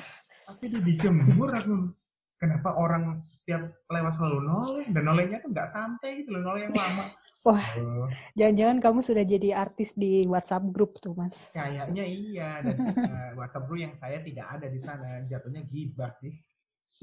APD 0.50 0.82
dijemur 0.82 1.54
aku. 1.54 1.94
Kenapa 2.40 2.72
orang 2.80 3.20
tiap 3.44 3.68
lewat 3.92 4.16
selalu 4.16 4.40
noleh? 4.48 4.88
Dan 4.96 5.04
nolehnya 5.12 5.44
tuh 5.44 5.52
nggak 5.52 5.76
santai 5.76 6.24
gitu 6.24 6.32
loh, 6.32 6.48
noleh 6.48 6.72
yang 6.72 6.74
lama. 6.74 7.12
wah. 7.48 7.66
Oh, 7.76 8.08
jangan-jangan 8.40 8.78
kamu 8.80 9.00
sudah 9.04 9.24
jadi 9.28 9.50
artis 9.60 9.92
di 9.92 10.24
WhatsApp 10.24 10.72
grup 10.72 10.96
tuh 11.04 11.12
mas. 11.20 11.52
Kayaknya 11.52 12.08
iya. 12.08 12.64
Dan 12.64 12.80
eh, 12.96 13.32
WhatsApp 13.36 13.68
group 13.68 13.84
yang 13.84 13.94
saya 14.00 14.24
tidak 14.24 14.48
ada 14.56 14.72
di 14.72 14.80
sana. 14.80 15.20
Jatuhnya 15.28 15.68
gibah 15.68 16.16
sih. 16.24 16.32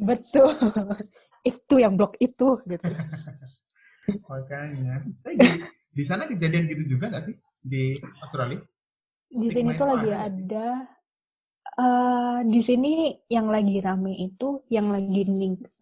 betul. 0.03 0.57
Itu 1.53 1.79
yang 1.79 1.95
blok 1.95 2.19
itu 2.19 2.59
gitu. 2.67 2.91
Makanya. 4.33 5.05
Tapi 5.23 5.35
di, 5.39 5.49
di 5.95 6.03
sana 6.03 6.27
kejadian 6.27 6.67
gitu 6.67 6.99
juga 6.99 7.13
nggak 7.13 7.23
sih? 7.23 7.37
Di 7.63 7.95
Australia? 8.19 8.59
di 9.27 9.49
sini 9.51 9.75
tuh 9.75 9.87
lagi 9.91 10.11
ada 10.15 10.87
eh 11.77 12.39
di 12.49 12.61
sini 12.65 12.93
yang 13.29 13.53
lagi 13.53 13.77
rame 13.85 14.17
itu 14.17 14.65
yang 14.73 14.89
lagi 14.89 15.29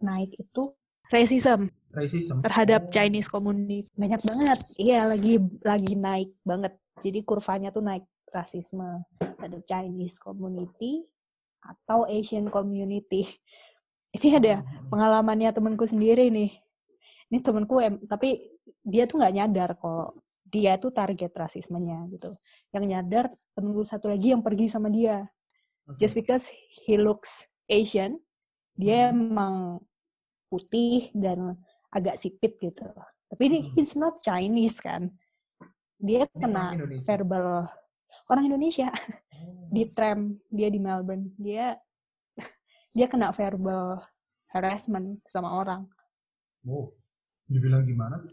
naik 0.03 0.35
itu 0.35 0.63
racism. 1.07 1.71
Racism. 1.95 2.43
terhadap 2.43 2.87
Oh. 2.87 2.91
Chinese 2.91 3.31
community. 3.31 3.87
Banyak 3.95 4.19
banget. 4.27 4.59
Iya 4.75 5.07
lagi 5.07 5.39
lagi 5.63 5.93
naik 5.95 6.29
banget. 6.43 6.75
Jadi 6.99 7.19
kurvanya 7.23 7.71
tuh 7.71 7.83
naik 7.83 8.03
rasisme 8.27 9.07
terhadap 9.15 9.63
Chinese 9.63 10.19
community 10.19 11.07
atau 11.63 12.03
Asian 12.03 12.51
community. 12.51 13.23
Ini 14.15 14.39
ada 14.39 14.53
Hmm. 14.59 14.91
pengalamannya 14.91 15.55
temanku 15.55 15.87
sendiri 15.87 16.27
nih. 16.31 16.51
Ini 17.31 17.39
temanku 17.39 17.79
em 17.79 17.95
tapi 18.07 18.51
dia 18.83 19.07
tuh 19.07 19.23
nggak 19.23 19.33
nyadar 19.33 19.69
kalau 19.79 20.11
dia 20.45 20.75
tuh 20.75 20.91
target 20.91 21.31
rasismenya 21.31 22.11
gitu. 22.11 22.27
Yang 22.75 22.83
nyadar 22.91 23.25
temenku 23.55 23.87
satu 23.87 24.11
lagi 24.11 24.35
yang 24.35 24.43
pergi 24.43 24.67
sama 24.67 24.91
dia 24.91 25.23
Just 25.95 26.17
because 26.17 26.49
he 26.83 26.97
looks 26.97 27.45
Asian 27.65 28.17
dia 28.73 29.07
Hmm. 29.07 29.31
emang 29.31 29.55
putih 30.45 31.09
dan 31.13 31.55
agak 31.89 32.17
sipit 32.17 32.57
gitu 32.59 32.83
tapi 33.25 33.41
ini 33.47 33.59
Hmm. 33.63 33.71
he's 33.73 33.93
not 33.93 34.13
Chinese 34.19 34.77
kan 34.77 35.13
dia 35.95 36.27
Ini 36.27 36.35
kena 36.35 36.65
verbal 37.01 37.69
orang 38.27 38.43
Indonesia 38.49 38.89
Oh. 39.35 39.67
di 39.69 39.83
tram 39.87 40.39
dia 40.47 40.67
di 40.67 40.79
Melbourne 40.79 41.31
dia 41.35 41.77
dia 42.91 43.05
kena 43.05 43.29
verbal 43.29 43.99
harassment 44.49 45.19
sama 45.27 45.51
orang 45.51 45.85
Wow. 46.63 46.91
Dibilang 47.45 47.85
gimana? 47.85 48.25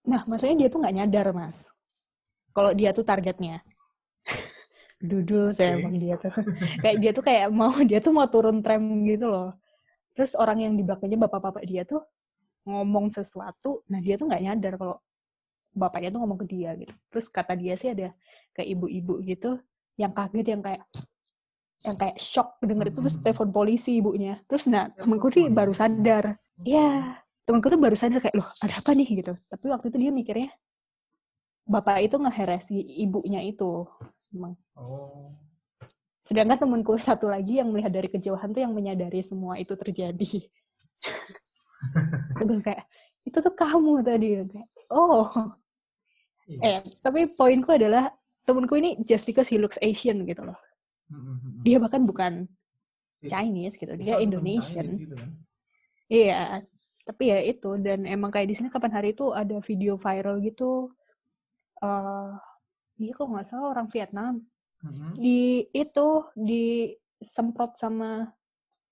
nah 0.00 0.24
maksudnya 0.24 0.64
dia 0.64 0.68
tuh 0.72 0.80
nggak 0.80 0.96
nyadar 0.96 1.28
mas 1.30 1.68
kalau 2.50 2.72
dia 2.72 2.90
tuh 2.90 3.04
targetnya 3.04 3.60
dudul 5.00 5.50
saya 5.50 5.80
emang 5.80 5.96
dia 5.96 6.14
tuh. 6.14 6.28
Kayak 6.84 6.96
dia 7.00 7.10
tuh 7.16 7.24
kayak 7.24 7.48
mau 7.50 7.72
dia 7.80 7.98
tuh 7.98 8.12
mau 8.12 8.28
turun 8.28 8.60
tram 8.60 8.84
gitu 9.08 9.26
loh. 9.26 9.56
Terus 10.12 10.36
orang 10.36 10.60
yang 10.60 10.72
di 10.76 10.84
belakangnya 10.84 11.24
bapak-bapak 11.24 11.64
dia 11.64 11.82
tuh 11.88 12.04
ngomong 12.68 13.08
sesuatu 13.08 13.80
nah 13.88 13.96
dia 13.98 14.20
tuh 14.20 14.28
nggak 14.28 14.42
nyadar 14.44 14.76
kalau 14.76 14.96
bapaknya 15.72 16.12
tuh 16.12 16.20
ngomong 16.20 16.38
ke 16.44 16.46
dia 16.52 16.76
gitu. 16.76 16.92
Terus 17.08 17.26
kata 17.26 17.56
dia 17.56 17.74
sih 17.80 17.88
ada 17.90 18.12
kayak 18.52 18.68
ibu-ibu 18.76 19.24
gitu 19.24 19.56
yang 19.96 20.12
kaget 20.12 20.52
yang 20.52 20.60
kayak 20.60 20.84
yang 21.80 21.96
kayak 21.96 22.16
shock 22.20 22.60
denger 22.60 22.92
itu 22.92 23.00
terus 23.00 23.16
telepon 23.24 23.48
polisi 23.48 23.96
ibunya. 23.96 24.36
Terus 24.44 24.68
nah 24.68 24.92
temenku 24.92 25.32
nih 25.32 25.48
baru 25.48 25.72
sadar. 25.72 26.36
Iya, 26.60 27.16
temanku 27.48 27.72
tuh 27.72 27.80
baru 27.80 27.96
sadar 27.96 28.20
kayak 28.20 28.36
loh 28.36 28.48
ada 28.60 28.74
apa 28.76 28.92
nih? 28.92 29.08
gitu. 29.24 29.32
Tapi 29.48 29.64
waktu 29.72 29.88
itu 29.88 29.96
dia 29.96 30.12
mikirnya 30.12 30.50
bapak 31.64 32.04
itu 32.04 32.16
ngeheres 32.18 32.68
i- 32.74 33.06
ibunya 33.06 33.40
itu. 33.40 33.86
Emang. 34.30 34.54
Oh. 34.78 35.34
Sedangkan 36.22 36.58
temanku 36.60 36.94
satu 37.00 37.26
lagi 37.26 37.58
yang 37.58 37.72
melihat 37.74 37.90
dari 37.90 38.06
kejauhan 38.06 38.54
tuh 38.54 38.62
yang 38.62 38.70
menyadari 38.70 39.18
semua 39.24 39.58
itu 39.58 39.74
terjadi. 39.74 40.30
Bilang 42.38 42.62
kayak 42.62 42.86
itu 43.24 43.36
tuh 43.36 43.52
kamu 43.52 44.00
tadi 44.00 44.28
kayak 44.48 44.68
oh 44.92 45.28
Iya. 46.50 46.58
eh 46.66 46.78
tapi 46.98 47.30
poinku 47.30 47.70
adalah 47.70 48.10
temanku 48.42 48.74
ini 48.74 48.98
just 49.06 49.22
because 49.22 49.46
he 49.46 49.54
looks 49.54 49.78
Asian 49.78 50.26
gitu 50.26 50.42
loh. 50.42 50.58
Dia 51.62 51.78
bahkan 51.78 52.02
bukan 52.02 52.50
Iya. 53.22 53.36
Chinese 53.36 53.76
gitu, 53.78 53.94
dia 54.00 54.16
bukan 54.18 54.24
Indonesian. 54.26 54.82
Chinese 54.88 55.00
gitu 55.06 55.14
kan. 55.14 55.30
Iya, 56.10 56.64
tapi 57.06 57.22
ya 57.30 57.38
itu 57.44 57.70
dan 57.78 58.02
emang 58.02 58.32
kayak 58.34 58.48
di 58.50 58.54
sini 58.58 58.66
kapan 58.66 58.90
hari 58.90 59.12
itu 59.14 59.30
ada 59.30 59.60
video 59.62 59.94
viral 59.94 60.42
gitu. 60.42 60.90
eh 61.80 62.30
iya 63.00 63.12
kok 63.16 63.26
nggak 63.26 63.46
salah 63.48 63.72
orang 63.72 63.88
Vietnam. 63.88 64.34
Hmm, 64.80 65.12
di 65.12 65.64
itu 65.72 66.08
disemprot 66.36 67.76
sama 67.76 68.28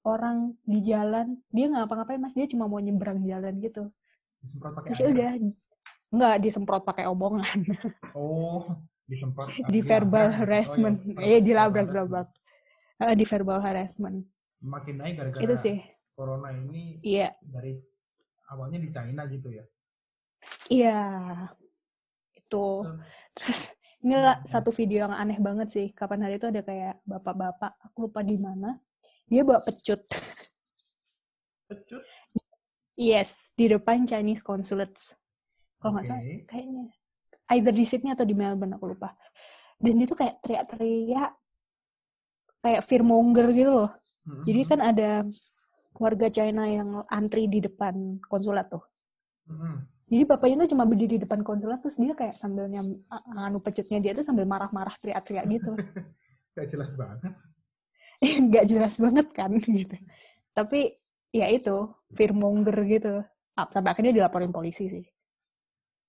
orang 0.02 0.56
di 0.64 0.80
jalan. 0.82 1.36
Dia 1.48 1.68
nggak 1.68 1.84
apa-ngapain 1.84 2.18
mas. 2.18 2.32
Dia 2.32 2.48
cuma 2.48 2.64
mau 2.64 2.80
nyebrang 2.80 3.20
jalan 3.22 3.54
gitu. 3.60 3.88
Disemprot 4.40 4.72
pakai 4.74 4.88
terus 4.88 4.98
ya 4.98 5.04
air. 5.04 5.12
udah 5.12 5.30
nggak 6.08 6.36
disemprot 6.40 6.82
pakai 6.82 7.04
omongan 7.04 7.58
Oh, 8.16 8.64
disemprot. 9.04 9.44
di 9.68 9.84
verbal 9.84 10.32
harassment 10.32 11.04
Oh, 11.04 11.20
iya, 11.20 11.36
di 11.38 11.52
verbal 11.52 11.84
labrak-labrak 11.84 12.28
Eh, 12.98 13.14
di 13.14 13.22
verbal 13.22 13.60
harassment. 13.60 14.24
Harassment. 14.24 14.64
Makin 14.64 14.94
naik 14.96 15.14
gara-gara 15.14 15.42
itu 15.44 15.54
sih. 15.54 15.76
corona 16.12 16.50
ini 16.50 16.98
iya. 16.98 17.30
dari 17.38 17.78
awalnya 18.48 18.78
di 18.80 18.90
China 18.90 19.22
gitu 19.26 19.52
ya. 19.52 19.62
iya. 20.66 20.98
Itu. 22.34 22.82
Hmm. 22.82 22.98
Terus 23.34 23.77
inilah 24.00 24.40
Hmm. 24.40 24.46
satu 24.46 24.70
video 24.70 25.06
yang 25.06 25.14
aneh 25.14 25.38
banget 25.38 25.68
sih. 25.70 25.86
Kapan 25.92 26.26
hari 26.26 26.38
itu 26.38 26.46
ada 26.48 26.62
kayak 26.62 27.02
bapak-bapak, 27.02 27.72
aku 27.82 28.06
lupa 28.06 28.20
di 28.22 28.36
mana. 28.38 28.78
Dia 29.26 29.44
bawa 29.44 29.60
pecut. 29.60 30.00
Pecut. 31.68 32.02
Yes, 32.98 33.54
di 33.54 33.70
depan 33.70 34.02
Chinese 34.02 34.42
consulates. 34.42 35.14
Kalau 35.78 35.94
nggak 35.94 36.06
salah, 36.10 36.22
kayaknya 36.50 36.90
either 37.48 37.72
di 37.72 37.84
Sydney 37.86 38.12
atau 38.12 38.26
di 38.28 38.36
Melbourne 38.36 38.76
aku 38.76 38.92
lupa 38.92 39.16
dan 39.80 39.96
dia 39.96 40.04
tuh 40.04 40.18
kayak 40.20 40.36
teriak-teriak 40.44 41.32
kayak 42.60 42.82
fearmonger 42.84 43.46
gitu 43.56 43.70
loh 43.72 43.90
jadi 44.44 44.60
kan 44.68 44.80
ada 44.84 45.10
warga 45.96 46.28
China 46.28 46.68
yang 46.68 47.06
antri 47.08 47.48
di 47.48 47.64
depan 47.64 48.20
konsulat 48.28 48.68
tuh 48.68 48.84
Mm-mm. 49.48 49.80
Jadi 50.08 50.24
bapaknya 50.24 50.64
tuh 50.64 50.70
cuma 50.74 50.84
berdiri 50.88 51.16
di 51.16 51.22
depan 51.24 51.40
konsulat 51.44 51.78
terus 51.84 51.96
dia 52.00 52.16
kayak 52.16 52.32
sambil 52.34 52.64
nyam 52.66 52.88
anu 53.36 53.60
pecetnya 53.60 54.00
dia 54.00 54.12
tuh 54.16 54.24
sambil 54.24 54.48
marah-marah 54.48 54.96
teriak-teriak 54.98 55.44
gitu 55.48 55.72
Gak 56.58 56.74
jelas 56.74 56.92
banget. 56.98 57.30
nggak 58.50 58.66
jelas 58.66 58.98
banget 58.98 59.26
kan 59.30 59.54
gitu 59.62 59.94
tapi 60.50 60.90
ya 61.30 61.46
itu 61.52 61.86
fearmonger 62.18 62.76
gitu 62.88 63.14
Ah, 63.58 63.66
sampai 63.66 63.90
akhirnya 63.90 64.14
dilaporin 64.14 64.54
polisi 64.54 64.86
sih 64.86 65.04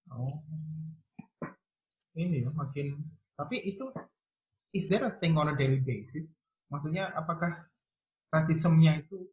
Oh. 0.09 0.33
Ini 2.17 2.41
ya 2.41 2.49
makin 2.57 2.97
tapi 3.37 3.61
itu 3.61 3.85
is 4.73 4.89
there 4.89 5.05
a 5.05 5.13
thing 5.21 5.37
on 5.37 5.53
a 5.53 5.55
daily 5.55 5.77
basis? 5.85 6.33
Maksudnya 6.73 7.13
apakah 7.13 7.69
rasismenya 8.33 9.05
itu 9.05 9.29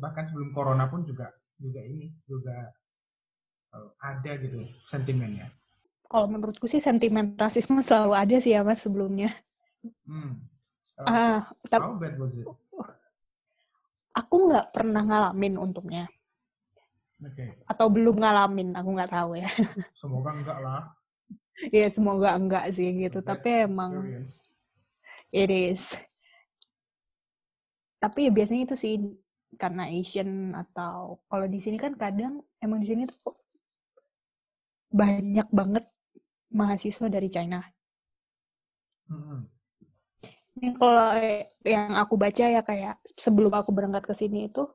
bahkan 0.00 0.32
sebelum 0.32 0.56
corona 0.56 0.88
pun 0.88 1.04
juga 1.04 1.28
juga 1.60 1.84
ini 1.84 2.08
juga 2.24 2.72
ada 4.00 4.32
gitu 4.40 4.58
sentimennya. 4.86 5.50
kalau 6.06 6.26
menurutku 6.30 6.64
sih 6.64 6.78
sentimen 6.78 7.34
rasisme 7.34 7.82
selalu 7.82 8.12
ada 8.14 8.36
sih 8.38 8.54
ya 8.54 8.62
mas 8.62 8.82
sebelumnya 8.82 9.34
Hmm. 10.02 10.42
Tapi 11.70 11.78
how 11.78 11.94
bad 11.94 12.18
was 12.18 12.34
it? 12.34 12.46
aku 14.10 14.34
nggak 14.50 14.66
pernah 14.74 15.02
ngalamin 15.04 15.54
untungnya 15.60 16.10
Oke, 17.16 17.54
atau 17.64 17.86
belum 17.86 18.18
ngalamin 18.18 18.74
aku 18.74 18.88
nggak 18.92 19.12
tahu 19.12 19.38
ya 19.38 19.46
semoga 20.00 20.30
enggak 20.34 20.58
lah. 20.58 20.82
ya 21.70 21.86
semoga 21.86 22.30
enggak 22.34 22.64
sih 22.74 22.90
gitu 22.98 23.20
Bad 23.20 23.38
tapi 23.38 23.48
emang 23.64 23.92
it 25.30 25.48
is 25.48 25.94
tapi 27.96 28.26
ya 28.26 28.30
biasanya 28.34 28.62
itu 28.66 28.76
sih 28.76 28.94
karena 29.56 29.88
Asian 29.88 30.52
atau 30.52 31.20
kalau 31.28 31.46
di 31.48 31.62
sini 31.62 31.78
kan 31.78 31.96
kadang 31.96 32.42
emang 32.58 32.82
di 32.82 32.88
sini 32.90 33.02
tuh 33.08 33.32
banyak 34.90 35.48
banget 35.50 35.84
mahasiswa 36.50 37.06
dari 37.10 37.28
China 37.28 37.60
Mm-mm. 39.10 39.46
ini 40.58 40.68
kalau 40.74 41.14
yang 41.62 41.94
aku 41.94 42.14
baca 42.18 42.44
ya 42.48 42.62
kayak 42.64 42.98
sebelum 43.14 43.52
aku 43.54 43.70
berangkat 43.70 44.08
ke 44.08 44.14
sini 44.16 44.50
itu 44.50 44.66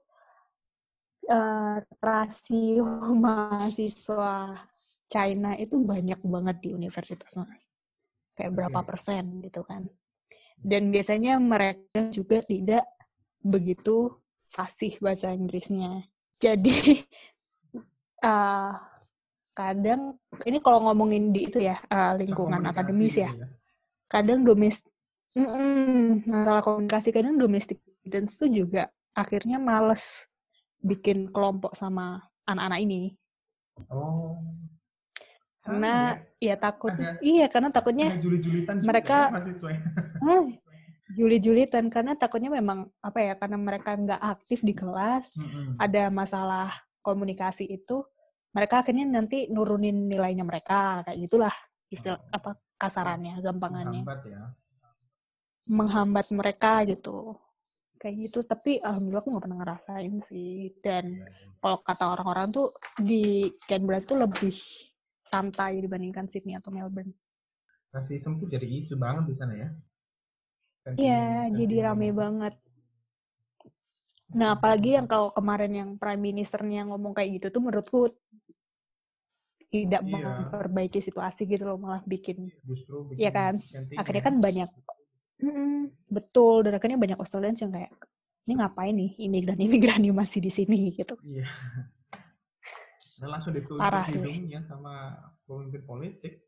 eh, 1.28 1.78
rasio 2.00 2.88
mahasiswa 3.24 4.68
China 5.12 5.52
itu 5.60 5.76
banyak 5.84 6.20
banget 6.24 6.58
di 6.64 6.70
universitas 6.72 7.36
mas 7.36 7.68
kayak 8.36 8.56
berapa 8.56 8.80
Oke. 8.80 8.88
persen 8.88 9.44
gitu 9.44 9.68
kan 9.68 9.84
dan 10.62 10.94
biasanya 10.94 11.42
mereka 11.42 12.14
juga 12.14 12.40
tidak 12.46 12.86
begitu 13.42 14.14
fasih 14.48 14.96
bahasa 15.02 15.34
Inggrisnya 15.34 16.08
jadi 16.40 17.04
eh, 18.30 18.76
kadang 19.52 20.16
ini 20.44 20.58
kalau 20.60 20.88
ngomongin 20.88 21.30
di 21.30 21.48
itu 21.48 21.60
ya 21.60 21.78
eh, 21.84 22.12
lingkungan 22.18 22.64
akademis 22.64 23.14
gitu 23.14 23.28
ya 23.28 23.32
kadang 24.08 24.44
domestik 24.44 24.88
masalah 26.28 26.60
komunikasi 26.60 27.10
kadang 27.10 27.36
domestic 27.36 27.80
students 28.02 28.36
tuh 28.36 28.48
juga 28.48 28.88
akhirnya 29.12 29.60
males 29.60 30.28
bikin 30.80 31.30
kelompok 31.30 31.76
sama 31.76 32.20
anak-anak 32.44 32.80
ini 32.82 33.02
Oh. 33.90 34.36
karena 35.64 36.18
Sama 36.18 36.38
ya 36.38 36.56
takut 36.56 36.92
Ada- 36.92 37.18
iya 37.24 37.46
karena 37.48 37.70
ya. 37.70 37.74
takutnya 37.74 38.08
juga 38.20 38.74
mereka- 38.78 39.30
ya 39.32 39.80
ah, 40.28 40.44
juli-julitan 41.12 41.86
karena 41.88 42.14
takutnya 42.14 42.52
memang 42.52 42.92
apa 43.00 43.20
ya 43.22 43.34
karena 43.36 43.58
mereka 43.58 43.96
nggak 43.96 44.22
aktif 44.22 44.62
di 44.62 44.74
kelas 44.74 45.34
Mm-mm. 45.34 45.80
ada 45.80 46.10
masalah 46.10 46.70
komunikasi 47.02 47.66
itu 47.66 48.04
mereka 48.52 48.84
akhirnya 48.84 49.06
nanti 49.08 49.48
nurunin 49.48 50.08
nilainya 50.08 50.44
mereka 50.44 51.02
kayak 51.04 51.20
gitulah 51.20 51.56
istilah 51.88 52.20
Oh. 52.20 52.36
apa 52.36 52.52
kasarannya 52.76 53.40
gampangannya 53.40 54.02
Menghambat 54.02 54.22
ya. 54.26 54.42
menghambat 55.68 56.28
mereka 56.32 56.84
gitu 56.84 57.38
kayak 57.96 58.16
gitu 58.18 58.40
tapi 58.42 58.82
alhamdulillah 58.82 59.22
aku 59.22 59.30
nggak 59.30 59.44
pernah 59.46 59.60
ngerasain 59.62 60.16
sih 60.20 60.74
dan 60.82 61.06
Iya, 61.14 61.28
iya. 61.30 61.48
kalau 61.62 61.78
kata 61.80 62.06
orang-orang 62.10 62.48
tuh 62.50 62.68
di 62.98 63.24
Canberra 63.66 64.02
tuh 64.02 64.18
lebih 64.20 64.56
santai 65.22 65.80
dibandingkan 65.80 66.26
Sydney 66.26 66.58
atau 66.58 66.74
Melbourne 66.74 67.14
Rasisme 67.92 68.40
tuh 68.40 68.48
jadi 68.48 68.64
isu 68.64 68.96
banget 68.96 69.28
di 69.28 69.36
sana 69.36 69.52
ya. 69.52 69.68
Iya, 70.96 71.52
jadi 71.52 71.92
rame 71.92 72.16
banget. 72.16 72.56
Nah, 74.32 74.56
apalagi 74.56 74.96
yang 74.96 75.08
kalau 75.08 75.30
kemarin 75.36 75.72
yang 75.76 75.90
prime 76.00 76.20
ministernya 76.22 76.88
ngomong 76.88 77.12
kayak 77.12 77.40
gitu 77.40 77.48
tuh 77.52 77.62
menurutku 77.64 78.00
tidak 79.72 80.04
Iya. 80.04 80.12
memperbaiki 80.52 81.00
situasi 81.00 81.48
gitu 81.48 81.64
loh, 81.64 81.80
malah 81.80 82.04
bikin 82.04 82.52
Justru 82.68 83.08
bikin 83.12 83.20
Iya 83.24 83.32
kan? 83.32 83.54
sentimen. 83.60 84.00
akhirnya 84.00 84.24
kan 84.24 84.36
banyak 84.40 84.70
Mm-mm, 85.42 85.90
betul 86.06 86.62
dan 86.62 86.78
akhirnya 86.78 87.02
banyak 87.02 87.18
Australians 87.18 87.58
yang 87.66 87.74
kayak 87.74 87.90
ini 88.46 88.54
ngapain 88.62 88.94
nih 88.94 89.12
imigran-imigran 89.26 90.02
yang 90.06 90.14
masih 90.14 90.38
di 90.38 90.54
sini 90.54 90.94
gitu. 90.94 91.18
Iya. 91.26 91.50
Dan 93.18 93.30
langsung 93.34 93.54
sih. 94.06 94.22
hidungnya 94.22 94.62
sama 94.62 95.18
pemimpin 95.50 95.82
politik. 95.82 96.46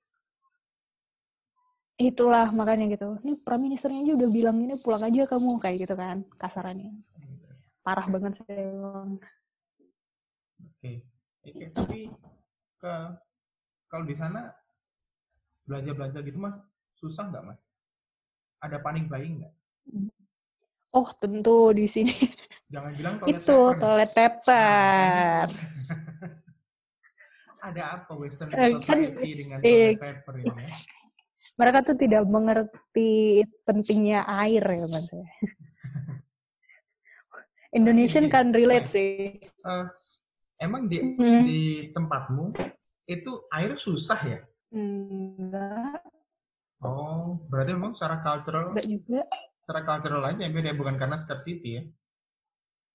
Itulah 1.97 2.49
makanya 2.53 2.85
gitu. 2.93 3.17
Ini 3.21 3.41
prime 3.45 3.63
ministernya 3.69 4.01
aja 4.05 4.13
udah 4.17 4.29
bilang 4.29 4.57
ini 4.61 4.75
pulang 4.81 5.01
aja 5.05 5.29
kamu 5.29 5.61
kayak 5.61 5.77
gitu 5.89 5.95
kan 5.97 6.21
kasarannya. 6.37 6.91
Parah 7.83 8.07
banget 8.07 8.39
sih 8.39 8.47
emang. 8.47 9.19
Oke. 10.63 11.03
Oke, 11.43 11.67
tapi 11.75 12.07
ke 12.79 12.93
kalau 13.91 14.07
di 14.07 14.15
sana 14.15 14.55
belanja-belanja 15.67 16.23
gitu 16.23 16.39
mas 16.39 16.55
susah 16.95 17.27
nggak 17.27 17.43
mas? 17.43 17.59
Ada 18.63 18.79
panik 18.79 19.11
buying 19.11 19.43
nggak? 19.43 19.51
Oh, 20.95 21.11
tentu 21.19 21.75
di 21.75 21.83
sini 21.89 22.13
Jangan 22.71 22.93
bilang 22.95 23.15
toilet 23.19 23.43
itu 23.43 23.57
paper 23.59 23.79
toilet 23.83 24.11
paper. 24.15 25.47
Ada 27.67 27.83
apa 27.99 28.11
Western 28.19 28.51
Eh, 28.55 28.75
kan, 28.83 28.99
society 29.03 29.31
dengan 29.35 29.59
eh, 29.63 29.99
toilet 29.99 29.99
paper 29.99 30.33
ini 30.39 30.47
ya? 30.47 30.55
Mereka 31.59 31.79
tuh 31.85 31.97
tidak 31.99 32.23
mengerti 32.25 33.43
pentingnya 33.67 34.23
air 34.25 34.63
ya 34.63 34.85
mas. 34.87 35.11
Indonesian 37.73 38.29
Iya. 38.29 38.33
kan 38.33 38.45
relate 38.53 38.87
sih. 38.87 39.41
Eh, 39.41 39.85
emang 40.61 40.85
di 40.87 40.97
Hmm. 41.01 41.43
di 41.43 41.61
tempatmu 41.91 42.53
itu 43.09 43.31
air 43.51 43.73
susah 43.75 44.19
ya? 44.23 44.39
Enggak, 44.73 46.01
Oh, 46.83 47.39
berarti 47.47 47.71
memang 47.71 47.95
secara 47.95 48.19
cultural, 48.19 48.75
enggak 48.75 48.87
juga. 48.91 49.21
secara 49.63 49.81
cultural 49.87 50.19
aja 50.27 50.43
yang 50.43 50.51
beda 50.51 50.75
bukan 50.75 50.99
karena 50.99 51.15
scarcity 51.15 51.79
ya? 51.79 51.83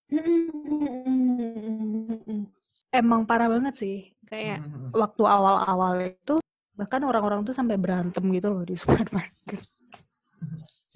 Emang 2.93 3.25
parah 3.29 3.49
banget 3.49 3.75
sih. 3.77 4.12
Kayak 4.29 4.61
Mhm. 4.64 4.93
waktu 4.93 5.23
awal-awal 5.25 5.95
itu 6.05 6.37
bahkan 6.77 7.03
orang-orang 7.03 7.43
tuh 7.43 7.55
sampai 7.57 7.77
berantem 7.81 8.23
gitu 8.33 8.49
loh 8.53 8.64
di 8.64 8.77
supermarket. 8.77 9.59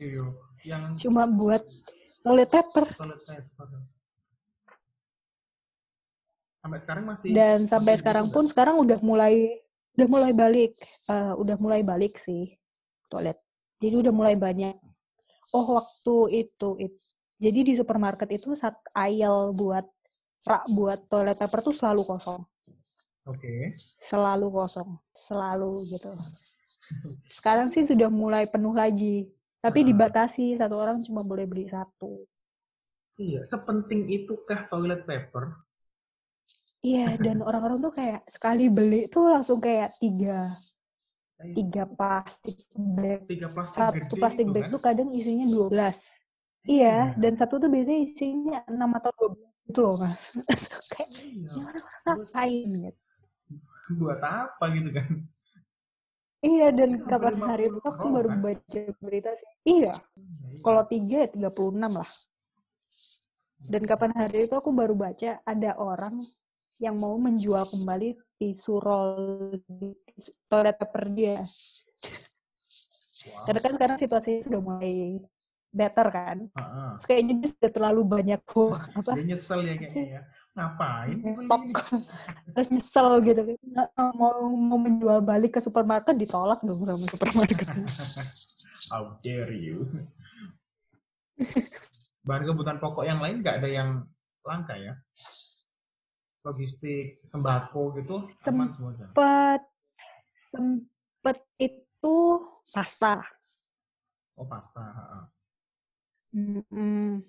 Iya, 0.03 0.25
yang 0.67 0.99
Cuma 0.99 1.31
buat 1.31 1.63
toilet 2.23 2.49
paper. 2.49 2.87
toilet 2.95 3.21
paper. 3.21 3.67
Sampai 6.63 6.79
sekarang 6.79 7.05
masih 7.11 7.29
Dan 7.35 7.59
sampai 7.67 7.95
masih 7.95 8.01
sekarang 8.07 8.27
gitu 8.31 8.35
pun 8.39 8.45
sekarang 8.47 8.77
udah 8.79 8.99
mulai 9.03 9.35
udah 9.99 10.09
mulai 10.09 10.33
balik. 10.33 10.71
Eh, 11.11 11.33
udah 11.35 11.57
mulai 11.59 11.83
balik 11.83 12.15
sih 12.17 12.55
toilet. 13.11 13.37
Jadi 13.83 13.95
udah 13.99 14.15
mulai 14.15 14.39
banyak. 14.39 14.79
Oh, 15.53 15.75
waktu 15.75 16.47
itu, 16.47 16.69
it- 16.79 17.03
jadi 17.43 17.67
di 17.67 17.75
supermarket 17.75 18.31
itu 18.31 18.55
saat 18.55 18.79
aisle 18.95 19.51
buat 19.53 19.83
rak 20.47 20.65
buat 20.71 21.03
toilet 21.11 21.35
paper 21.35 21.61
tuh 21.61 21.75
selalu 21.75 22.07
kosong. 22.07 22.47
Oke. 23.27 23.75
Selalu 23.99 24.47
kosong, 24.55 24.99
selalu 25.11 25.83
gitu. 25.91 26.15
Sekarang 27.43 27.75
sih 27.75 27.83
sudah 27.83 28.07
mulai 28.07 28.47
penuh 28.47 28.71
lagi. 28.71 29.27
Tapi 29.63 29.81
dibatasi 29.87 30.59
satu 30.59 30.75
orang 30.75 31.07
cuma 31.07 31.23
boleh 31.23 31.47
beli 31.47 31.71
satu. 31.71 32.27
Iya, 33.15 33.47
sepenting 33.47 34.11
itukah 34.11 34.67
toilet 34.67 35.07
paper? 35.07 35.55
Iya, 36.83 37.15
dan 37.23 37.39
orang-orang 37.47 37.79
tuh 37.79 37.95
kayak 37.95 38.27
sekali 38.27 38.67
beli 38.67 39.07
tuh 39.07 39.31
langsung 39.31 39.63
kayak 39.63 39.95
tiga 40.03 40.51
Eh, 41.43 41.59
tiga 41.59 41.91
plastik 41.91 42.55
bag 42.79 43.27
Tiga 43.27 43.51
plastik 43.51 43.75
satu 43.75 44.15
plastik 44.15 44.47
itu 44.47 44.55
bag 44.55 44.63
kan? 44.67 44.73
tuh 44.79 44.81
kadang 44.83 45.09
isinya 45.11 45.47
12. 45.51 45.99
Iya, 46.63 47.11
Iya. 47.11 47.19
dan 47.19 47.33
satu 47.35 47.59
tuh 47.59 47.67
biasanya 47.67 48.01
isinya 48.07 48.59
6 48.71 48.91
atau 48.99 49.11
12 49.11 49.51
gitu 49.67 49.81
loh, 49.83 49.95
Mas. 49.99 50.23
kayak, 50.95 51.11
Iya. 51.11 51.51
ini 51.51 51.61
orang-orang 51.67 52.03
ngapain 52.07 52.69
gitu. 52.87 53.01
Buat 53.99 54.21
apa 54.23 54.65
gitu 54.79 54.91
kan? 54.95 55.09
Iya, 56.43 56.75
dan 56.75 57.07
kapan 57.07 57.39
hari 57.39 57.71
itu 57.71 57.79
50 57.79 57.95
aku 57.95 58.07
baru 58.11 58.29
kan? 58.35 58.43
baca 58.43 58.81
berita 58.99 59.31
sih. 59.39 59.47
Iya, 59.63 59.95
kalau 60.67 60.83
tiga 60.91 61.23
ya 61.23 61.29
36 61.31 62.03
lah. 62.03 62.11
Dan 63.63 63.83
kapan 63.87 64.11
hari 64.19 64.51
itu 64.51 64.55
aku 64.59 64.75
baru 64.75 64.99
baca 64.99 65.39
ada 65.47 65.71
orang 65.79 66.19
yang 66.83 66.99
mau 66.99 67.15
menjual 67.15 67.63
kembali 67.63 68.19
tisu 68.43 68.75
roll 68.83 69.55
tisu- 70.11 70.35
toilet 70.51 70.75
paper 70.83 71.05
dia. 71.15 71.39
Wow. 71.39 71.47
Karena 73.47 73.61
kan 73.63 73.73
sekarang 73.79 73.99
situasinya 74.03 74.43
sudah 74.43 74.61
mulai 74.61 75.23
better 75.71 76.07
kan. 76.11 76.39
Heeh. 76.51 76.91
Terus 76.99 77.07
kayaknya 77.07 77.35
dia 77.39 77.49
sudah 77.55 77.71
terlalu 77.71 78.03
banyak 78.03 78.43
oh, 78.59 78.75
apa 78.99 79.15
Dia 79.15 79.25
nyesel 79.31 79.63
ya 79.63 79.75
kayaknya 79.79 80.05
ya. 80.19 80.21
Ngapain? 80.53 81.17
ngetok 81.17 81.63
terus 82.53 82.69
nyesel 82.69 83.25
gitu 83.25 83.41
Nggak, 83.57 83.89
mau 84.13 84.53
mau 84.53 84.77
menjual 84.77 85.25
balik 85.25 85.57
ke 85.57 85.61
supermarket 85.65 86.13
ditolak 86.13 86.61
dong 86.61 86.85
sama 86.85 87.07
supermarket 87.09 87.65
How 88.93 89.17
dare 89.25 89.57
you? 89.57 89.89
Bahan 92.29 92.45
kebutuhan 92.45 92.79
pokok 92.79 93.09
yang 93.09 93.25
lain 93.25 93.41
nggak 93.41 93.65
ada 93.65 93.69
yang 93.73 93.89
langka 94.45 94.77
ya? 94.77 94.93
Logistik, 96.45 97.25
sembako 97.25 97.97
gitu, 98.03 98.29
aman 98.51 98.69
semua 98.69 98.93
sempet 98.99 99.61
sempet 100.43 101.39
itu 101.57 102.17
pasta 102.75 103.23
Oh 104.37 104.45
pasta. 104.49 104.83
heeh. 104.83 105.25
Mm-mm. 106.33 107.21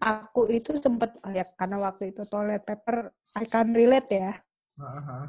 Aku 0.00 0.48
itu 0.48 0.74
sempet 0.80 1.12
ya 1.30 1.44
karena 1.54 1.76
waktu 1.78 2.10
itu 2.10 2.24
toilet 2.24 2.64
paper 2.64 3.12
I 3.36 3.44
can 3.44 3.76
relate 3.76 4.08
ya 4.08 4.32
heeh. 4.80 5.22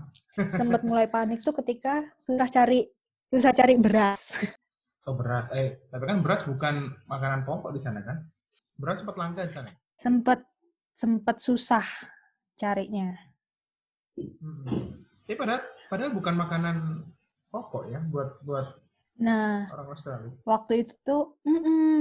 sempet 0.55 0.81
mulai 0.87 1.11
panik 1.11 1.43
tuh 1.43 1.51
ketika 1.59 2.07
susah 2.17 2.47
cari 2.47 2.87
susah 3.27 3.51
cari 3.51 3.75
beras 3.77 4.31
Oh 5.01 5.17
beras. 5.17 5.49
Eh, 5.57 5.81
tapi 5.89 6.05
kan 6.05 6.21
beras 6.21 6.45
bukan 6.45 6.93
makanan 7.09 7.41
pokok 7.41 7.73
di 7.73 7.81
sana 7.81 8.05
kan? 8.05 8.21
Beras 8.77 9.01
sempat 9.01 9.17
langka 9.17 9.49
di 9.49 9.53
sana. 9.53 9.73
sempet 9.97 10.45
sempet 10.93 11.41
susah 11.41 11.81
carinya 12.53 13.09
Mm-mm. 14.13 15.01
Tapi 15.25 15.33
padahal, 15.33 15.61
padahal 15.89 16.11
bukan 16.13 16.35
makanan 16.37 16.75
pokok 17.49 17.89
ya 17.89 17.97
buat 18.13 18.45
buat 18.45 18.77
nah 19.17 19.65
orang 19.73 19.89
Australia. 19.89 20.31
waktu 20.45 20.85
itu 20.85 20.93
tuh 21.01 21.33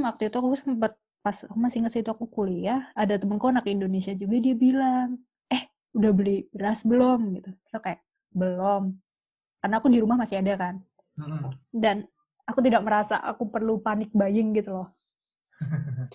waktu 0.04 0.28
itu 0.28 0.36
aku 0.36 0.52
sempet 0.60 0.92
pas 1.20 1.36
aku 1.44 1.58
masih 1.60 1.84
inget 1.84 1.92
situ 2.00 2.08
aku 2.08 2.24
kuliah 2.28 2.88
ada 2.96 3.20
temenku 3.20 3.44
anak 3.52 3.68
Indonesia 3.68 4.16
juga 4.16 4.40
dia 4.40 4.56
bilang 4.56 5.20
eh 5.52 5.68
udah 5.92 6.12
beli 6.16 6.48
beras 6.52 6.82
belum? 6.84 7.20
Gitu. 7.40 7.50
So 7.68 7.78
kayak 7.80 8.00
belum. 8.32 8.96
Karena 9.60 9.74
aku 9.76 9.88
di 9.92 9.98
rumah 10.00 10.16
masih 10.16 10.40
ada 10.40 10.56
kan. 10.56 10.76
Mm-mm. 11.20 11.52
dan 11.74 12.08
aku 12.48 12.64
tidak 12.64 12.80
merasa 12.80 13.20
aku 13.20 13.44
perlu 13.52 13.82
panik 13.84 14.08
buying 14.16 14.56
gitu 14.56 14.72
loh. 14.72 14.88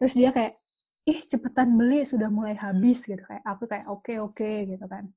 Terus 0.00 0.14
dia 0.16 0.32
kayak 0.32 0.56
ih 1.04 1.20
cepetan 1.28 1.76
beli 1.76 2.08
sudah 2.08 2.32
mulai 2.32 2.56
habis. 2.56 3.04
Gitu. 3.04 3.20
Kayak 3.20 3.44
aku 3.44 3.68
kayak 3.68 3.86
oke 3.90 4.14
oke 4.16 4.50
gitu 4.64 4.86
kan. 4.88 5.12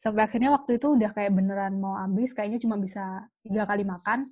Sampai 0.00 0.24
akhirnya 0.24 0.56
waktu 0.56 0.80
itu 0.80 0.96
udah 0.96 1.12
kayak 1.12 1.32
beneran 1.36 1.76
mau 1.76 2.00
habis 2.00 2.32
kayaknya 2.32 2.60
cuma 2.64 2.80
bisa 2.80 3.28
tiga 3.44 3.68
kali 3.68 3.84
makan 3.84 4.24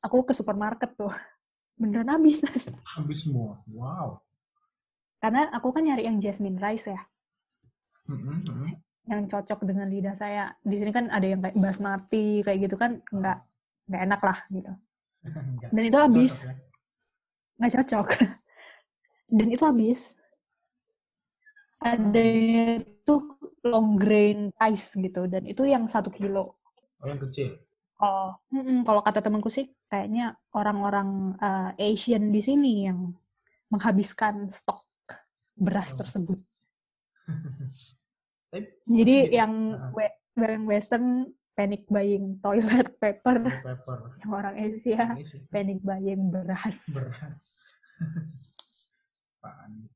aku 0.00 0.24
ke 0.24 0.32
supermarket 0.32 0.96
tuh 0.96 1.12
beneran 1.80 2.08
habis 2.14 2.38
Habis 2.94 3.18
semua. 3.24 3.58
Wow. 3.72 4.20
karena 5.20 5.48
aku 5.52 5.68
kan 5.74 5.82
nyari 5.84 6.04
yang 6.08 6.16
jasmine 6.20 6.56
rice 6.60 6.88
ya 6.92 7.00
Mm-mm, 8.08 8.36
mm-mm. 8.48 8.72
yang 9.10 9.22
cocok 9.30 9.60
dengan 9.68 9.88
lidah 9.92 10.14
saya 10.16 10.52
di 10.64 10.76
sini 10.80 10.90
kan 10.96 11.06
ada 11.12 11.26
yang 11.26 11.40
kayak 11.44 11.56
basmati 11.58 12.40
kayak 12.44 12.58
gitu 12.68 12.76
kan 12.80 13.00
nggak 13.12 13.38
nggak 13.90 14.02
enak 14.06 14.20
lah 14.28 14.38
gitu 14.50 14.70
dan 15.74 15.82
itu 15.84 15.98
habis 15.98 16.34
Cocok 16.34 16.48
ya. 16.48 16.54
nggak 17.60 17.72
cocok 17.76 18.06
dan 19.36 19.48
itu 19.54 19.64
habis 19.68 20.00
ada 21.80 22.20
itu 22.24 23.14
long 23.64 23.96
grain 23.96 24.52
rice 24.60 24.96
gitu 24.96 25.24
dan 25.28 25.42
itu 25.48 25.62
yang 25.64 25.84
satu 25.88 26.08
kilo 26.12 26.56
Oh 27.00 27.08
yang 27.08 27.16
kecil. 27.16 27.56
Kalau 28.00 28.40
mm-mm, 28.48 28.78
kalau 28.82 29.00
kata 29.04 29.20
temanku 29.20 29.52
sih 29.52 29.68
kayaknya 29.86 30.32
orang-orang 30.56 31.36
eh, 31.36 31.92
Asian 31.92 32.32
di 32.32 32.40
sini 32.40 32.88
yang 32.88 33.12
menghabiskan 33.68 34.48
stok 34.48 34.80
beras 35.60 35.92
Oh. 35.92 35.98
tersebut 36.00 36.40
jadi 38.88 39.16
yang 39.44 39.52
yang 40.40 40.64
western 40.64 41.28
panic 41.52 41.84
buying 41.92 42.40
toilet 42.40 42.96
paper 43.02 43.36
toilet 43.44 43.60
paper. 43.84 43.98
yang 44.24 44.30
orang 44.32 44.54
Asia 44.56 45.04
sih 45.28 45.44
panic 45.52 45.84
buying 45.84 46.32
beras 46.32 46.88
beras. 46.88 47.38
Apaan? 49.40 49.88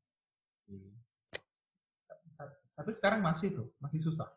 Iya. 0.69 0.93
Tapi 2.75 2.91
sekarang 2.97 3.21
masih 3.21 3.53
tuh, 3.53 3.69
masih 3.77 4.01
susah. 4.01 4.29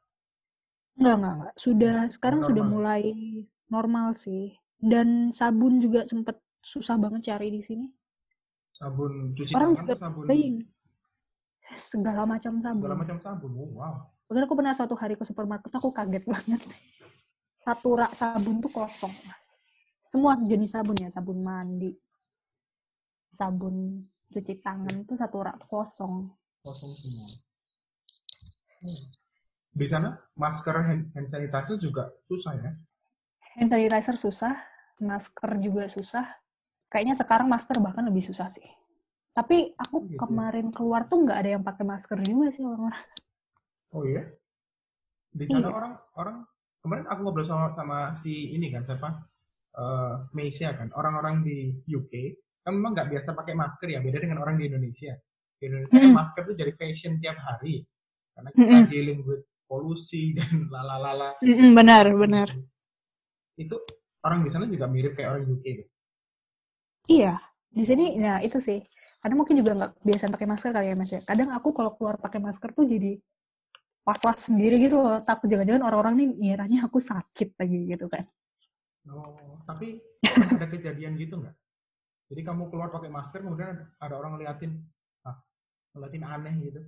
Enggak, 0.99 1.15
enggak, 1.15 1.33
enggak. 1.39 1.53
Sudah, 1.55 1.95
sekarang 2.11 2.39
Normal 2.43 2.49
sudah 2.51 2.63
ya? 2.63 2.69
mulai 2.75 3.03
normal 3.71 4.15
sih. 4.17 4.55
Dan 4.77 5.33
sabun 5.33 5.81
juga 5.81 6.05
sempet 6.05 6.37
susah 6.61 6.99
banget 6.99 7.33
cari 7.33 7.49
di 7.49 7.61
sini. 7.63 7.87
Sabun 8.77 9.33
cuci 9.33 9.51
Orang 9.57 9.73
tangan 9.73 9.81
juga 9.83 9.93
tuh 9.93 10.01
sabun 10.05 10.25
buying. 10.29 10.57
Segala 11.75 12.23
macam 12.23 12.53
sabun. 12.63 12.81
segala 12.83 12.97
macam 12.99 13.17
sabun. 13.19 13.51
Oh, 13.57 13.69
wow. 13.81 13.95
Bahkan 14.27 14.43
aku 14.43 14.55
pernah 14.59 14.73
suatu 14.75 14.95
hari 14.99 15.15
ke 15.15 15.23
supermarket, 15.23 15.71
aku 15.71 15.89
kaget 15.91 16.23
banget. 16.27 16.61
Satu 17.63 17.99
rak 17.99 18.15
sabun 18.15 18.63
tuh 18.63 18.71
kosong, 18.71 19.11
Mas. 19.27 19.59
Semua 20.03 20.39
jenis 20.39 20.71
sabun 20.71 20.95
ya, 20.95 21.11
sabun 21.11 21.43
mandi, 21.43 21.91
sabun 23.27 24.07
cuci 24.31 24.59
tangan 24.59 25.03
itu 25.03 25.13
satu 25.19 25.37
rak 25.43 25.55
tuh 25.59 25.69
kosong. 25.71 26.31
Kosong 26.63 26.91
semua. 26.91 27.27
Hmm. 28.79 29.03
Di 29.77 29.85
sana 29.85 30.09
masker 30.33 30.75
hand, 30.79 31.03
hand 31.13 31.27
sanitizer 31.27 31.77
juga 31.77 32.09
susah 32.25 32.55
ya? 32.57 32.71
Hand 33.57 33.69
sanitizer 33.73 34.15
susah, 34.25 34.53
masker 35.09 35.51
juga 35.65 35.83
susah. 35.95 36.25
Kayaknya 36.91 37.15
sekarang 37.21 37.47
masker 37.53 37.77
bahkan 37.85 38.03
lebih 38.09 38.23
susah 38.29 38.47
sih. 38.55 38.67
Tapi 39.37 39.57
aku 39.83 39.97
Oh, 39.97 40.05
gitu 40.09 40.33
ya? 40.37 40.43
kemarin 40.43 40.67
keluar 40.75 41.01
tuh 41.11 41.17
nggak 41.25 41.39
ada 41.41 41.49
yang 41.57 41.63
pakai 41.69 41.85
masker 41.91 42.19
juga 42.29 42.47
sih 42.55 42.63
orang-orang. 42.69 43.03
Oh 43.91 44.03
iya? 44.07 44.23
Di 45.39 45.45
sana 45.51 45.67
Iya. 45.67 45.77
orang 45.77 45.93
orang 46.19 46.37
kemarin 46.83 47.05
aku 47.11 47.19
ngobrol 47.23 47.47
sama 47.47 47.67
sama 47.77 47.97
si 48.21 48.33
ini 48.55 48.67
kan 48.73 48.83
siapa? 48.87 49.09
Eh 49.83 50.13
Meisya 50.35 50.69
kan. 50.79 50.89
Orang-orang 50.99 51.35
di 51.47 51.57
UK 51.97 52.13
kan 52.63 52.73
memang 52.77 52.91
nggak 52.95 53.09
biasa 53.13 53.29
pakai 53.39 53.55
masker 53.55 53.87
ya, 53.95 53.99
beda 54.05 54.19
dengan 54.23 54.39
orang 54.43 54.55
di 54.59 54.65
Indonesia. 54.69 55.13
Di 55.59 55.63
Indonesia 55.69 56.03
Mm-mm. 56.03 56.13
masker 56.17 56.43
tuh 56.49 56.55
jadi 56.61 56.71
fashion 56.79 57.13
tiap 57.23 57.37
hari. 57.39 57.75
Karena 58.35 58.51
kita 58.59 58.77
Mm-mm. 58.77 58.83
dealing 58.91 59.21
with 59.27 59.43
polusi 59.69 60.23
dan 60.37 60.67
lalalala. 60.73 61.31
benar, 61.77 62.05
benar. 62.21 62.49
Itu 63.57 63.81
orang 64.21 64.45
di 64.45 64.49
sana 64.53 64.69
juga 64.69 64.85
mirip 64.85 65.17
kayak 65.17 65.29
orang 65.33 65.43
UK 65.49 65.65
deh. 65.65 65.87
Iya, 67.07 67.41
di 67.73 67.83
sini, 67.83 68.15
nah 68.21 68.37
itu 68.39 68.61
sih. 68.61 68.79
Kadang 69.17 69.41
mungkin 69.41 69.57
juga 69.57 69.73
nggak 69.73 69.91
biasa 70.05 70.29
pakai 70.29 70.47
masker 70.47 70.71
kali 70.71 70.87
ya 70.93 70.95
mas 70.95 71.09
ya. 71.09 71.21
Kadang 71.25 71.49
aku 71.51 71.73
kalau 71.73 71.97
keluar 71.97 72.21
pakai 72.21 72.37
masker 72.37 72.69
tuh 72.71 72.85
jadi 72.85 73.17
was-was 74.05 74.47
sendiri 74.47 74.77
gitu 74.77 75.01
loh. 75.01 75.19
Takut 75.25 75.49
jangan-jangan 75.49 75.83
orang-orang 75.89 76.13
nih 76.21 76.27
ngiranya 76.37 76.85
aku 76.85 77.01
sakit 77.01 77.57
lagi 77.57 77.79
gitu 77.97 78.05
kan. 78.07 78.29
Oh, 79.07 79.57
tapi 79.63 80.03
ada 80.27 80.67
kejadian 80.67 81.17
gitu 81.17 81.39
nggak? 81.39 81.55
Jadi 82.27 82.41
kamu 82.43 82.67
keluar 82.67 82.91
pakai 82.91 83.07
masker, 83.07 83.39
kemudian 83.39 83.87
ada 83.97 84.13
orang 84.19 84.35
ngeliatin, 84.35 84.83
ah, 85.23 85.39
ngeliatin 85.95 86.23
aneh 86.27 86.55
gitu. 86.59 86.81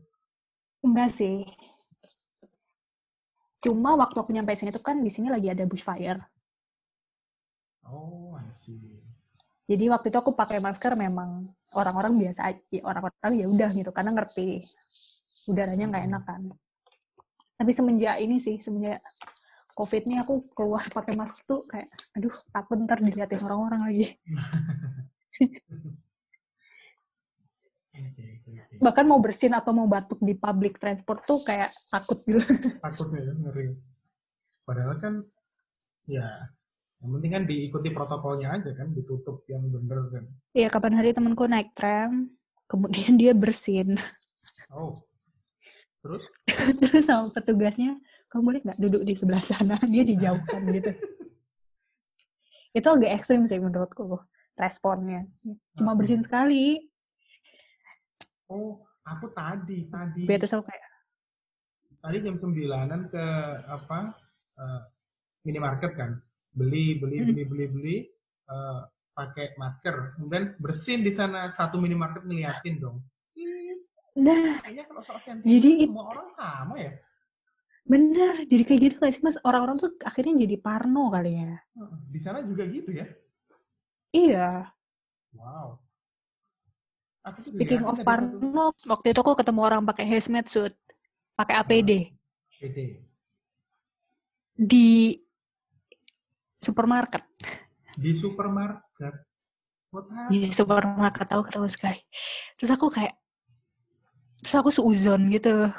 Enggak 0.84 1.16
sih. 1.16 1.48
Cuma 3.64 3.96
waktu 3.96 4.20
aku 4.20 4.32
nyampe 4.36 4.56
sini 4.56 4.72
tuh 4.72 4.84
kan 4.84 5.00
di 5.00 5.12
sini 5.12 5.32
lagi 5.32 5.48
ada 5.52 5.64
bushfire. 5.64 6.20
Oh, 7.90 8.38
I 8.38 8.50
see. 8.54 9.02
Jadi 9.70 9.86
waktu 9.86 10.10
itu 10.10 10.18
aku 10.18 10.34
pakai 10.34 10.58
masker 10.58 10.98
memang 10.98 11.46
orang-orang 11.78 12.18
biasa 12.18 12.50
aja, 12.50 12.80
orang-orang 12.82 13.34
ya 13.38 13.46
udah 13.46 13.70
gitu 13.70 13.94
karena 13.94 14.18
ngerti 14.18 14.66
udaranya 15.46 15.86
nggak 15.94 16.06
enak 16.10 16.24
kan. 16.26 16.42
Tapi 17.54 17.72
semenjak 17.74 18.18
ini 18.18 18.42
sih, 18.42 18.58
semenjak 18.58 18.98
COVID 19.78 20.10
ini 20.10 20.18
aku 20.18 20.50
keluar 20.58 20.82
pakai 20.90 21.14
masker 21.14 21.46
tuh 21.46 21.62
kayak, 21.70 21.86
aduh 22.18 22.34
takut 22.50 22.82
ntar 22.82 22.98
diliatin 22.98 23.46
orang-orang 23.46 23.82
lagi. 23.86 24.08
Bahkan 28.80 29.06
mau 29.06 29.20
bersin 29.22 29.54
atau 29.54 29.76
mau 29.76 29.86
batuk 29.86 30.18
di 30.24 30.34
public 30.34 30.82
transport 30.82 31.22
tuh 31.28 31.44
kayak 31.46 31.70
takut 31.92 32.18
gitu. 32.26 32.42
Takutnya 32.80 33.22
ya, 33.22 33.34
ngeri. 33.38 33.76
Padahal 34.64 34.96
kan, 34.98 35.14
ya, 36.08 36.26
yang 37.00 37.10
penting 37.16 37.32
kan 37.32 37.44
diikuti 37.48 37.90
protokolnya 37.96 38.60
aja 38.60 38.72
kan, 38.76 38.92
ditutup 38.92 39.48
yang 39.48 39.64
bener 39.72 40.00
kan. 40.12 40.24
Iya 40.52 40.68
kapan 40.68 41.00
hari 41.00 41.16
temanku 41.16 41.48
naik 41.48 41.72
tram, 41.72 42.28
kemudian 42.68 43.16
dia 43.16 43.32
bersin. 43.32 43.96
Oh, 44.70 44.94
terus? 46.04 46.24
Terus 46.84 47.08
sama 47.08 47.32
petugasnya, 47.32 47.96
kamu 48.30 48.42
boleh 48.44 48.62
nggak 48.62 48.80
duduk 48.84 49.02
di 49.08 49.14
sebelah 49.16 49.42
sana? 49.42 49.80
Dia 49.94 50.04
dijauhkan 50.06 50.62
gitu. 50.70 50.92
itu 52.70 52.86
agak 52.86 53.18
ekstrim 53.18 53.42
sih 53.50 53.58
menurutku 53.58 54.22
responnya 54.60 55.24
cuma 55.80 55.96
bersin 55.96 56.22
sekali 56.22 56.84
oh 58.52 58.84
aku 59.08 59.32
tadi 59.32 59.88
tadi 59.88 60.28
biar 60.28 60.38
terus 60.38 60.54
aku 60.54 60.68
kayak 60.68 60.86
tadi 62.04 62.18
jam 62.22 62.36
sembilanan 62.36 63.08
ke 63.08 63.26
apa 63.66 64.14
uh, 64.60 64.82
minimarket 65.48 65.96
kan 65.96 66.20
beli 66.54 66.98
beli 66.98 67.18
Hmm. 67.22 67.28
beli 67.32 67.44
beli 67.46 67.66
beli 67.70 67.98
uh, 68.50 68.84
pakai 69.14 69.56
masker. 69.60 70.18
Kemudian 70.18 70.56
bersin 70.58 71.04
di 71.04 71.12
sana 71.14 71.52
satu 71.52 71.78
minimarket 71.78 72.24
ngeliatin 72.26 72.76
dong. 72.80 72.98
Nah 74.20 74.60
kayaknya 74.60 74.84
kalau 74.90 75.02
soal 75.06 75.20
Jadi 75.22 75.88
semua 75.88 76.06
orang 76.12 76.30
sama 76.34 76.76
ya? 76.76 76.92
Bener 77.90 78.46
jadi 78.46 78.64
kayak 78.68 78.80
gitu 78.86 78.96
gak 79.02 79.14
sih 79.16 79.24
mas. 79.24 79.38
Orang-orang 79.42 79.78
tuh 79.80 79.92
akhirnya 80.04 80.46
jadi 80.46 80.56
parno 80.60 81.10
kali 81.10 81.32
ya. 81.40 81.54
Di 82.10 82.20
sana 82.20 82.44
juga 82.44 82.68
gitu 82.68 82.92
ya? 82.92 83.08
Iya. 84.10 84.74
Wow. 85.38 85.78
Aku 87.30 87.38
speaking 87.40 87.86
of 87.86 88.02
parno 88.02 88.74
waktu 88.74 89.08
itu 89.14 89.20
aku 89.22 89.38
ketemu 89.38 89.62
orang 89.62 89.82
pakai 89.86 90.08
hazmat 90.08 90.48
suit 90.50 90.74
pakai 91.38 91.56
APD 91.64 92.12
PD 92.60 92.80
di 94.60 95.16
supermarket. 96.60 97.24
Di 97.96 98.16
supermarket? 98.20 99.30
Di 100.30 100.46
happened? 100.46 100.54
supermarket 100.54 101.28
aku 101.34 101.44
ketemu 101.50 101.68
Sky 101.68 101.98
terus 102.54 102.70
aku 102.70 102.94
kayak 102.94 103.18
terus 104.46 104.56
aku 104.56 104.70
seuzon 104.70 105.34
gitu. 105.34 105.72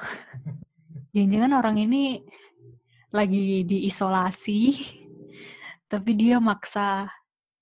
Jangan-jangan 1.15 1.53
orang 1.55 1.77
ini 1.79 2.03
lagi 3.15 3.63
diisolasi 3.67 4.61
tapi 5.91 6.11
dia 6.15 6.39
maksa 6.43 7.11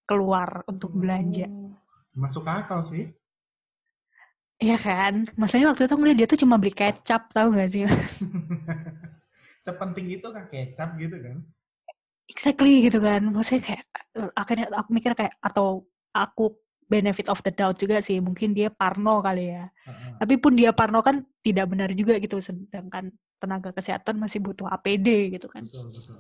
keluar 0.09 0.65
untuk 0.69 0.93
belanja. 0.93 1.49
Oh, 1.49 1.73
masuk 2.17 2.45
akal 2.49 2.85
sih. 2.85 3.13
Iya 4.59 4.77
kan? 4.81 5.29
Masalahnya 5.39 5.71
waktu 5.71 5.87
itu 5.87 5.93
aku 5.95 6.03
ngeliat 6.03 6.19
dia 6.19 6.29
tuh 6.29 6.41
cuma 6.43 6.59
beli 6.59 6.75
kecap 6.75 7.31
tahu 7.31 7.55
gak 7.55 7.71
sih? 7.71 7.85
Sepenting 9.65 10.19
itu 10.19 10.27
kan 10.33 10.49
kecap 10.51 10.97
gitu 10.99 11.15
kan 11.21 11.45
exactly 12.29 12.85
gitu 12.87 12.99
kan 13.01 13.21
maksudnya 13.35 13.63
kayak 13.65 13.85
akhirnya 14.37 14.67
aku 14.77 14.91
mikir 14.93 15.13
kayak 15.19 15.35
atau 15.41 15.85
aku 16.13 16.55
benefit 16.89 17.29
of 17.29 17.41
the 17.45 17.53
doubt 17.53 17.77
juga 17.77 18.01
sih 18.01 18.17
mungkin 18.21 18.57
dia 18.57 18.69
parno 18.73 19.21
kali 19.21 19.53
ya 19.53 19.69
Heeh. 19.69 20.09
Tapi 20.19 20.35
pun 20.43 20.53
dia 20.59 20.75
parno 20.75 20.99
kan 20.99 21.23
tidak 21.47 21.71
benar 21.71 21.95
juga 21.95 22.19
gitu, 22.19 22.43
sedangkan 22.43 23.15
tenaga 23.39 23.71
kesehatan 23.71 24.19
masih 24.19 24.43
butuh 24.43 24.67
APD 24.67 25.31
gitu 25.39 25.47
kan. 25.47 25.63
betul 25.63 25.87
betul 25.95 26.19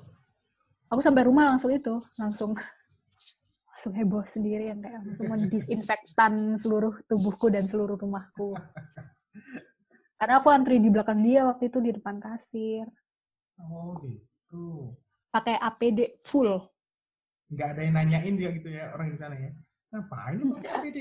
Aku 0.94 1.00
sampai 1.02 1.26
rumah 1.26 1.50
langsung 1.50 1.74
itu, 1.74 1.98
langsung 2.14 2.54
langsung 3.74 3.92
heboh 3.98 4.22
sendiri 4.22 4.70
yang 4.70 4.78
kayak 4.78 5.02
langsung 5.02 5.26
mendisinfektan 5.26 6.32
seluruh 6.62 6.94
tubuhku 7.10 7.50
dan 7.50 7.66
seluruh 7.66 7.98
rumahku. 7.98 8.54
Karena 10.18 10.34
aku 10.38 10.48
antri 10.50 10.78
di 10.78 10.90
belakang 10.94 11.20
dia 11.26 11.46
waktu 11.46 11.70
itu 11.70 11.78
di 11.82 11.90
depan 11.94 12.22
kasir, 12.22 12.86
oh 13.58 13.98
gitu 14.02 14.94
pakai 15.28 15.56
APD 15.56 16.20
full. 16.24 16.56
nggak 17.48 17.68
ada 17.72 17.80
yang 17.80 17.94
nanyain 17.96 18.34
dia 18.36 18.50
gitu 18.52 18.68
ya 18.68 18.92
orang 18.92 19.08
di 19.08 19.16
sana 19.16 19.32
ya 19.32 19.48
ngapain 19.88 20.36
lu 20.36 20.52
pakai 20.52 20.68
APD 20.68 20.98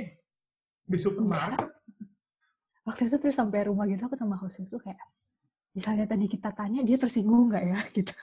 di 0.88 0.98
supermarket 0.98 1.76
Waktu 2.88 3.12
itu 3.12 3.20
terus 3.20 3.36
sampai 3.36 3.68
rumah 3.68 3.84
gitu 3.84 4.08
aku 4.08 4.16
sama 4.16 4.40
host 4.40 4.64
itu 4.64 4.80
kayak, 4.80 4.96
misalnya 5.76 6.08
tadi 6.08 6.24
kita 6.32 6.56
tanya 6.56 6.80
dia 6.88 6.96
tersinggung 6.96 7.52
nggak 7.52 7.64
ya 7.68 7.80
gitu. 8.00 8.16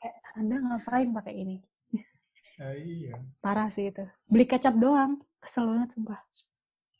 kayak 0.00 0.16
Anda 0.40 0.56
ngapain 0.56 1.12
pakai 1.12 1.34
ini? 1.36 1.60
Eh, 2.60 2.74
iya 2.80 3.20
Parah 3.44 3.68
sih 3.68 3.92
itu. 3.92 4.08
Beli 4.24 4.48
kecap 4.48 4.72
doang. 4.72 5.20
Kesel 5.36 5.68
banget 5.68 5.92
sumpah. 5.92 6.16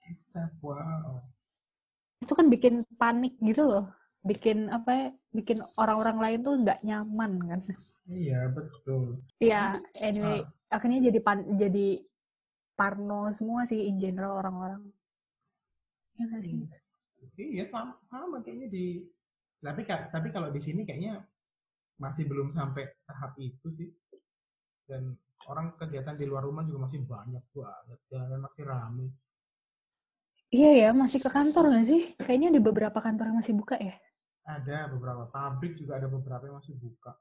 kecap 0.05 0.53
wow 0.61 1.25
Itu 2.21 2.37
kan 2.37 2.53
bikin 2.53 2.85
panik 3.01 3.41
gitu 3.41 3.65
loh. 3.65 3.89
Bikin 4.21 4.69
apa 4.69 4.91
ya, 4.93 5.07
bikin 5.33 5.59
orang-orang 5.81 6.19
lain 6.21 6.39
tuh 6.45 6.55
nggak 6.61 6.81
nyaman 6.85 7.33
kan. 7.49 7.61
iya 8.11 8.51
betul 8.51 9.23
Iya, 9.39 9.79
anyway, 10.03 10.45
Ah. 10.45 10.77
akhirnya 10.77 11.09
jadi 11.09 11.19
pan, 11.23 11.41
jadi 11.57 12.05
parno 12.75 13.33
semua 13.33 13.65
sih 13.65 13.89
in 13.89 13.97
general 13.97 14.37
orang-orang. 14.37 14.83
Ya 16.17 16.29
nggak 16.29 16.43
sih? 16.45 16.55
iya 17.37 17.65
sama, 17.69 17.97
sama 18.09 18.41
kayaknya 18.41 18.69
di 18.69 19.05
tapi 19.61 19.85
tapi 19.85 20.29
kalau 20.33 20.49
di 20.49 20.61
sini 20.61 20.89
kayaknya 20.89 21.21
masih 22.01 22.25
belum 22.25 22.49
sampai 22.49 22.89
tahap 23.05 23.37
itu 23.37 23.69
sih 23.77 23.93
dan 24.89 25.13
orang 25.45 25.77
kegiatan 25.77 26.17
di 26.17 26.25
luar 26.25 26.49
rumah 26.49 26.65
juga 26.65 26.89
masih 26.89 27.05
banyak 27.05 27.45
banget 27.53 28.01
dan 28.09 28.41
masih 28.41 28.65
ramai 28.65 29.09
Iya 30.51 30.71
ya, 30.75 30.89
masih 30.91 31.23
ke 31.23 31.31
kantor 31.31 31.71
nggak 31.71 31.87
sih? 31.87 32.03
Kayaknya 32.19 32.49
ada 32.59 32.61
beberapa 32.65 32.99
kantor 32.99 33.31
yang 33.31 33.39
masih 33.39 33.55
buka 33.55 33.79
ya. 33.79 33.95
Ada 34.45 34.89
beberapa 34.91 35.29
pabrik 35.29 35.77
juga 35.77 36.01
ada 36.01 36.09
beberapa 36.09 36.49
yang 36.49 36.57
masih 36.59 36.75
buka 36.77 37.13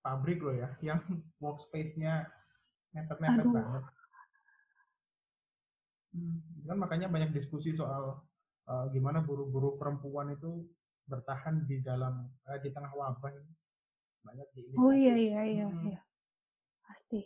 pabrik 0.00 0.38
loh 0.42 0.54
ya 0.54 0.70
yang 0.80 0.98
workspace-nya 1.42 2.26
mepet-mepet 2.92 3.46
banget 3.48 3.84
Hmm, 6.12 6.44
kan 6.68 6.76
makanya 6.76 7.08
banyak 7.08 7.32
diskusi 7.32 7.72
soal 7.72 8.20
eh, 8.68 8.86
gimana 8.92 9.24
buruh-buruh 9.24 9.80
perempuan 9.80 10.28
itu 10.36 10.68
bertahan 11.08 11.64
di 11.64 11.80
dalam 11.80 12.28
eh, 12.52 12.60
di 12.60 12.68
tengah 12.68 12.92
wabah 12.92 13.32
ini. 13.32 13.52
banyak 14.22 14.48
di 14.52 14.60
Oh 14.76 14.92
iya 14.92 15.16
iya 15.16 15.40
iya 15.42 15.66
Hmm. 15.72 15.88
iya. 15.88 16.00
Pasti. 16.84 17.24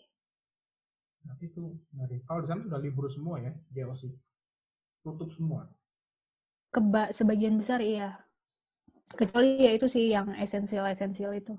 Tapi 1.27 1.51
itu 1.51 1.75
ngeri. 1.99 2.23
Kalau 2.25 2.47
di 2.47 2.49
sana 2.49 2.63
sudah 2.63 2.79
libur 2.79 3.11
semua 3.11 3.43
ya, 3.43 3.51
di 3.69 3.83
Aussie. 3.83 4.15
Tutup 5.03 5.35
semua. 5.35 5.67
Keba 6.71 7.11
sebagian 7.11 7.59
besar 7.59 7.83
iya. 7.83 8.23
Kecuali 9.15 9.63
ya 9.63 9.71
itu 9.71 9.87
sih 9.87 10.11
yang 10.11 10.35
esensial-esensial 10.35 11.33
itu. 11.39 11.55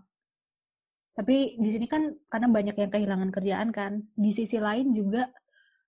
Tapi 1.15 1.57
di 1.57 1.69
sini 1.73 1.87
kan 1.89 2.13
karena 2.29 2.47
banyak 2.51 2.75
yang 2.77 2.91
kehilangan 2.91 3.31
kerjaan 3.31 3.69
kan. 3.71 4.03
Di 4.13 4.29
sisi 4.35 4.59
lain 4.59 4.91
juga 4.91 5.31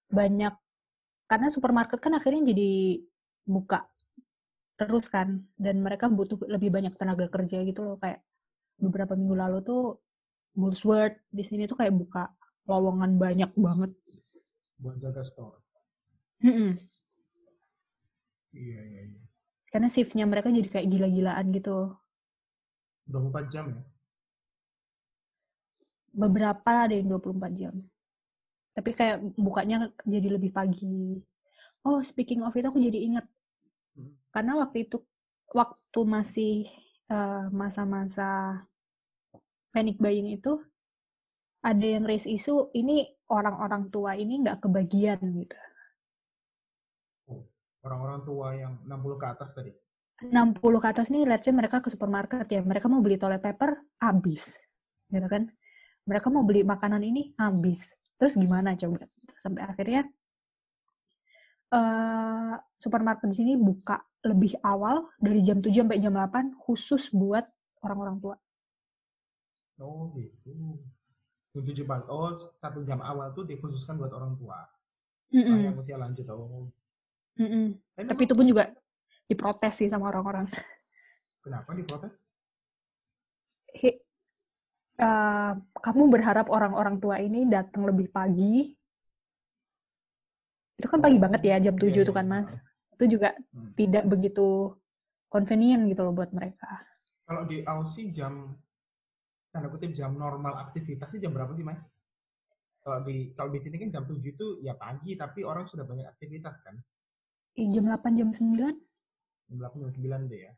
banyak 0.10 0.54
karena 1.30 1.48
supermarket 1.54 2.02
kan 2.02 2.18
akhirnya 2.18 2.50
jadi 2.50 2.98
buka 3.46 3.86
terus 4.80 5.12
kan 5.12 5.46
dan 5.60 5.84
mereka 5.86 6.10
butuh 6.10 6.40
lebih 6.50 6.74
banyak 6.74 6.96
tenaga 6.98 7.30
kerja 7.30 7.62
gitu 7.68 7.86
loh 7.86 7.98
kayak 8.02 8.24
beberapa 8.80 9.14
minggu 9.14 9.36
lalu 9.38 9.58
tuh 9.62 10.02
Woolworth 10.58 11.22
di 11.30 11.44
sini 11.46 11.70
tuh 11.70 11.78
kayak 11.78 11.94
buka 11.94 12.34
lowongan 12.66 13.22
banyak 13.22 13.52
banget. 13.54 13.92
buat 14.80 14.96
jaga 14.98 15.22
store. 15.28 15.60
Iya, 18.50 18.80
iya, 18.82 19.02
iya. 19.14 19.29
Karena 19.70 19.88
shiftnya 19.90 20.26
mereka 20.26 20.50
jadi 20.50 20.66
kayak 20.66 20.88
gila-gilaan 20.90 21.46
gitu. 21.54 21.94
24 23.10 23.54
jam 23.54 23.66
ya. 23.74 23.82
beberapa 26.14 26.90
ada 26.90 26.94
yang 26.94 27.16
24 27.16 27.54
jam. 27.54 27.76
Tapi 28.74 28.90
kayak 28.96 29.18
bukanya 29.38 29.92
jadi 30.06 30.40
lebih 30.40 30.52
pagi. 30.54 31.20
Oh, 31.86 32.02
speaking 32.04 32.44
of 32.44 32.56
itu 32.56 32.68
aku 32.68 32.82
jadi 32.82 33.00
ingat. 33.08 33.26
Hmm. 33.96 34.14
Karena 34.34 34.60
waktu 34.60 34.88
itu, 34.88 35.00
waktu 35.54 36.00
masih 36.06 36.54
eh, 37.10 37.46
masa-masa 37.54 38.62
panic 39.74 39.98
buying 40.02 40.34
itu, 40.34 40.60
ada 41.60 41.86
yang 41.86 42.08
raise 42.08 42.28
isu, 42.30 42.72
ini 42.72 43.04
orang-orang 43.28 43.92
tua 43.92 44.16
ini 44.16 44.44
nggak 44.44 44.64
kebagian 44.64 45.20
gitu. 45.44 45.60
Orang-orang 47.86 48.20
tua 48.28 48.48
yang 48.56 48.74
60 48.84 49.22
ke 49.22 49.28
atas 49.28 49.50
tadi. 49.56 49.72
60 50.20 50.60
ke 50.60 50.88
atas 50.92 51.08
nih, 51.08 51.24
let's 51.24 51.48
say 51.48 51.56
mereka 51.56 51.80
ke 51.80 51.88
supermarket 51.88 52.44
ya, 52.52 52.60
mereka 52.60 52.92
mau 52.92 53.00
beli 53.00 53.16
toilet 53.16 53.40
paper, 53.40 53.72
habis. 54.04 54.60
Gitu 55.08 55.28
kan? 55.32 55.48
Mereka 56.04 56.28
mau 56.28 56.44
beli 56.44 56.68
makanan 56.68 57.00
ini, 57.00 57.32
habis. 57.40 57.96
Terus 58.20 58.36
gimana 58.36 58.76
coba? 58.76 59.08
Sampai 59.40 59.64
akhirnya 59.64 60.04
eh 61.70 62.56
supermarket 62.82 63.30
di 63.30 63.36
sini 63.46 63.54
buka 63.54 64.02
lebih 64.26 64.58
awal 64.66 65.06
dari 65.22 65.46
jam 65.46 65.62
7 65.62 65.72
sampai 65.72 66.02
jam 66.02 66.18
8 66.18 66.58
khusus 66.60 67.14
buat 67.16 67.46
orang-orang 67.86 68.18
tua. 68.20 68.36
Oh 69.80 70.12
gitu. 70.18 70.82
Tujuh 71.56 71.74
jam 71.78 72.04
oh 72.12 72.36
satu 72.60 72.84
jam 72.84 73.00
awal 73.00 73.32
tuh 73.32 73.48
dikhususkan 73.48 73.96
buat 73.96 74.12
orang 74.12 74.36
tua. 74.36 74.60
Mm-mm. 75.32 75.46
Orang 75.48 75.64
yang 75.64 75.78
usia 75.80 75.98
lanjut 76.02 76.26
oh. 76.34 76.68
Mm-mm. 77.40 77.66
Tapi 77.96 78.08
Tapi 78.12 78.22
itu 78.28 78.34
pun 78.36 78.46
juga 78.46 78.64
diprotes 79.26 79.74
sih 79.80 79.88
sama 79.88 80.12
orang-orang. 80.12 80.46
kenapa 81.40 81.72
diprotes? 81.72 82.12
Hi- 83.80 84.02
eh, 85.00 85.52
kamu 85.56 86.04
berharap 86.12 86.52
orang-orang 86.52 87.00
tua 87.00 87.16
ini 87.24 87.48
datang 87.48 87.88
lebih 87.88 88.12
pagi? 88.12 88.76
Itu 90.76 90.88
kan 90.92 91.00
pagi 91.00 91.16
Oh, 91.20 91.24
banget 91.24 91.42
ya, 91.44 91.56
jam 91.60 91.76
iya, 91.76 91.82
7 91.82 92.04
itu 92.04 92.12
iya, 92.12 92.18
kan, 92.20 92.26
iya. 92.28 92.34
Mas. 92.44 92.52
Itu 92.96 93.04
juga 93.08 93.30
Hmm. 93.56 93.72
tidak 93.80 94.04
begitu 94.08 94.76
convenient 95.32 95.88
gitu 95.88 96.04
loh 96.04 96.12
buat 96.16 96.32
mereka. 96.36 96.68
Kalau 97.24 97.48
di 97.48 97.64
Aussie 97.64 98.12
jam 98.12 98.56
tanda 99.52 99.68
kutip 99.72 99.96
jam 99.96 100.16
normal 100.20 100.60
aktivitasnya 100.70 101.24
jam 101.24 101.32
berapa 101.32 101.56
sih, 101.56 101.64
Mas? 101.64 101.80
Kalau 102.80 103.00
di 103.04 103.32
kalau 103.36 103.50
di 103.52 103.60
sini 103.64 103.76
kan 103.80 103.90
jam 103.92 104.04
7 104.08 104.24
itu 104.24 104.48
ya 104.64 104.76
pagi, 104.76 105.16
tapi 105.16 105.44
orang 105.44 105.68
sudah 105.68 105.84
banyak 105.88 106.08
aktivitas 106.08 106.56
kan. 106.64 106.76
Ih, 107.58 107.68
jam 107.74 107.86
8, 107.90 108.12
jam 108.20 108.30
9. 108.30 108.76
Jam 109.50 109.58
8, 109.58 109.80
jam 109.82 109.92
9 109.96 110.22
deh 110.30 110.40
ya. 110.46 110.54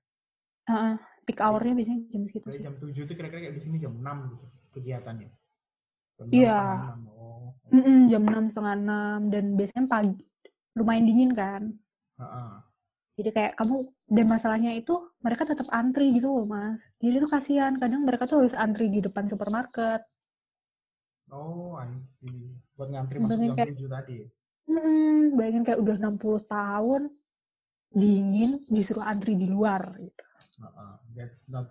Heeh, 0.72 0.94
peak 1.26 1.40
hour-nya 1.42 1.74
biasanya 1.74 2.00
jam 2.12 2.22
segitu 2.28 2.48
sih. 2.54 2.64
jam 2.64 2.76
7 2.78 3.04
itu 3.08 3.14
kira-kira 3.16 3.40
kayak 3.48 3.56
di 3.56 3.62
sini 3.64 3.78
jam 3.80 3.94
6 3.96 4.18
gitu 4.36 4.46
kegiatannya. 4.76 5.30
Jam 6.20 6.26
6, 6.28 6.34
Iya. 6.36 6.60
setengah 6.60 6.96
6. 6.96 7.02
Oh. 7.12 7.48
Mm-mm, 7.72 8.00
jam 8.12 8.24
6, 8.28 8.46
setengah 8.52 8.76
6. 8.78 9.20
Dan 9.32 9.46
biasanya 9.58 9.86
pagi, 9.88 10.24
lumayan 10.76 11.06
dingin 11.08 11.32
kan. 11.32 11.64
Heeh. 12.20 12.52
Jadi 13.12 13.30
kayak 13.36 13.54
kamu, 13.60 13.76
dan 14.08 14.26
masalahnya 14.32 14.72
itu 14.74 14.96
mereka 15.22 15.44
tetap 15.46 15.68
antri 15.70 16.16
gitu 16.16 16.32
loh 16.32 16.46
mas. 16.48 16.80
Jadi 16.98 17.16
tuh 17.22 17.30
kasihan, 17.30 17.74
kadang 17.78 18.02
mereka 18.08 18.24
tuh 18.26 18.42
harus 18.42 18.56
antri 18.56 18.88
di 18.88 19.04
depan 19.04 19.28
supermarket. 19.28 20.02
Oh, 21.32 21.80
I 21.80 21.88
see. 22.08 22.56
Buat 22.76 22.92
ngantri 22.92 23.18
masuk 23.24 23.40
jam 23.40 23.56
kayak, 23.56 23.68
7 23.76 23.88
tadi. 23.88 24.18
Mm, 24.72 25.36
bayangin 25.36 25.64
kayak 25.68 25.82
udah 25.84 25.96
60 26.00 26.48
tahun, 26.48 27.02
dingin, 27.92 28.64
disuruh 28.72 29.04
antri 29.04 29.36
di 29.36 29.48
luar 29.48 29.84
gitu. 30.00 30.24
Heeh. 30.64 30.94
That's 31.16 31.52
not 31.52 31.68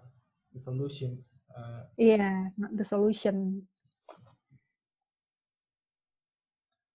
the 0.53 0.61
solution. 0.61 1.17
Uh, 1.51 1.89
Iya, 1.97 2.53
not 2.61 2.73
the 2.77 2.85
solution. 2.85 3.65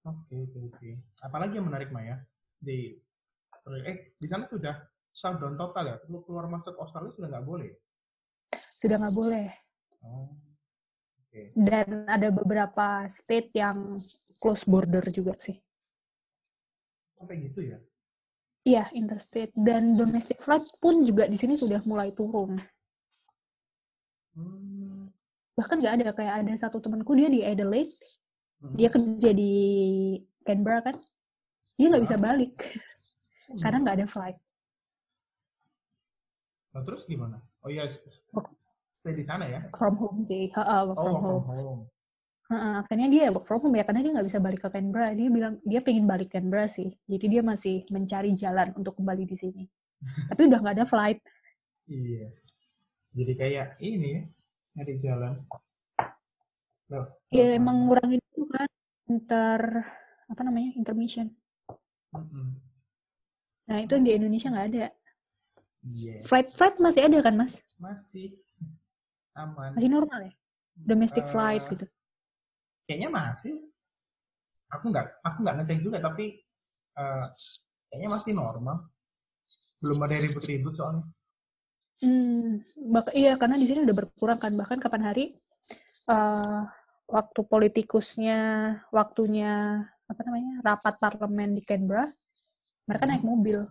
Oke, 0.06 0.38
oke, 0.38 0.60
oke. 0.70 0.90
Apalagi 1.18 1.58
yang 1.58 1.66
menarik 1.66 1.90
Maya 1.90 2.22
di 2.62 2.94
eh 3.90 4.14
di 4.22 4.28
sana 4.30 4.46
sudah 4.46 4.78
shutdown 5.10 5.58
total 5.58 5.86
ya? 5.90 5.98
Lu 6.14 6.22
keluar 6.22 6.46
masuk 6.46 6.78
Australia 6.78 7.10
sudah 7.18 7.30
nggak 7.34 7.48
boleh. 7.50 7.74
Sudah 8.54 9.02
nggak 9.02 9.16
boleh. 9.18 9.50
Oh. 10.06 10.30
Dan 11.52 12.08
ada 12.08 12.32
beberapa 12.32 13.04
state 13.12 13.52
yang 13.58 13.98
close 14.40 14.64
border 14.64 15.04
juga 15.10 15.36
sih. 15.42 15.58
Sampai 17.26 17.42
gitu 17.42 17.66
ya? 17.66 17.82
Iya, 18.70 18.86
interstate. 18.94 19.50
Dan 19.58 19.98
domestic 19.98 20.38
flight 20.46 20.62
pun 20.78 21.02
juga 21.02 21.26
di 21.26 21.42
sini 21.42 21.58
sudah 21.58 21.82
mulai 21.90 22.14
turun. 22.14 22.62
Hmm. 24.38 25.10
Bahkan 25.58 25.82
nggak 25.82 25.94
ada, 25.98 26.08
kayak 26.14 26.34
ada 26.46 26.54
satu 26.54 26.78
temanku, 26.78 27.18
dia 27.18 27.34
di 27.34 27.42
Adelaide, 27.42 27.98
Hmm. 28.62 28.78
dia 28.78 28.94
kerja 28.94 29.34
di 29.34 29.52
Canberra 30.46 30.86
kan, 30.86 30.94
dia 31.74 31.90
nggak 31.90 32.06
bisa 32.06 32.18
balik, 32.22 32.54
Oh, 33.50 33.58
karena 33.58 33.78
nggak 33.82 33.96
ada 33.98 34.06
flight. 34.06 34.38
Nah, 36.78 36.82
terus 36.86 37.10
gimana? 37.10 37.42
Oh 37.66 37.74
iya, 37.74 37.90
stay 37.90 39.14
di 39.18 39.26
sana 39.26 39.50
ya? 39.50 39.66
from 39.74 39.98
home 39.98 40.22
sih, 40.22 40.54
Heeh, 40.54 40.82
work 40.86 40.98
Oh, 41.02 41.06
from 41.10 41.26
home. 41.26 41.42
home. 41.50 41.82
Heeh, 42.46 42.74
akhirnya 42.78 43.08
dia 43.10 43.24
work 43.34 43.46
from 43.50 43.58
home 43.58 43.74
ya, 43.74 43.84
karena 43.86 44.06
dia 44.06 44.12
nggak 44.14 44.28
bisa 44.30 44.38
balik 44.38 44.62
ke 44.62 44.70
Canberra. 44.70 45.10
Dia 45.18 45.30
bilang, 45.34 45.58
dia 45.66 45.82
pengen 45.82 46.06
balik 46.06 46.30
Canberra 46.30 46.70
sih. 46.70 46.94
Jadi 47.10 47.26
dia 47.26 47.42
masih 47.42 47.82
mencari 47.90 48.38
jalan 48.38 48.70
untuk 48.78 49.02
kembali 49.02 49.26
di 49.26 49.34
sini. 49.34 49.64
Tapi 50.30 50.42
udah 50.46 50.60
nggak 50.62 50.76
ada 50.78 50.86
flight. 50.86 51.18
Iya. 51.90 52.30
Jadi 53.16 53.34
kayak 53.34 53.68
ini 53.82 54.08
ya, 54.14 54.22
nyari 54.78 54.94
jalan. 55.02 55.34
Loh, 56.94 57.06
Ya 57.34 57.50
loh, 57.50 57.58
emang 57.58 57.90
ngurangin 57.90 58.22
itu 58.22 58.46
kan, 58.46 58.70
inter, 59.10 59.62
apa 60.30 60.42
namanya, 60.46 60.70
intermission. 60.78 61.34
Nah 63.66 63.78
itu 63.82 63.98
di 63.98 64.14
Indonesia 64.14 64.54
nggak 64.54 64.68
ada. 64.70 64.86
Yes. 65.86 66.22
Flight-flight 66.30 66.78
masih 66.78 67.02
ada 67.10 67.18
kan 67.26 67.34
mas? 67.34 67.62
Masih 67.82 68.38
aman. 69.34 69.74
Masih 69.74 69.90
normal 69.90 70.30
ya? 70.30 70.34
Domestic 70.76 71.26
flight 71.30 71.66
Eh, 71.66 71.70
gitu. 71.74 71.86
Kayaknya 72.86 73.10
masih. 73.12 73.54
Aku 74.74 74.90
nggak, 74.90 75.22
aku 75.22 75.38
nggak 75.46 75.56
ngecek 75.62 75.80
juga, 75.86 75.98
tapi 76.02 76.42
eh, 76.98 77.26
kayaknya 77.92 78.10
masih 78.10 78.32
normal. 78.34 78.78
Belum 79.78 80.00
ada 80.02 80.16
ribut-ribut 80.18 80.74
soalnya. 80.74 81.06
Hmm, 82.04 82.60
bak 82.92 83.16
iya 83.16 83.40
karena 83.40 83.56
di 83.56 83.72
sini 83.72 83.88
udah 83.88 83.96
berkurang 83.96 84.36
kan 84.36 84.52
bahkan 84.52 84.84
kapan 84.84 85.04
hari 85.08 85.26
eh 86.12 86.62
waktu 87.08 87.40
politikusnya 87.48 88.40
waktunya 88.92 89.80
apa 90.04 90.22
namanya 90.28 90.60
rapat 90.60 91.00
parlemen 91.00 91.56
di 91.56 91.64
Canberra 91.64 92.04
mereka 92.84 93.08
naik 93.08 93.24
mobil 93.24 93.64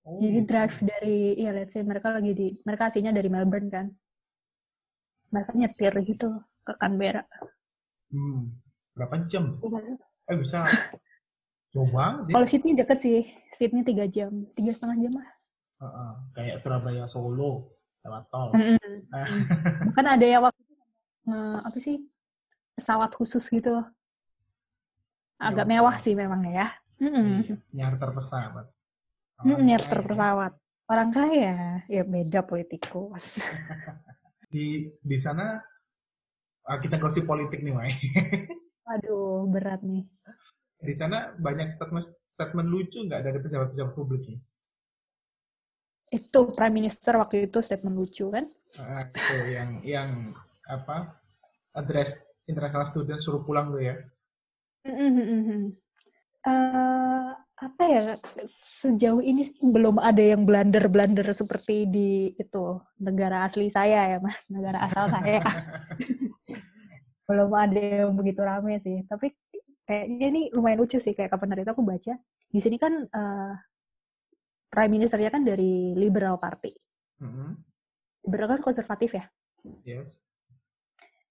Oh, 0.00 0.16
jadi 0.16 0.40
drive 0.48 0.76
dari 0.80 1.36
ya 1.36 1.52
let's 1.52 1.76
say 1.76 1.84
mereka 1.84 2.08
lagi 2.08 2.32
di 2.32 2.48
mereka 2.64 2.88
aslinya 2.88 3.12
dari 3.12 3.28
Melbourne 3.28 3.68
kan 3.68 3.86
mereka 5.28 5.52
nyetir 5.52 5.92
gitu 6.08 6.40
ke 6.70 6.78
Canberra 6.78 7.24
Hmm, 8.10 8.54
berapa 8.94 9.26
jam? 9.26 9.58
Eh 10.26 10.36
bisa 10.38 10.62
jauh 11.74 11.86
banget 11.90 12.26
ya. 12.26 12.34
kalau 12.34 12.46
Sydney 12.46 12.74
deket 12.74 12.98
sih 12.98 13.18
Sydney 13.54 13.82
tiga 13.82 14.06
jam 14.06 14.30
tiga 14.54 14.70
setengah 14.70 14.98
jam 15.00 15.12
lah 15.18 15.28
Heeh, 15.80 16.12
kayak 16.34 16.56
Surabaya 16.60 17.04
Solo 17.06 17.72
lewat 18.02 18.24
tol. 18.28 18.52
Ah, 19.10 19.24
bahkan 19.88 20.06
ada 20.12 20.26
yang 20.26 20.42
waktu 20.44 20.60
itu 20.60 20.74
eh, 21.28 21.58
apa 21.62 21.78
sih 21.78 21.96
pesawat 22.74 23.10
khusus 23.14 23.44
gitu 23.46 23.80
agak 25.38 25.64
Mewah. 25.64 25.88
mewah 25.88 25.96
sih 25.96 26.12
memang 26.12 26.44
ya 26.44 26.68
iya, 27.00 27.56
nyarter 27.72 28.12
pesawat. 28.12 28.66
Mm, 29.40 29.48
Orang 29.48 29.64
nyarter 29.64 29.98
kaya. 29.98 30.08
pesawat. 30.12 30.52
Orang 30.84 31.10
kaya, 31.10 31.54
ya 31.88 32.02
beda 32.04 32.44
politikus. 32.44 33.40
Di 34.52 34.84
di 35.00 35.16
sana 35.16 35.56
kita 36.66 36.96
gosip 37.00 37.24
politik 37.24 37.64
nih, 37.64 37.74
Mai. 37.74 37.92
Waduh, 38.86 39.46
berat 39.46 39.80
nih. 39.86 40.04
Di 40.80 40.94
sana 40.96 41.36
banyak 41.36 41.76
statement 41.76 42.06
statement 42.24 42.68
lucu 42.72 43.04
nggak 43.04 43.20
dari 43.20 43.38
pejabat-pejabat 43.38 43.92
publik 43.92 44.24
nih? 44.26 44.40
Itu 46.10 46.50
Prime 46.50 46.74
Minister 46.74 47.20
waktu 47.20 47.46
itu 47.46 47.60
statement 47.60 47.94
lucu 47.94 48.32
kan? 48.32 48.48
Ah, 48.80 49.04
itu 49.06 49.36
yang 49.52 49.70
yang 49.84 50.10
apa? 50.66 51.20
Address 51.76 52.18
international 52.50 52.88
student 52.90 53.20
suruh 53.22 53.44
pulang 53.46 53.70
tuh 53.70 53.82
ya. 53.84 53.94
Mm-mm-mm-mm. 54.88 55.70
Eh, 56.40 57.30
apa 57.60 57.82
ya, 57.84 58.16
sejauh 58.48 59.20
ini 59.20 59.44
sih 59.44 59.60
belum 59.60 60.00
ada 60.00 60.24
yang 60.24 60.48
blunder-blunder 60.48 61.28
seperti 61.36 61.84
di 61.84 62.32
itu 62.32 62.80
negara 62.96 63.44
asli 63.44 63.68
saya 63.68 64.16
ya 64.16 64.18
mas, 64.24 64.48
negara 64.48 64.80
asal 64.80 65.12
saya. 65.12 65.44
belum 67.30 67.50
ada 67.54 67.78
yang 67.78 68.12
begitu 68.18 68.42
rame 68.42 68.74
sih. 68.82 69.06
Tapi 69.06 69.30
kayaknya 69.86 70.26
ini 70.34 70.42
lumayan 70.50 70.82
lucu 70.82 70.98
sih, 70.98 71.14
kayak 71.14 71.30
kapan 71.30 71.54
hari 71.54 71.62
itu 71.62 71.70
aku 71.70 71.86
baca. 71.86 72.14
Di 72.50 72.58
sini 72.58 72.74
kan 72.82 73.06
eh, 73.06 73.52
Prime 74.70 74.92
Ministernya 74.98 75.30
kan 75.30 75.46
dari 75.46 75.94
Liberal 75.94 76.42
Party. 76.42 76.74
Mhm, 77.22 77.48
Liberal 78.26 78.58
kan 78.58 78.60
konservatif 78.66 79.14
ya. 79.14 79.24
Yes. 79.86 80.18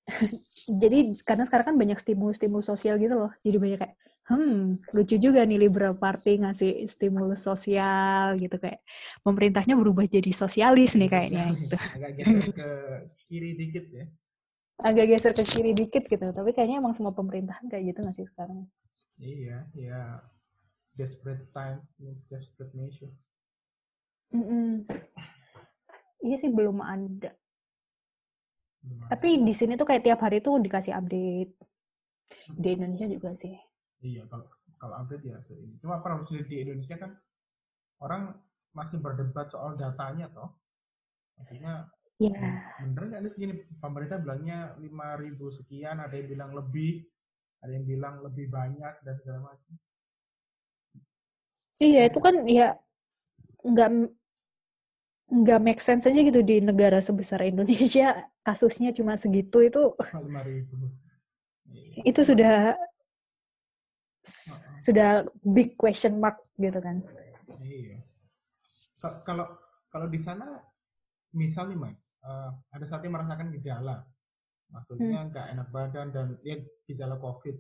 Jadi 0.82 1.16
karena 1.28 1.44
sekarang 1.46 1.74
kan 1.74 1.78
banyak 1.78 2.00
stimulus-stimulus 2.00 2.68
sosial 2.72 2.96
gitu 3.00 3.16
loh. 3.16 3.32
Jadi 3.44 3.58
banyak 3.62 3.80
kayak, 3.80 3.96
hmm, 4.30 4.60
lucu 4.96 5.16
juga 5.22 5.46
nih 5.46 5.60
Liberal 5.70 5.96
Party 5.96 6.42
ngasih 6.42 6.86
stimulus 6.90 7.46
sosial 7.46 8.36
gitu 8.38 8.56
kayak 8.58 8.82
pemerintahnya 9.22 9.76
berubah 9.78 10.06
jadi 10.10 10.32
sosialis 10.34 10.98
nih 10.98 11.10
kayaknya 11.10 11.46
gitu. 11.58 11.76
Agak 11.78 12.12
geser 12.18 12.44
ke 12.54 12.70
kiri 13.30 13.52
dikit 13.58 13.86
ya. 13.94 14.06
Agak 14.80 15.06
geser 15.12 15.36
ke 15.36 15.44
kiri 15.44 15.72
dikit 15.76 16.08
gitu. 16.08 16.24
Tapi 16.24 16.56
kayaknya 16.56 16.80
emang 16.80 16.96
semua 16.96 17.12
pemerintahan 17.12 17.68
kayak 17.68 17.92
gitu 17.92 18.00
nggak 18.00 18.16
sih 18.16 18.28
sekarang? 18.32 18.64
Iya, 19.20 19.68
ya. 19.76 20.24
Desperate 20.96 21.48
times 21.52 21.96
desperate 22.28 22.72
measure. 22.76 23.12
Mm-mm. 24.36 24.84
Iya 26.20 26.36
sih 26.36 26.52
belum 26.52 26.84
ada. 26.84 27.32
Gimana? 28.84 29.10
Tapi 29.12 29.44
di 29.44 29.54
sini 29.56 29.76
tuh 29.76 29.88
kayak 29.88 30.04
tiap 30.04 30.20
hari 30.24 30.40
tuh 30.40 30.60
dikasih 30.60 30.96
update. 30.96 31.56
Di 32.56 32.70
Indonesia 32.76 33.08
juga 33.08 33.36
sih. 33.36 33.56
Iya, 34.04 34.28
kalau 34.32 34.48
kalau 34.80 34.96
update 35.04 35.24
ya 35.28 35.40
sering. 35.44 35.76
Cuma 35.84 36.00
apa 36.00 36.16
harus 36.16 36.32
di 36.32 36.56
Indonesia 36.56 36.96
kan 36.96 37.12
orang 38.00 38.36
masih 38.72 39.00
berdebat 39.00 39.52
soal 39.52 39.76
datanya 39.76 40.32
toh. 40.32 40.56
Maksudnya 41.36 41.88
Ya. 42.20 42.36
bener 42.84 43.04
nggak 43.08 43.22
nih 43.24 43.32
segini 43.34 43.54
pemerintah 43.84 44.18
bilangnya 44.24 44.60
5.000 44.84 45.46
sekian, 45.58 45.98
ada 46.04 46.14
yang 46.20 46.28
bilang 46.34 46.52
lebih, 46.60 46.92
ada 47.64 47.72
yang 47.78 47.86
bilang 47.92 48.16
lebih 48.26 48.46
banyak 48.58 48.94
dan 49.06 49.16
segala 49.22 49.40
macam. 49.56 49.74
Iya, 51.86 52.00
itu 52.10 52.20
kan 52.26 52.36
ya 52.58 52.66
nggak 53.70 53.90
nggak 55.30 55.60
make 55.66 55.82
sense 55.88 56.04
aja 56.10 56.20
gitu 56.26 56.42
di 56.42 56.56
negara 56.70 56.98
sebesar 57.08 57.40
Indonesia 57.46 58.08
kasusnya 58.46 58.90
cuma 58.98 59.14
segitu 59.22 59.58
itu 59.70 59.82
5.000. 60.26 60.76
Iya. 61.70 62.02
itu 62.10 62.22
sudah 62.30 62.54
sudah 64.86 65.28
big 65.44 65.76
question 65.76 66.18
mark 66.24 66.40
gitu 66.58 66.80
kan. 66.80 67.04
Iya. 67.62 67.98
Ka- 69.02 69.22
Kalau 69.28 69.46
kalau 69.94 70.08
di 70.12 70.20
sana 70.22 70.46
misal 71.34 71.70
nih, 71.72 71.78
Mike, 71.80 72.02
eh, 72.24 72.50
ada 72.76 72.86
satu 72.86 73.06
yang 73.08 73.16
merasakan 73.20 73.54
gejala, 73.56 74.04
maksudnya 74.70 75.28
nggak 75.30 75.48
enak 75.56 75.68
badan 75.70 76.08
dan 76.14 76.28
dia 76.44 76.62
gejala 76.86 77.16
COVID. 77.18 77.56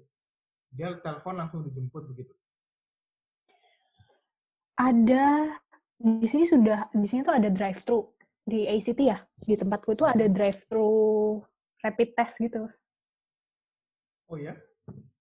Dia 0.75 0.93
telepon 1.01 1.35
langsung 1.37 1.65
dijemput 1.65 2.09
begitu. 2.13 2.33
Ada 4.79 5.57
di 5.99 6.27
sini 6.29 6.47
sudah 6.47 6.87
di 6.95 7.07
sini 7.09 7.25
tuh 7.25 7.35
ada 7.35 7.51
drive 7.51 7.83
thru 7.83 8.07
di 8.47 8.63
ACT 8.63 8.99
ya 9.03 9.19
di 9.35 9.53
tempatku 9.59 9.93
itu 9.93 10.07
ada 10.07 10.25
drive 10.31 10.63
thru 10.71 11.43
rapid 11.83 12.09
test 12.15 12.39
gitu. 12.39 12.65
Oh 14.29 14.37
ya? 14.39 14.55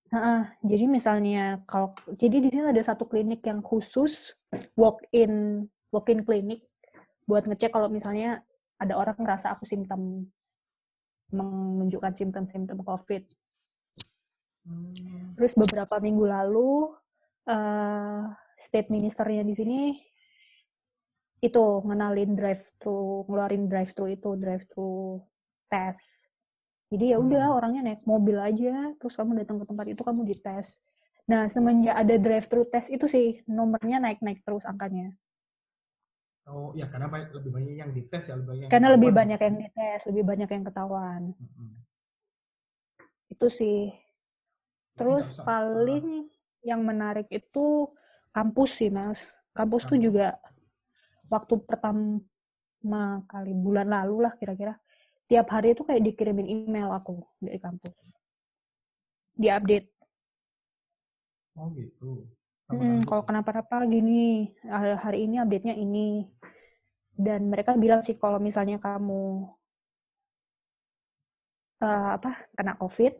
Nah, 0.08 0.56
jadi 0.64 0.88
misalnya 0.88 1.60
kalau 1.68 1.92
jadi 2.16 2.40
di 2.40 2.48
sini 2.48 2.72
ada 2.72 2.80
satu 2.80 3.04
klinik 3.04 3.44
yang 3.44 3.60
khusus 3.60 4.32
walk 4.72 5.04
in 5.12 5.64
walk 5.92 6.08
in 6.08 6.24
klinik 6.24 6.64
buat 7.28 7.44
ngecek 7.44 7.76
kalau 7.76 7.92
misalnya 7.92 8.40
ada 8.78 8.94
orang 8.94 9.18
ngerasa 9.18 9.52
aku 9.54 9.66
simptom 9.66 10.26
menunjukkan 11.34 12.14
simptom-simptom 12.16 12.80
COVID. 12.80 13.22
Hmm. 14.64 15.36
Terus 15.36 15.52
beberapa 15.56 16.00
minggu 16.00 16.24
lalu 16.24 16.92
uh, 17.48 18.22
state 18.56 18.88
ministernya 18.88 19.44
di 19.44 19.54
sini 19.54 19.80
itu 21.38 21.64
ngenalin 21.86 22.34
drive 22.34 22.64
thru, 22.82 23.22
ngeluarin 23.30 23.70
drive 23.70 23.92
thru 23.94 24.10
itu 24.10 24.30
drive 24.34 24.66
thru 24.66 25.22
test. 25.70 26.26
Jadi 26.88 27.12
ya 27.12 27.20
udah 27.20 27.52
hmm. 27.52 27.56
orangnya 27.60 27.82
naik 27.92 28.02
mobil 28.08 28.40
aja, 28.40 28.96
terus 28.96 29.14
kamu 29.14 29.44
datang 29.44 29.60
ke 29.60 29.64
tempat 29.68 29.86
itu 29.92 30.00
kamu 30.02 30.24
dites. 30.24 30.80
Nah 31.28 31.44
semenjak 31.52 31.94
ada 31.94 32.14
drive 32.16 32.46
thru 32.48 32.64
test 32.64 32.88
itu 32.88 33.04
sih 33.04 33.44
nomornya 33.44 34.00
naik 34.00 34.24
naik 34.24 34.40
terus 34.42 34.64
angkanya. 34.64 35.12
Oh 36.48 36.72
ya 36.72 36.88
karena 36.88 37.12
banyak, 37.12 37.28
lebih 37.36 37.52
banyak 37.52 37.74
yang 37.76 37.90
dites 37.92 38.24
ya 38.24 38.34
lebih 38.40 38.48
banyak. 38.48 38.68
Karena 38.72 38.88
lebih 38.96 39.10
banyak 39.12 39.40
yang 39.40 39.56
dites, 39.60 40.00
lebih 40.08 40.24
banyak 40.24 40.48
yang 40.48 40.64
ketahuan. 40.64 41.22
Hmm. 41.36 41.72
Itu 43.28 43.46
sih. 43.52 43.92
Terus 44.96 45.36
paling 45.36 46.26
yang 46.64 46.80
menarik 46.82 47.28
itu 47.28 47.92
kampus 48.32 48.80
sih 48.80 48.90
mas. 48.90 49.28
Kampus 49.52 49.84
tuh 49.86 50.00
juga 50.00 50.40
waktu 51.28 51.54
pertama 51.62 53.20
kali 53.28 53.52
bulan 53.52 53.88
lalu 53.90 54.24
lah 54.24 54.32
kira-kira 54.38 54.74
tiap 55.28 55.52
hari 55.52 55.76
itu 55.76 55.84
kayak 55.84 56.02
dikirimin 56.08 56.48
email 56.48 56.88
aku 56.94 57.20
dari 57.42 57.60
kampus 57.60 57.92
diupdate 59.36 59.92
oh 61.58 61.68
gitu 61.76 62.24
hmm, 62.72 63.04
kalau 63.04 63.22
kenapa-napa 63.28 63.84
gini 63.84 64.50
hari 64.72 65.28
ini 65.28 65.36
update-nya 65.42 65.76
ini 65.76 66.24
dan 67.18 67.50
mereka 67.50 67.74
bilang 67.74 67.98
sih 68.06 68.14
kalau 68.14 68.38
misalnya 68.38 68.78
kamu 68.78 69.50
uh, 71.82 72.10
apa 72.14 72.46
kena 72.54 72.78
covid 72.78 73.10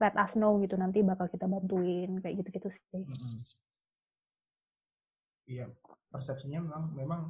let 0.00 0.16
us 0.16 0.36
know 0.36 0.56
gitu 0.60 0.76
nanti 0.76 1.04
bakal 1.04 1.28
kita 1.28 1.44
bantuin 1.44 2.20
kayak 2.20 2.40
gitu-gitu 2.40 2.68
sih. 2.68 3.04
Iya 5.46 5.68
persepsinya 6.12 6.64
memang 6.64 6.84
memang 6.96 7.22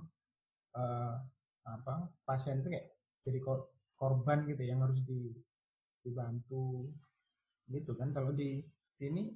uh, 0.75 1.15
apa 1.67 2.11
pasien 2.23 2.63
itu 2.63 2.71
kayak 2.71 2.87
jadi 3.27 3.39
korban 3.99 4.47
gitu 4.47 4.63
yang 4.63 4.83
harus 4.87 5.03
di, 5.03 5.35
dibantu 6.07 6.91
gitu 7.71 7.95
kan. 7.99 8.15
Kalau 8.15 8.31
di 8.31 8.63
sini 8.99 9.31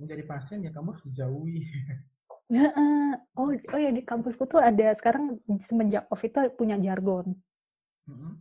menjadi 0.00 0.24
pasien 0.24 0.64
ya 0.64 0.72
kamu 0.72 0.96
harus 0.96 1.04
dijauhi 1.08 1.64
Ya, 2.52 2.68
uh, 2.68 3.14
oh, 3.40 3.56
oh 3.56 3.80
ya 3.80 3.88
di 3.88 4.04
kampusku 4.04 4.44
tuh 4.44 4.60
ada 4.60 4.92
sekarang 4.92 5.40
semenjak 5.56 6.04
COVID 6.12 6.28
itu 6.28 6.40
punya 6.60 6.76
jargon. 6.76 7.32
Mm-hmm. 8.04 8.32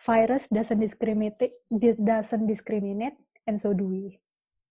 Virus 0.00 0.48
doesn't 0.48 0.80
discriminate, 0.80 1.52
doesn't 2.00 2.48
discriminate, 2.48 3.20
and 3.44 3.60
so 3.60 3.76
do 3.76 3.92
we. 3.92 4.16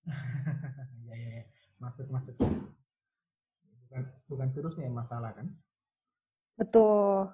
ya, 1.09 1.13
ya, 1.13 1.29
ya. 1.37 1.43
Maksud, 1.77 2.09
maksud. 2.09 2.35
Bukan, 3.85 4.03
bukan 4.25 4.47
virusnya 4.49 4.89
yang 4.89 4.97
masalah 4.97 5.29
kan? 5.37 5.53
Betul. 6.57 7.29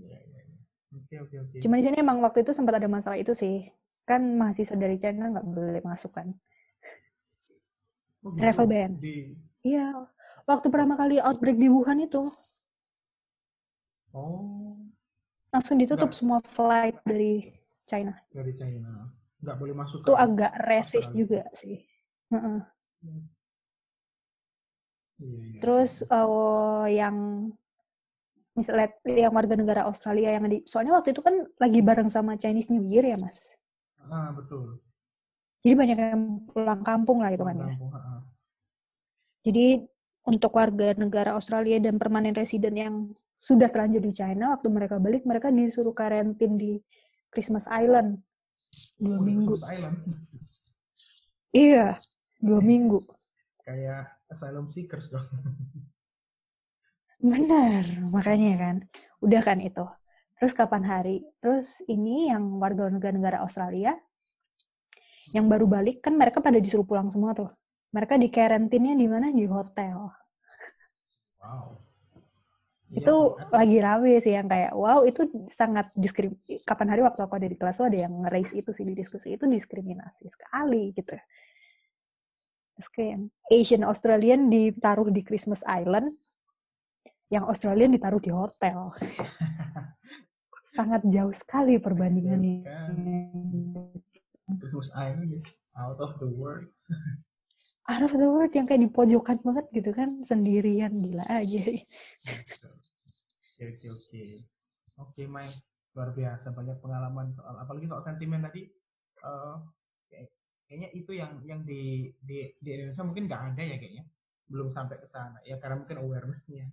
Ya, 0.00 0.16
ya, 0.24 0.40
ya. 0.40 0.56
Oke, 0.96 1.14
oke, 1.20 1.36
oke. 1.36 1.56
Cuma 1.60 1.76
di 1.76 1.84
sini 1.84 2.00
emang 2.00 2.24
waktu 2.24 2.40
itu 2.40 2.56
sempat 2.56 2.80
ada 2.80 2.88
masalah 2.88 3.20
itu 3.20 3.36
sih. 3.36 3.68
Kan 4.08 4.40
mahasiswa 4.40 4.74
dari 4.74 4.96
China 4.96 5.28
nggak 5.28 5.44
boleh 5.44 5.84
masuk 5.84 6.16
kan. 6.16 6.32
Oh, 8.24 8.32
gitu? 8.32 8.40
Travel 8.40 8.66
ban. 8.66 8.92
Di... 8.96 9.36
Waktu 10.50 10.66
pertama 10.66 10.98
kali 10.98 11.22
outbreak 11.22 11.54
di 11.62 11.70
Wuhan 11.70 12.02
itu. 12.02 12.26
Oh. 14.10 14.74
Langsung 15.54 15.78
ditutup 15.78 16.10
Nggak. 16.10 16.18
semua 16.18 16.38
flight 16.42 16.98
dari 17.06 17.54
China. 17.86 18.18
Dari 18.34 18.50
China. 18.58 19.14
Nggak 19.38 19.56
boleh 19.62 19.74
masuk. 19.78 20.02
Itu 20.02 20.18
agak 20.18 20.52
resist 20.66 21.14
juga 21.14 21.46
sih. 21.54 21.78
Uh 22.30 22.34
-uh. 22.34 22.60
Yes. 23.06 23.28
Iya, 25.22 25.40
iya. 25.54 25.60
Terus 25.62 25.92
uh, 26.10 26.90
yang 26.90 27.16
misalnya 28.58 28.88
yang 29.06 29.32
warga 29.32 29.54
negara 29.54 29.82
Australia 29.86 30.34
yang 30.34 30.44
di 30.50 30.66
soalnya 30.66 30.98
waktu 30.98 31.14
itu 31.14 31.22
kan 31.22 31.46
lagi 31.56 31.80
bareng 31.80 32.10
sama 32.10 32.34
Chinese 32.34 32.68
New 32.74 32.82
Year 32.82 33.06
ya 33.14 33.16
mas 33.22 33.38
ah 34.10 34.34
betul 34.34 34.82
jadi 35.62 35.74
banyak 35.78 35.98
yang 35.98 36.22
pulang 36.50 36.82
kampung 36.82 37.22
lah 37.22 37.30
itu 37.30 37.46
kan 37.46 37.56
ya 37.56 37.74
jadi 39.46 39.66
untuk 40.26 40.52
warga 40.52 40.92
negara 40.96 41.32
Australia 41.32 41.80
dan 41.80 41.96
permanen 41.96 42.36
resident 42.36 42.76
yang 42.76 42.94
sudah 43.34 43.72
terlanjur 43.72 44.04
di 44.04 44.12
China 44.12 44.52
waktu 44.52 44.68
mereka 44.68 45.00
balik 45.00 45.24
mereka 45.24 45.48
disuruh 45.48 45.96
karantin 45.96 46.60
di 46.60 46.76
Christmas 47.32 47.64
Island 47.70 48.20
dua 49.00 49.16
oh, 49.16 49.24
minggu 49.24 49.54
Island. 49.56 49.96
iya 51.56 51.96
dua 52.36 52.60
minggu 52.60 53.00
kayak 53.64 54.12
asylum 54.28 54.68
seekers 54.68 55.08
dong 55.08 55.24
Benar, 57.20 57.84
makanya 58.08 58.52
kan. 58.56 58.76
Udah 59.20 59.44
kan 59.44 59.60
itu. 59.60 59.84
Terus 60.40 60.56
kapan 60.56 60.88
hari? 60.88 61.20
Terus 61.44 61.84
ini 61.84 62.32
yang 62.32 62.56
warga 62.56 62.88
negara-negara 62.88 63.44
Australia 63.44 63.92
yang 65.36 65.44
baru 65.44 65.68
balik 65.68 66.00
kan 66.00 66.16
mereka 66.16 66.40
pada 66.40 66.56
disuruh 66.56 66.88
pulang 66.88 67.12
semua 67.12 67.36
tuh. 67.36 67.52
Mereka 67.90 68.14
di 68.18 68.28
karantinnya 68.30 68.94
di 68.94 69.06
mana? 69.10 69.34
Di 69.34 69.46
hotel. 69.50 70.10
Wow. 71.42 71.80
Itu 72.90 73.38
ya, 73.38 73.46
lagi 73.54 73.78
rame 73.78 74.18
sih 74.18 74.34
yang 74.34 74.50
kayak 74.50 74.74
wow 74.74 75.06
itu 75.06 75.22
sangat 75.46 75.94
diskrim 75.94 76.34
kapan 76.66 76.90
hari 76.90 77.06
waktu 77.06 77.22
aku 77.22 77.38
ada 77.38 77.46
di 77.46 77.54
kelas 77.54 77.78
tuh 77.78 77.86
ada 77.86 78.02
yang 78.02 78.10
nge 78.26 78.50
itu 78.50 78.70
sih 78.74 78.82
di 78.82 78.98
diskusi 78.98 79.38
itu 79.38 79.46
diskriminasi 79.46 80.26
sekali 80.26 80.90
gitu. 80.90 81.14
Terus 82.74 82.88
kayak 82.90 83.30
Asian 83.46 83.86
Australian 83.86 84.50
ditaruh 84.50 85.06
di 85.12 85.22
Christmas 85.22 85.62
Island, 85.68 86.16
yang 87.30 87.46
Australian 87.46 87.94
ditaruh 87.94 88.18
di 88.18 88.32
hotel. 88.34 88.90
Sangat 90.74 91.04
jauh 91.06 91.30
sekali 91.30 91.78
perbandingannya. 91.78 92.66
Christmas 94.58 94.90
Island 94.98 95.30
is 95.30 95.62
out 95.78 96.00
of 96.02 96.18
the 96.18 96.26
world. 96.26 96.66
out 97.88 98.02
of 98.04 98.12
the 98.12 98.28
world 98.28 98.52
yang 98.52 98.66
kayak 98.68 98.84
di 98.84 98.90
pojokan 98.90 99.40
banget 99.40 99.66
gitu 99.72 99.90
kan 99.96 100.20
sendirian 100.20 100.92
gila 101.00 101.24
aja. 101.30 101.62
Oke 103.56 103.64
oke 103.72 103.86
oke. 103.88 104.22
Oke 105.00 105.22
Mai. 105.24 105.48
Luar 105.90 106.14
biasa 106.14 106.54
banyak 106.54 106.78
pengalaman 106.78 107.34
soal 107.34 107.54
apalagi 107.58 107.86
soal 107.88 108.02
sentimen 108.04 108.44
tadi. 108.44 108.68
Uh, 109.20 109.60
kayaknya 110.64 110.88
itu 110.96 111.12
yang 111.12 111.42
yang 111.44 111.60
di 111.66 112.14
di 112.22 112.54
di 112.62 112.68
Indonesia 112.72 113.04
mungkin 113.04 113.26
nggak 113.26 113.42
ada 113.54 113.62
ya 113.64 113.76
kayaknya. 113.80 114.04
Belum 114.46 114.70
sampai 114.70 114.96
ke 115.00 115.08
sana. 115.10 115.42
Ya 115.42 115.58
karena 115.58 115.82
mungkin 115.82 115.98
awarenessnya. 115.98 116.70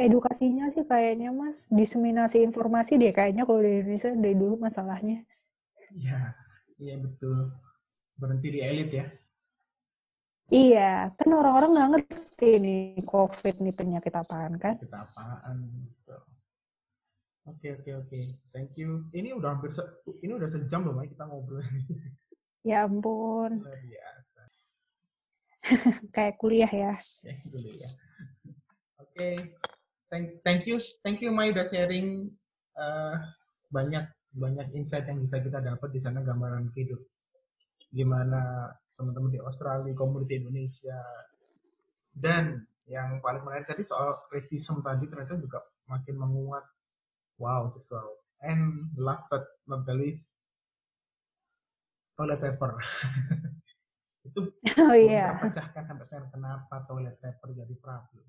Edukasinya 0.00 0.70
sih 0.72 0.86
kayaknya 0.86 1.34
mas. 1.34 1.68
Diseminasi 1.68 2.40
informasi 2.40 2.96
deh 2.96 3.12
kayaknya 3.12 3.44
kalau 3.44 3.60
di 3.60 3.84
Indonesia 3.84 4.10
dari 4.14 4.36
dulu 4.38 4.54
masalahnya. 4.56 5.26
Iya 5.92 6.32
iya 6.78 6.94
betul. 6.96 7.52
Berhenti 8.16 8.48
di 8.54 8.60
elit 8.64 8.92
ya 8.94 9.06
iya 10.50 11.14
kan 11.14 11.30
orang-orang 11.30 11.70
nggak 11.72 11.90
ngerti 11.94 12.50
nih 12.58 12.80
covid 13.06 13.56
nih 13.62 13.74
penyakit 13.74 14.12
apaan 14.14 14.58
kan? 14.58 14.76
Penyakit 14.76 14.94
apaan 14.94 15.56
oke 17.50 17.68
oke 17.82 17.90
oke. 18.06 18.18
Thank 18.54 18.78
you. 18.78 19.06
Ini 19.10 19.34
udah 19.34 19.58
hampir 19.58 19.74
se 19.74 19.82
ini 20.22 20.32
udah 20.34 20.48
sejam 20.50 20.86
loh 20.86 20.94
Mai 20.94 21.10
kita 21.10 21.26
ngobrol 21.26 21.62
ya 22.60 22.84
ampun. 22.84 23.64
Kayak 26.14 26.34
kuliah 26.40 26.70
ya. 26.70 26.92
Kayak 27.24 27.40
kuliah. 27.48 27.92
Oke. 29.00 29.28
Thank 30.10 30.42
thank 30.42 30.62
you 30.66 30.76
thank 31.06 31.18
you 31.22 31.30
Mai 31.30 31.54
udah 31.54 31.70
sharing 31.70 32.34
uh, 32.74 33.14
banyak 33.70 34.10
banyak 34.34 34.66
insight 34.74 35.06
yang 35.06 35.22
bisa 35.22 35.38
kita 35.42 35.62
dapat 35.62 35.90
di 35.94 36.00
sana 36.02 36.22
gambaran 36.22 36.70
hidup. 36.74 36.98
Gimana 37.90 38.70
teman-teman 39.00 39.32
di 39.32 39.40
Australia, 39.40 39.96
komuniti 39.96 40.36
Indonesia 40.36 41.00
dan 42.12 42.68
yang 42.84 43.22
paling 43.24 43.40
menarik 43.46 43.64
tadi 43.70 43.80
soal 43.86 44.18
racism 44.28 44.84
tadi 44.84 45.08
ternyata 45.08 45.40
juga 45.40 45.62
makin 45.88 46.20
menguat 46.20 46.64
wow 47.40 47.70
wow 47.72 48.08
and 48.44 48.92
the 48.92 49.02
last 49.02 49.24
but 49.32 49.46
not 49.64 49.86
the 49.88 49.94
least 49.96 50.36
toilet 52.20 52.36
paper. 52.36 52.76
itu 54.28 54.40
Oh 54.84 54.92
iya. 54.92 55.40
terpecahkan 55.40 55.82
sampai 55.88 56.04
sekarang 56.04 56.28
kenapa 56.28 56.84
toilet 56.84 57.16
paper 57.24 57.56
jadi 57.56 57.74
problem. 57.80 58.26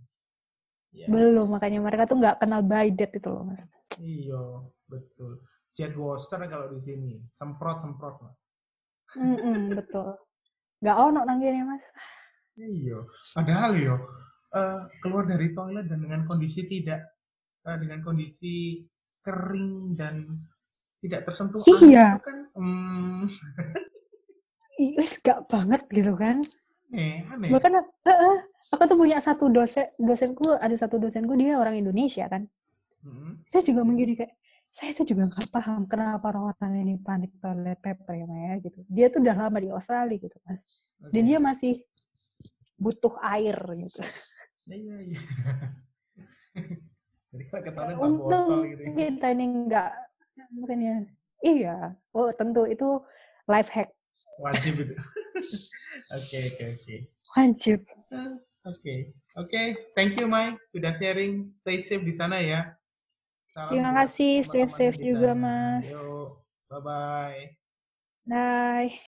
Ya, 0.91 1.07
Belum, 1.07 1.47
makanya 1.55 1.80
mereka 1.80 2.03
tuh 2.07 2.19
nggak 2.19 2.39
kenal 2.43 2.63
by 2.63 2.91
date 2.91 3.15
itu 3.15 3.28
loh, 3.32 3.47
Mas. 3.47 3.63
iya, 3.99 4.43
betul. 4.91 5.39
Jet 5.72 5.95
washer 5.95 6.43
kalau 6.51 6.67
di 6.67 6.80
sini, 6.84 7.15
semprot-semprot. 7.32 8.15
Mas. 8.24 8.36
Mm-mm, 9.15 9.76
betul. 9.76 10.19
Nggak 10.82 10.97
ono 10.97 11.19
nang 11.23 11.38
kene, 11.38 11.61
Mas. 11.63 11.93
Iya, 12.57 13.05
padahal 13.38 13.71
yo 13.79 13.95
eh, 14.51 14.82
keluar 14.99 15.23
dari 15.29 15.55
toilet 15.55 15.88
dan 15.88 16.03
dengan 16.03 16.27
kondisi 16.27 16.67
tidak 16.67 17.01
eh, 17.63 17.77
dengan 17.79 18.01
kondisi 18.03 18.84
kering 19.21 19.95
dan 19.95 20.25
tidak 21.01 21.25
tersentuh 21.25 21.61
Iya. 21.82 22.17
itu 22.17 22.21
kan 22.25 22.38
hmm, 22.57 23.21
wes 24.97 25.13
gak 25.21 25.45
banget 25.49 25.82
gitu 25.93 26.13
kan. 26.17 26.41
aneh, 26.91 27.23
aneh. 27.29 27.49
Bahkan 27.53 27.71
heeh, 27.77 28.38
aku 28.75 28.84
tuh 28.84 28.97
punya 28.99 29.17
satu 29.23 29.47
dosen, 29.47 29.88
dosenku 29.95 30.57
ada 30.59 30.75
satu 30.75 30.99
dosenku 30.99 31.34
dia 31.39 31.55
orang 31.55 31.79
Indonesia 31.79 32.27
kan. 32.27 32.49
Mm-mm. 33.01 33.47
Saya 33.49 33.63
juga 33.63 33.82
begini 33.88 34.13
kayak 34.19 34.34
saya 34.72 34.95
tuh 34.95 35.03
juga 35.03 35.28
nggak 35.28 35.51
paham 35.51 35.84
kenapa 35.84 36.32
orang-orang 36.32 36.88
ini 36.88 36.95
panik 36.95 37.36
toilet 37.43 37.76
paper 37.84 38.15
ya 38.15 38.26
Maya 38.26 38.55
gitu. 38.63 38.80
Dia 38.88 39.11
tuh 39.11 39.19
udah 39.19 39.36
lama 39.36 39.59
di 39.59 39.67
Australia 39.67 40.15
gitu 40.15 40.38
mas. 40.47 40.63
Dan 41.11 41.24
Oke. 41.24 41.28
dia 41.28 41.39
masih 41.43 41.74
butuh 42.80 43.13
air 43.19 43.59
gitu. 43.76 43.99
Iya, 44.72 44.76
iya, 44.80 44.95
iya. 44.95 45.22
Jadi 47.32 47.43
kalau 47.51 47.63
ke 47.67 47.72
toilet 47.76 47.95
bawa 47.95 48.07
Untung 48.07 48.47
botol 48.47 48.59
gitu 48.72 48.82
ya. 48.82 48.91
kita 48.95 49.28
ini 49.36 49.45
nggak 49.67 49.89
makanya 50.55 50.93
iya. 51.43 51.76
Oh 52.15 52.32
tentu 52.32 52.63
itu 52.63 52.88
life 53.51 53.67
hack 53.72 53.91
Wajib 54.39 54.88
itu. 54.88 54.95
Oke, 56.17 56.38
oke, 56.49 56.65
oke. 56.65 56.95
wajib. 57.38 57.80
Oke, 58.65 58.95
oke. 59.34 59.61
Thank 59.93 60.17
you, 60.17 60.28
Mai. 60.30 60.53
Sudah 60.69 60.93
sharing. 60.97 61.49
Stay 61.61 61.78
safe 61.82 62.05
di 62.05 62.13
sana 62.13 62.38
ya. 62.41 62.74
Salam 63.55 63.67
Terima 63.69 63.91
kasih, 63.97 64.31
stay 64.47 64.65
safe 64.77 64.97
juga 65.07 65.31
sana. 65.31 65.43
mas. 65.43 65.87
Yuk, 65.87 66.29
bye-bye. 66.69 67.57
Bye. 68.25 68.99